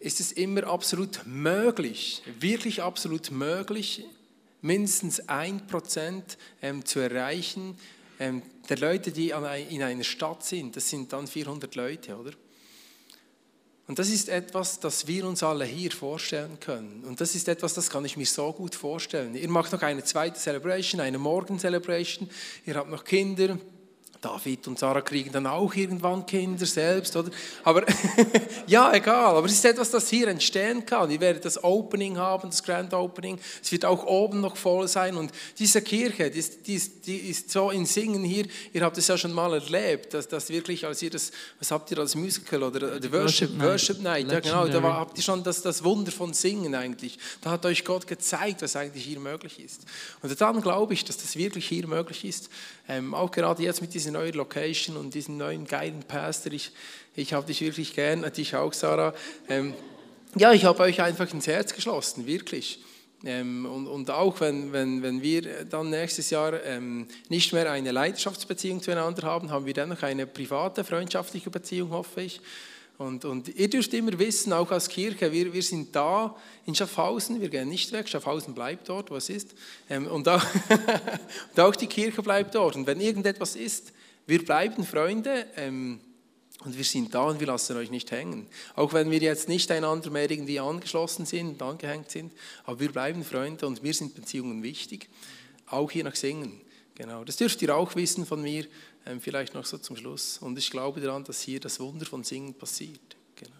ist 0.00 0.20
es 0.20 0.32
immer 0.32 0.64
absolut 0.64 1.20
möglich, 1.26 2.22
wirklich 2.40 2.82
absolut 2.82 3.30
möglich, 3.30 4.04
mindestens 4.62 5.28
ein 5.28 5.66
Prozent 5.66 6.38
ähm, 6.62 6.84
zu 6.84 7.00
erreichen 7.00 7.76
ähm, 8.18 8.42
der 8.68 8.78
Leute, 8.78 9.12
die 9.12 9.28
in 9.30 9.82
einer 9.82 10.04
Stadt 10.04 10.44
sind. 10.44 10.76
Das 10.76 10.88
sind 10.88 11.12
dann 11.12 11.26
400 11.26 11.74
Leute, 11.74 12.16
oder? 12.16 12.32
Und 13.88 14.00
das 14.00 14.08
ist 14.08 14.28
etwas, 14.28 14.80
das 14.80 15.06
wir 15.06 15.26
uns 15.26 15.44
alle 15.44 15.64
hier 15.64 15.92
vorstellen 15.92 16.58
können. 16.58 17.04
Und 17.06 17.20
das 17.20 17.36
ist 17.36 17.46
etwas, 17.46 17.74
das 17.74 17.88
kann 17.88 18.04
ich 18.04 18.16
mir 18.16 18.26
so 18.26 18.52
gut 18.52 18.74
vorstellen. 18.74 19.36
Ihr 19.36 19.48
macht 19.48 19.72
noch 19.72 19.82
eine 19.82 20.02
zweite 20.02 20.40
Celebration, 20.40 21.00
eine 21.00 21.18
Morgen-Celebration. 21.18 22.28
Ihr 22.64 22.74
habt 22.74 22.90
noch 22.90 23.04
Kinder. 23.04 23.58
David 24.20 24.66
und 24.68 24.78
Sarah 24.78 25.00
kriegen 25.00 25.32
dann 25.32 25.46
auch 25.46 25.74
irgendwann 25.74 26.26
Kinder 26.26 26.66
selbst, 26.66 27.16
oder? 27.16 27.30
Aber 27.64 27.84
ja, 28.66 28.92
egal. 28.92 29.36
Aber 29.36 29.46
es 29.46 29.52
ist 29.52 29.64
etwas, 29.64 29.90
das 29.90 30.08
hier 30.08 30.28
entstehen 30.28 30.84
kann. 30.84 31.10
Ihr 31.10 31.20
werdet 31.20 31.44
das 31.44 31.62
Opening 31.62 32.16
haben, 32.16 32.50
das 32.50 32.62
Grand 32.62 32.92
Opening. 32.94 33.38
Es 33.62 33.70
wird 33.72 33.84
auch 33.84 34.04
oben 34.04 34.40
noch 34.40 34.56
voll 34.56 34.88
sein. 34.88 35.16
Und 35.16 35.32
diese 35.58 35.82
Kirche, 35.82 36.30
die 36.30 36.38
ist, 36.38 36.66
die 36.66 36.74
ist, 36.74 37.06
die 37.06 37.16
ist 37.16 37.50
so 37.50 37.70
in 37.70 37.86
Singen 37.86 38.24
hier. 38.24 38.46
Ihr 38.72 38.82
habt 38.82 38.98
es 38.98 39.08
ja 39.08 39.16
schon 39.18 39.32
mal 39.32 39.52
erlebt, 39.52 40.14
dass 40.14 40.28
das 40.28 40.48
wirklich, 40.48 40.86
als 40.86 41.02
ihr 41.02 41.10
das, 41.10 41.30
was 41.58 41.70
habt 41.70 41.90
ihr 41.90 41.98
als 41.98 42.14
Musical 42.14 42.62
oder 42.62 42.98
die 43.00 43.12
Worship, 43.12 43.50
Worship 43.50 43.56
Night? 43.56 43.68
Worship 43.68 44.00
Night 44.00 44.32
ja, 44.32 44.40
genau. 44.40 44.66
Da 44.66 44.82
war, 44.82 44.94
habt 44.94 45.16
ihr 45.16 45.24
schon 45.24 45.42
das, 45.42 45.62
das 45.62 45.84
Wunder 45.84 46.12
von 46.12 46.32
Singen 46.32 46.74
eigentlich. 46.74 47.18
Da 47.42 47.50
hat 47.50 47.64
euch 47.66 47.84
Gott 47.84 48.06
gezeigt, 48.06 48.62
was 48.62 48.76
eigentlich 48.76 49.04
hier 49.04 49.20
möglich 49.20 49.58
ist. 49.60 49.82
Und 50.22 50.40
dann 50.40 50.60
glaube 50.60 50.94
ich, 50.94 51.04
dass 51.04 51.16
das 51.16 51.36
wirklich 51.36 51.66
hier 51.68 51.86
möglich 51.86 52.24
ist. 52.24 52.48
Ähm, 52.88 53.14
auch 53.14 53.30
gerade 53.30 53.62
jetzt 53.62 53.80
mit 53.80 53.94
dieser 54.06 54.18
neuen 54.18 54.34
Location 54.34 54.96
und 54.96 55.14
diesem 55.14 55.36
neuen 55.36 55.66
geilen 55.66 56.04
Pastor. 56.06 56.52
Ich, 56.52 56.70
ich 57.16 57.32
habe 57.32 57.46
dich 57.46 57.60
wirklich 57.60 57.94
gern, 57.94 58.30
dich 58.32 58.54
auch, 58.54 58.72
Sarah. 58.72 59.14
Ähm, 59.48 59.74
ja, 60.36 60.52
ich 60.52 60.64
habe 60.64 60.80
euch 60.84 61.00
einfach 61.02 61.32
ins 61.32 61.48
Herz 61.48 61.74
geschlossen, 61.74 62.26
wirklich. 62.26 62.78
Ähm, 63.24 63.66
und, 63.66 63.88
und, 63.88 64.10
auch 64.10 64.40
wenn, 64.40 64.72
wenn, 64.72 65.02
wenn 65.02 65.22
wir 65.22 65.64
dann 65.64 65.90
nächstes 65.90 66.30
Jahr 66.30 66.62
ähm, 66.64 67.08
nicht 67.28 67.52
mehr 67.52 67.70
eine 67.70 67.90
Leidenschaftsbeziehung 67.90 68.80
zueinander 68.80 69.22
haben, 69.24 69.50
haben 69.50 69.66
wir 69.66 69.74
dann 69.74 69.88
noch 69.88 70.02
eine 70.02 70.26
private, 70.26 70.84
freundschaftliche 70.84 71.50
Beziehung, 71.50 71.90
hoffe 71.90 72.20
ich. 72.20 72.40
Und, 72.98 73.26
und, 73.26 73.48
ihr 73.54 73.68
dürft 73.68 73.92
immer 73.92 74.18
wissen, 74.18 74.52
auch 74.54 74.70
als 74.70 74.88
Kirche, 74.88 75.30
wir, 75.30 75.52
wir 75.52 75.62
sind 75.62 75.94
da 75.94 76.34
in 76.64 76.74
Schaffhausen, 76.74 77.40
wir 77.42 77.50
gehen 77.50 77.68
nicht 77.68 77.92
weg, 77.92 78.08
Schaffhausen 78.08 78.54
bleibt 78.54 78.88
dort, 78.88 79.10
was 79.10 79.28
ist. 79.28 79.54
Ähm, 79.90 80.06
und, 80.06 80.26
auch, 80.28 80.42
und, 81.50 81.60
auch, 81.60 81.76
die 81.76 81.88
Kirche 81.88 82.22
bleibt 82.22 82.54
dort. 82.54 82.74
Und 82.74 82.86
wenn 82.86 83.00
irgendetwas 83.00 83.54
ist, 83.54 83.92
wir 84.26 84.44
bleiben 84.44 84.84
Freunde 84.84 85.46
ähm, 85.56 86.00
und 86.64 86.76
wir 86.76 86.84
sind 86.84 87.14
da 87.14 87.24
und 87.24 87.38
wir 87.40 87.46
lassen 87.46 87.76
euch 87.76 87.90
nicht 87.90 88.10
hängen. 88.10 88.48
Auch 88.74 88.92
wenn 88.92 89.10
wir 89.10 89.20
jetzt 89.20 89.48
nicht 89.48 89.70
einander 89.70 90.10
mehr 90.10 90.30
irgendwie 90.30 90.58
angeschlossen 90.58 91.26
sind 91.26 91.48
und 91.48 91.62
angehängt 91.62 92.10
sind, 92.10 92.32
aber 92.64 92.80
wir 92.80 92.90
bleiben 92.90 93.24
Freunde 93.24 93.66
und 93.66 93.82
mir 93.82 93.94
sind 93.94 94.14
Beziehungen 94.14 94.62
wichtig, 94.62 95.08
auch 95.66 95.90
hier 95.90 96.04
nach 96.04 96.16
Singen. 96.16 96.60
Genau, 96.94 97.24
das 97.24 97.36
dürft 97.36 97.60
ihr 97.62 97.76
auch 97.76 97.94
wissen 97.94 98.24
von 98.24 98.40
mir. 98.42 98.66
Ähm, 99.04 99.20
vielleicht 99.20 99.54
noch 99.54 99.64
so 99.64 99.78
zum 99.78 99.96
Schluss. 99.96 100.38
Und 100.38 100.58
ich 100.58 100.70
glaube 100.70 101.00
daran, 101.00 101.24
dass 101.24 101.42
hier 101.42 101.60
das 101.60 101.78
Wunder 101.78 102.06
von 102.06 102.24
Singen 102.24 102.54
passiert. 102.54 103.16
Genau. 103.36 103.52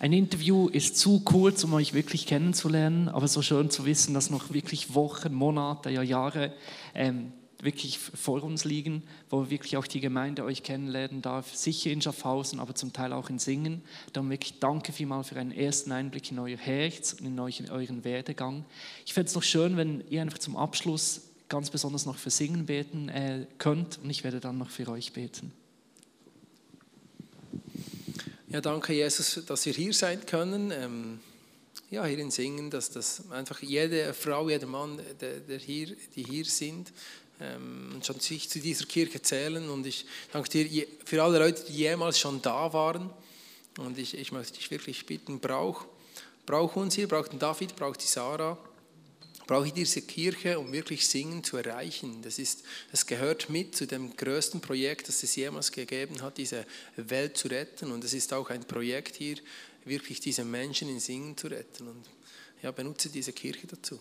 Ein 0.00 0.12
Interview 0.12 0.68
ist 0.68 0.98
zu 0.98 1.20
kurz, 1.20 1.64
um 1.64 1.74
euch 1.74 1.94
wirklich 1.94 2.26
kennenzulernen, 2.26 3.08
aber 3.08 3.28
so 3.28 3.40
schön 3.40 3.70
zu 3.70 3.86
wissen, 3.86 4.14
dass 4.14 4.30
noch 4.30 4.52
wirklich 4.52 4.94
Wochen, 4.94 5.32
Monate, 5.32 5.90
ja 5.90 6.02
Jahre 6.02 6.52
ähm, 6.94 7.32
wirklich 7.60 7.98
vor 7.98 8.42
uns 8.42 8.64
liegen, 8.64 9.02
wo 9.30 9.50
wirklich 9.50 9.76
auch 9.76 9.86
die 9.86 10.00
Gemeinde 10.00 10.44
euch 10.44 10.62
kennenlernen 10.62 11.22
darf, 11.22 11.54
sicher 11.54 11.90
in 11.90 12.00
Schaffhausen, 12.00 12.60
aber 12.60 12.74
zum 12.74 12.92
Teil 12.92 13.12
auch 13.12 13.30
in 13.30 13.38
Singen. 13.38 13.82
Darum 14.12 14.30
wirklich 14.30 14.60
danke 14.60 14.92
vielmal 14.92 15.24
für 15.24 15.36
einen 15.36 15.52
ersten 15.52 15.90
Einblick 15.92 16.30
in 16.30 16.38
euer 16.38 16.56
Herz 16.56 17.14
und 17.14 17.26
in 17.26 17.38
euren 17.38 18.04
Werdegang. 18.04 18.64
Ich 19.04 19.14
fände 19.14 19.28
es 19.28 19.34
noch 19.34 19.42
schön, 19.42 19.76
wenn 19.76 20.04
ihr 20.08 20.22
einfach 20.22 20.38
zum 20.38 20.56
Abschluss 20.56 21.22
ganz 21.48 21.70
besonders 21.70 22.06
noch 22.06 22.18
für 22.18 22.30
Singen 22.30 22.66
beten 22.66 23.08
äh, 23.08 23.46
könnt 23.58 23.98
und 24.02 24.10
ich 24.10 24.22
werde 24.22 24.38
dann 24.38 24.58
noch 24.58 24.70
für 24.70 24.88
euch 24.88 25.12
beten. 25.12 25.52
Ja, 28.50 28.60
danke 28.60 28.92
Jesus, 28.92 29.44
dass 29.46 29.66
wir 29.66 29.72
hier 29.72 29.92
sein 29.92 30.24
können. 30.24 30.70
Ähm, 30.70 31.20
ja, 31.90 32.04
hier 32.04 32.18
in 32.18 32.30
Singen, 32.30 32.70
dass 32.70 32.90
das 32.90 33.30
einfach 33.30 33.62
jede 33.62 34.12
Frau, 34.14 34.48
jeder 34.48 34.66
Mann, 34.66 35.00
der, 35.20 35.40
der 35.40 35.58
hier, 35.58 35.96
die 36.14 36.22
hier 36.22 36.44
sind, 36.44 36.92
ähm, 37.40 38.00
schon 38.04 38.20
sich 38.20 38.48
zu 38.48 38.60
dieser 38.60 38.86
Kirche 38.86 39.22
zählen. 39.22 39.68
Und 39.68 39.86
ich 39.86 40.06
danke 40.32 40.48
dir 40.48 40.86
für 41.04 41.22
alle 41.22 41.38
Leute, 41.38 41.64
die 41.64 41.74
jemals 41.74 42.18
schon 42.18 42.42
da 42.42 42.72
waren. 42.72 43.10
Und 43.78 43.98
ich, 43.98 44.14
ich 44.14 44.32
möchte 44.32 44.54
dich 44.54 44.70
wirklich 44.70 45.06
bitten, 45.06 45.38
brauch, 45.38 45.86
brauch 46.46 46.76
uns 46.76 46.94
hier, 46.94 47.08
brauch 47.08 47.28
den 47.28 47.38
David, 47.38 47.76
brauch 47.76 47.96
die 47.96 48.06
Sarah 48.06 48.58
brauche 49.48 49.66
ich 49.66 49.72
diese 49.72 50.02
Kirche, 50.02 50.58
um 50.58 50.70
wirklich 50.72 51.08
Singen 51.08 51.42
zu 51.42 51.56
erreichen. 51.56 52.20
Das, 52.22 52.38
ist, 52.38 52.62
das 52.92 53.06
gehört 53.06 53.48
mit 53.48 53.74
zu 53.74 53.86
dem 53.86 54.14
größten 54.14 54.60
Projekt, 54.60 55.08
das 55.08 55.22
es 55.22 55.34
jemals 55.34 55.72
gegeben 55.72 56.20
hat, 56.20 56.36
diese 56.36 56.66
Welt 56.96 57.38
zu 57.38 57.48
retten. 57.48 57.90
Und 57.90 58.04
es 58.04 58.12
ist 58.12 58.32
auch 58.34 58.50
ein 58.50 58.64
Projekt 58.64 59.16
hier, 59.16 59.36
wirklich 59.86 60.20
diese 60.20 60.44
Menschen 60.44 60.90
in 60.90 61.00
Singen 61.00 61.34
zu 61.34 61.46
retten. 61.46 61.88
Und 61.88 62.04
ja, 62.62 62.70
benutze 62.72 63.08
diese 63.08 63.32
Kirche 63.32 63.66
dazu. 63.66 63.98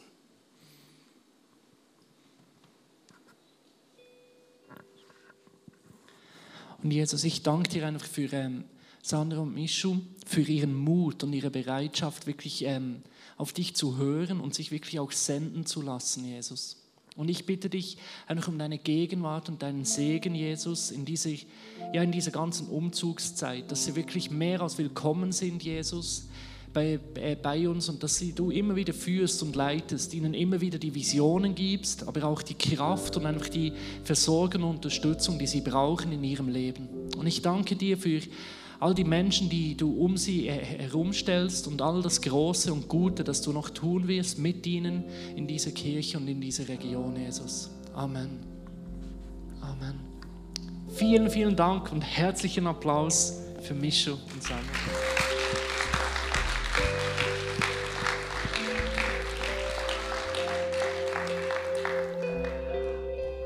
Und 6.84 6.91
Jesus, 6.91 7.23
ich 7.23 7.43
danke 7.43 7.69
dir 7.69 7.88
einfach 7.88 8.05
für 8.05 8.32
ähm, 8.34 8.63
Sandra 9.01 9.39
und 9.39 9.53
Mischu, 9.53 9.97
für 10.25 10.41
ihren 10.41 10.75
Mut 10.75 11.23
und 11.23 11.34
ihre 11.34 11.49
Bereitschaft, 11.49 12.28
wirklich 12.28 12.63
ähm, 12.65 13.01
auf 13.38 13.53
dich 13.53 13.75
zu 13.75 13.97
hören 13.97 14.39
und 14.39 14.53
sich 14.53 14.71
wirklich 14.71 14.99
auch 14.99 15.11
senden 15.11 15.65
zu 15.65 15.82
lassen, 15.82 16.25
Jesus. 16.25 16.78
Und 17.15 17.30
ich 17.30 17.47
bitte 17.47 17.69
dich 17.69 17.97
einfach 18.28 18.47
um 18.47 18.59
deine 18.59 18.78
Gegenwart 18.78 19.49
und 19.49 19.63
deinen 19.63 19.86
Segen, 19.86 20.36
Jesus, 20.36 20.91
in 20.91 21.03
dieser, 21.03 21.32
ja, 21.93 22.03
in 22.03 22.11
dieser 22.11 22.30
ganzen 22.30 22.67
Umzugszeit, 22.67 23.71
dass 23.71 23.86
sie 23.86 23.95
wirklich 23.95 24.30
mehr 24.30 24.61
als 24.61 24.78
willkommen 24.78 25.32
sind, 25.32 25.63
Jesus, 25.63 26.28
bei, 26.78 26.99
äh, 27.15 27.36
bei 27.36 27.67
uns 27.67 27.89
und 27.89 28.03
dass 28.03 28.17
sie, 28.17 28.34
du 28.34 28.51
immer 28.51 28.75
wieder 28.75 28.93
führst 28.93 29.41
und 29.41 29.55
leitest, 29.55 30.13
ihnen 30.13 30.36
immer 30.36 30.61
wieder 30.61 30.78
die 30.78 30.93
Visionen 30.93 31.55
gibst, 31.55 32.07
aber 32.07 32.23
auch 32.25 32.43
die 32.43 32.53
Kraft 32.53 33.17
und 33.17 33.25
einfach 33.25 33.49
die 33.49 33.73
Versorgung 34.03 34.61
und 34.61 34.75
Unterstützung, 34.75 35.39
die 35.39 35.47
sie 35.47 35.61
brauchen 35.61 36.11
in 36.11 36.23
ihrem 36.23 36.49
Leben. 36.49 36.88
Und 37.17 37.25
ich 37.25 37.41
danke 37.41 37.75
dir 37.75 37.97
für 37.97 38.21
all 38.80 38.93
die 38.93 39.05
Menschen, 39.05 39.49
die 39.49 39.75
du 39.75 39.91
um 39.91 40.17
sie 40.17 40.51
herumstellst 40.51 41.67
und 41.67 41.82
all 41.82 42.03
das 42.03 42.21
Große 42.21 42.71
und 42.71 42.88
Gute, 42.88 43.23
das 43.23 43.41
du 43.41 43.51
noch 43.53 43.71
tun 43.71 44.07
wirst 44.07 44.38
mit 44.38 44.67
ihnen 44.67 45.03
in 45.36 45.47
dieser 45.47 45.71
Kirche 45.71 46.19
und 46.19 46.28
in 46.28 46.39
dieser 46.39 46.67
Region, 46.67 47.15
Jesus. 47.15 47.71
Amen. 47.95 48.30
Amen. 49.61 49.95
Vielen, 50.89 51.32
vielen 51.32 51.55
Dank 51.55 51.91
und 51.91 52.01
herzlichen 52.01 52.67
Applaus 52.67 53.34
für 53.63 53.73
Mischo 53.73 54.11
und 54.11 54.43
Samuel. 54.43 55.26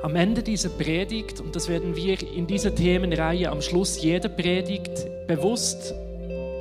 Am 0.04 0.16
Ende 0.16 0.42
dieser 0.42 0.70
Predigt, 0.70 1.40
und 1.40 1.56
das 1.56 1.70
werden 1.70 1.96
wir 1.96 2.18
in 2.34 2.48
dieser 2.48 2.74
Themenreihe 2.74 3.52
am 3.52 3.62
Schluss 3.62 4.02
jeder 4.02 4.30
Predigt 4.30 5.06
bewusst 5.28 5.94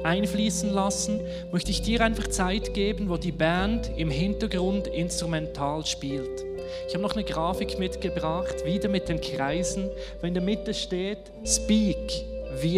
einfließen 0.05 0.71
lassen, 0.71 1.21
möchte 1.51 1.71
ich 1.71 1.81
dir 1.81 2.03
einfach 2.03 2.29
Zeit 2.29 2.75
geben, 2.75 3.09
wo 3.09 3.17
die 3.17 3.33
Band 3.33 3.93
im 3.97 4.11
Hintergrund 4.11 4.89
instrumental 4.89 5.87
spielt. 5.87 6.45
Ich 6.87 6.93
habe 6.93 7.03
noch 7.03 7.15
eine 7.15 7.25
Grafik 7.25 7.79
mitgebracht, 7.79 8.67
wieder 8.67 8.91
mit 8.91 9.09
den 9.09 9.23
Kreisen, 9.23 9.89
wo 10.21 10.27
in 10.27 10.35
der 10.35 10.43
Mitte 10.43 10.75
steht 10.75 11.33
Speak, 11.47 11.97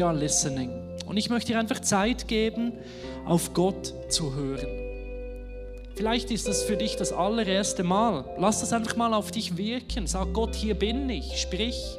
are 0.01 0.17
listening. 0.17 0.71
Und 1.07 1.17
ich 1.17 1.29
möchte 1.29 1.53
dir 1.53 1.59
einfach 1.59 1.81
Zeit 1.81 2.29
geben, 2.29 2.75
auf 3.27 3.53
Gott 3.53 3.93
zu 4.09 4.35
hören. 4.35 4.82
Vielleicht 5.95 6.31
ist 6.31 6.49
das 6.49 6.63
für 6.63 6.77
dich 6.77 6.97
das 6.97 7.13
allererste 7.13 7.83
Mal. 7.83 8.25
Lass 8.39 8.61
das 8.61 8.73
einfach 8.73 8.97
mal 8.97 9.13
auf 9.13 9.31
dich 9.31 9.57
wirken. 9.57 10.07
Sag 10.07 10.33
Gott, 10.33 10.55
hier 10.55 10.75
bin 10.75 11.09
ich, 11.11 11.41
sprich. 11.41 11.99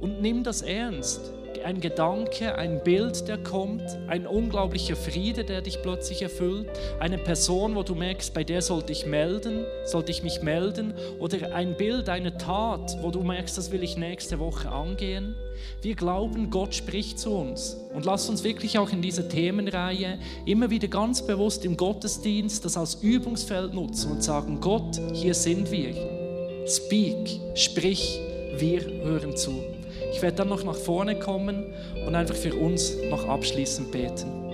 Und 0.00 0.20
nimm 0.20 0.44
das 0.44 0.62
ernst. 0.62 1.32
Ein 1.64 1.80
Gedanke, 1.80 2.56
ein 2.56 2.82
Bild, 2.82 3.28
der 3.28 3.38
kommt, 3.38 3.82
ein 4.08 4.26
unglaublicher 4.26 4.96
Friede, 4.96 5.44
der 5.44 5.62
dich 5.62 5.82
plötzlich 5.82 6.22
erfüllt, 6.22 6.68
eine 7.00 7.18
Person, 7.18 7.74
wo 7.74 7.82
du 7.82 7.94
merkst, 7.94 8.34
bei 8.34 8.44
der 8.44 8.62
sollte 8.62 8.92
ich 8.92 9.06
melden, 9.06 9.64
sollte 9.84 10.10
ich 10.10 10.22
mich 10.22 10.42
melden, 10.42 10.94
oder 11.18 11.54
ein 11.54 11.76
Bild, 11.76 12.08
eine 12.08 12.36
Tat, 12.36 12.96
wo 13.02 13.10
du 13.10 13.22
merkst, 13.22 13.56
das 13.56 13.70
will 13.70 13.82
ich 13.82 13.96
nächste 13.96 14.38
Woche 14.38 14.70
angehen. 14.70 15.34
Wir 15.82 15.94
glauben, 15.94 16.50
Gott 16.50 16.74
spricht 16.74 17.18
zu 17.18 17.30
uns. 17.30 17.76
Und 17.94 18.04
lasst 18.04 18.28
uns 18.28 18.44
wirklich 18.44 18.78
auch 18.78 18.90
in 18.90 19.02
dieser 19.02 19.28
Themenreihe 19.28 20.18
immer 20.44 20.70
wieder 20.70 20.88
ganz 20.88 21.26
bewusst 21.26 21.64
im 21.64 21.76
Gottesdienst 21.76 22.64
das 22.64 22.76
als 22.76 22.96
Übungsfeld 22.96 23.74
nutzen 23.74 24.12
und 24.12 24.22
sagen, 24.22 24.60
Gott, 24.60 25.00
hier 25.12 25.34
sind 25.34 25.70
wir. 25.70 25.94
Speak, 26.66 27.40
sprich, 27.54 28.20
wir 28.58 28.80
hören 29.04 29.36
zu. 29.36 29.75
Ich 30.12 30.22
werde 30.22 30.36
dann 30.36 30.48
noch 30.48 30.64
nach 30.64 30.76
vorne 30.76 31.18
kommen 31.18 31.72
und 32.06 32.14
einfach 32.14 32.36
für 32.36 32.54
uns 32.54 32.96
noch 33.10 33.28
abschließend 33.28 33.92
beten. 33.92 34.45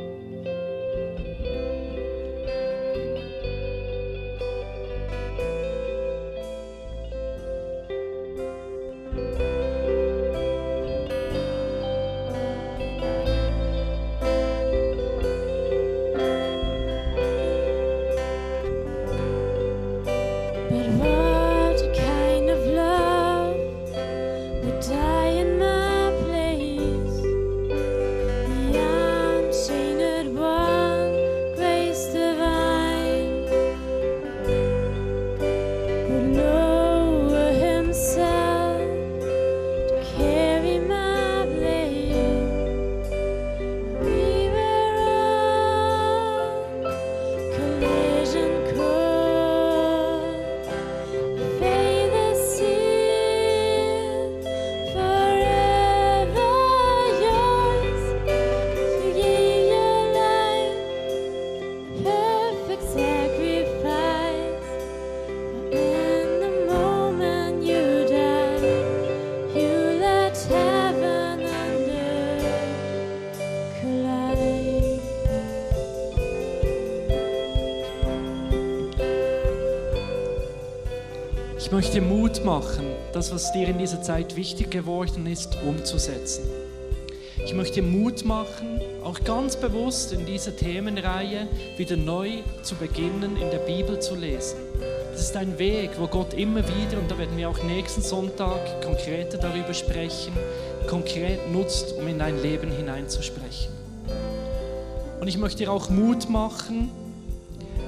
Möchte 81.73 82.03
Mut 82.03 82.45
machen, 82.45 82.85
das, 83.15 83.33
was 83.33 83.51
dir 83.53 83.67
in 83.67 83.79
dieser 83.79 84.03
Zeit 84.03 84.37
wichtig 84.37 84.71
geworden 84.71 85.27
ist, 85.27 85.57
umzusetzen. 85.67 86.45
Ich 87.47 87.55
möchte 87.55 87.81
Mut 87.81 88.27
machen, 88.27 88.79
auch 89.03 89.19
ganz 89.25 89.57
bewusst 89.57 90.13
in 90.13 90.27
dieser 90.27 90.55
Themenreihe 90.55 91.49
wieder 91.79 91.97
neu 91.97 92.43
zu 92.63 92.75
beginnen, 92.75 93.39
in 93.41 93.51
der 93.51 93.59
Bibel 93.61 93.99
zu 94.01 94.15
lesen. 94.15 94.59
Das 95.13 95.23
ist 95.23 95.37
ein 95.37 95.59
Weg, 95.59 95.93
wo 95.99 96.07
Gott 96.09 96.35
immer 96.35 96.61
wieder, 96.61 96.99
und 97.01 97.11
da 97.11 97.17
werden 97.17 97.39
wir 97.39 97.49
auch 97.49 97.63
nächsten 97.63 98.03
Sonntag 98.03 98.83
konkreter 98.83 99.39
darüber 99.39 99.73
sprechen, 99.73 100.35
konkret 100.91 101.51
nutzt, 101.51 101.95
um 101.99 102.07
in 102.07 102.19
dein 102.19 102.43
Leben 102.43 102.71
hineinzusprechen. 102.71 103.73
Und 105.21 105.27
ich 105.27 105.39
möchte 105.39 105.65
dir 105.65 105.73
auch 105.73 105.89
Mut 105.89 106.29
machen, 106.29 106.91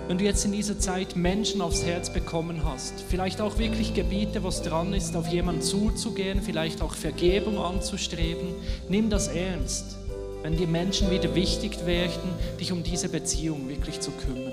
wenn 0.07 0.19
du 0.19 0.25
jetzt 0.25 0.45
in 0.45 0.53
dieser 0.53 0.79
Zeit 0.79 1.17
Menschen 1.17 1.63
aufs 1.63 1.83
Herz 1.83 2.13
bekommen 2.13 2.63
hast, 2.65 2.95
vielleicht 3.09 3.41
auch 3.41 3.59
wirklich 3.59 3.95
Gebiete, 3.95 4.43
wo 4.43 4.49
es 4.49 4.61
dran 4.61 4.93
ist, 4.93 5.17
auf 5.17 5.29
jemanden 5.29 5.63
zuzugehen, 5.63 6.43
vielleicht 6.43 6.83
auch 6.83 6.95
Vergebung 6.95 7.59
anzustreben, 7.59 8.49
nimm 8.89 9.09
das 9.09 9.29
ernst, 9.29 9.97
wenn 10.43 10.59
die 10.59 10.67
Menschen 10.67 11.11
wieder 11.11 11.35
wichtig 11.35 11.87
werden, 11.87 12.31
dich 12.61 12.71
um 12.71 12.83
diese 12.83 13.09
Beziehung 13.09 13.69
wirklich 13.69 14.01
zu 14.01 14.11
kümmern. 14.11 14.53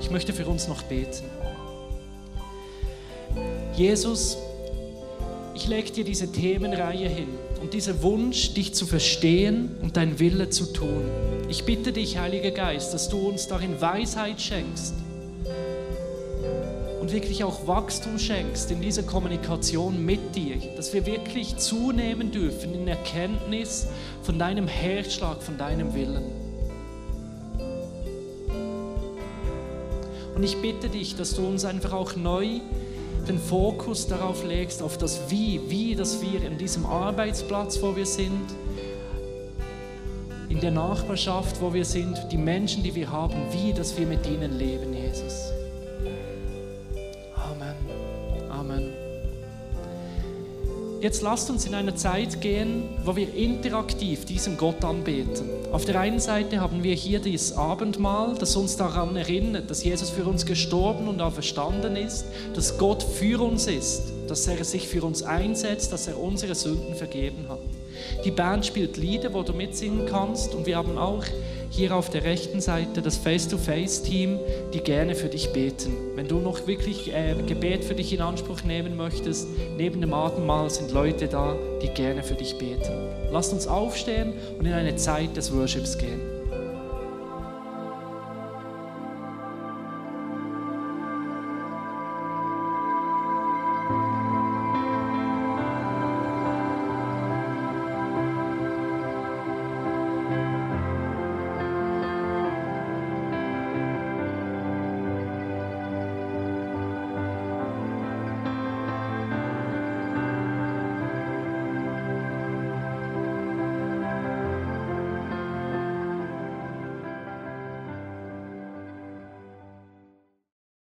Ich 0.00 0.10
möchte 0.10 0.32
für 0.32 0.46
uns 0.46 0.66
noch 0.66 0.82
beten. 0.82 1.24
Jesus, 3.76 4.38
ich 5.54 5.68
lege 5.68 5.92
dir 5.92 6.04
diese 6.04 6.32
Themenreihe 6.32 7.08
hin 7.08 7.28
und 7.62 7.74
dieser 7.74 8.02
Wunsch, 8.02 8.54
dich 8.54 8.74
zu 8.74 8.86
verstehen 8.86 9.70
und 9.82 9.96
dein 9.96 10.18
Wille 10.18 10.50
zu 10.50 10.72
tun. 10.72 11.04
Ich 11.50 11.64
bitte 11.64 11.90
dich, 11.90 12.16
Heiliger 12.16 12.52
Geist, 12.52 12.94
dass 12.94 13.08
du 13.08 13.18
uns 13.28 13.48
darin 13.48 13.80
Weisheit 13.80 14.40
schenkst 14.40 14.94
und 17.00 17.12
wirklich 17.12 17.42
auch 17.42 17.66
Wachstum 17.66 18.20
schenkst 18.20 18.70
in 18.70 18.80
dieser 18.80 19.02
Kommunikation 19.02 20.04
mit 20.04 20.36
dir, 20.36 20.58
dass 20.76 20.94
wir 20.94 21.06
wirklich 21.06 21.56
zunehmen 21.56 22.30
dürfen 22.30 22.72
in 22.72 22.86
Erkenntnis 22.86 23.88
von 24.22 24.38
deinem 24.38 24.68
Herzschlag, 24.68 25.42
von 25.42 25.58
deinem 25.58 25.92
Willen. 25.92 26.22
Und 30.36 30.44
ich 30.44 30.56
bitte 30.62 30.88
dich, 30.88 31.16
dass 31.16 31.34
du 31.34 31.44
uns 31.44 31.64
einfach 31.64 31.92
auch 31.92 32.14
neu 32.14 32.60
den 33.26 33.40
Fokus 33.40 34.06
darauf 34.06 34.44
legst, 34.44 34.84
auf 34.84 34.98
das 34.98 35.28
Wie, 35.30 35.60
wie, 35.66 35.96
dass 35.96 36.22
wir 36.22 36.44
in 36.44 36.58
diesem 36.58 36.86
Arbeitsplatz, 36.86 37.82
wo 37.82 37.96
wir 37.96 38.06
sind, 38.06 38.54
in 40.60 40.74
der 40.74 40.84
Nachbarschaft, 40.84 41.58
wo 41.62 41.72
wir 41.72 41.86
sind, 41.86 42.26
die 42.30 42.36
Menschen, 42.36 42.82
die 42.82 42.94
wir 42.94 43.10
haben, 43.10 43.34
wie, 43.50 43.72
dass 43.72 43.96
wir 43.96 44.06
mit 44.06 44.26
ihnen 44.26 44.58
leben, 44.58 44.92
Jesus. 44.92 45.54
Amen. 47.34 47.74
Amen. 48.50 48.92
Jetzt 51.00 51.22
lasst 51.22 51.48
uns 51.48 51.64
in 51.64 51.74
eine 51.74 51.94
Zeit 51.94 52.42
gehen, 52.42 52.82
wo 53.06 53.16
wir 53.16 53.34
interaktiv 53.34 54.26
diesen 54.26 54.58
Gott 54.58 54.84
anbeten. 54.84 55.48
Auf 55.72 55.86
der 55.86 55.98
einen 55.98 56.20
Seite 56.20 56.60
haben 56.60 56.82
wir 56.82 56.94
hier 56.94 57.20
dieses 57.20 57.54
Abendmahl, 57.56 58.34
das 58.34 58.54
uns 58.54 58.76
daran 58.76 59.16
erinnert, 59.16 59.70
dass 59.70 59.82
Jesus 59.82 60.10
für 60.10 60.26
uns 60.26 60.44
gestorben 60.44 61.08
und 61.08 61.22
auferstanden 61.22 61.96
ist, 61.96 62.26
dass 62.54 62.76
Gott 62.76 63.02
für 63.02 63.42
uns 63.42 63.66
ist, 63.66 64.12
dass 64.28 64.46
er 64.46 64.62
sich 64.62 64.88
für 64.88 65.04
uns 65.04 65.22
einsetzt, 65.22 65.90
dass 65.90 66.06
er 66.06 66.20
unsere 66.20 66.54
Sünden 66.54 66.94
vergeben 66.94 67.46
hat. 67.48 67.59
Die 68.24 68.30
Band 68.30 68.66
spielt 68.66 68.98
Lieder, 68.98 69.32
wo 69.32 69.42
du 69.42 69.54
mitsingen 69.54 70.06
kannst 70.06 70.54
und 70.54 70.66
wir 70.66 70.76
haben 70.76 70.98
auch 70.98 71.24
hier 71.70 71.94
auf 71.94 72.10
der 72.10 72.24
rechten 72.24 72.60
Seite 72.60 73.00
das 73.00 73.16
Face-to-Face-Team, 73.16 74.38
die 74.74 74.80
gerne 74.80 75.14
für 75.14 75.28
dich 75.28 75.52
beten. 75.52 75.96
Wenn 76.16 76.28
du 76.28 76.38
noch 76.38 76.66
wirklich 76.66 77.14
äh, 77.14 77.34
Gebet 77.46 77.84
für 77.84 77.94
dich 77.94 78.12
in 78.12 78.20
Anspruch 78.20 78.62
nehmen 78.64 78.96
möchtest, 78.96 79.48
neben 79.76 80.00
dem 80.00 80.12
Abendmahl 80.12 80.68
sind 80.68 80.92
Leute 80.92 81.28
da, 81.28 81.56
die 81.80 81.88
gerne 81.88 82.22
für 82.22 82.34
dich 82.34 82.58
beten. 82.58 82.92
Lass 83.30 83.52
uns 83.52 83.66
aufstehen 83.66 84.34
und 84.58 84.66
in 84.66 84.72
eine 84.72 84.96
Zeit 84.96 85.36
des 85.36 85.54
Worships 85.54 85.96
gehen. 85.96 86.39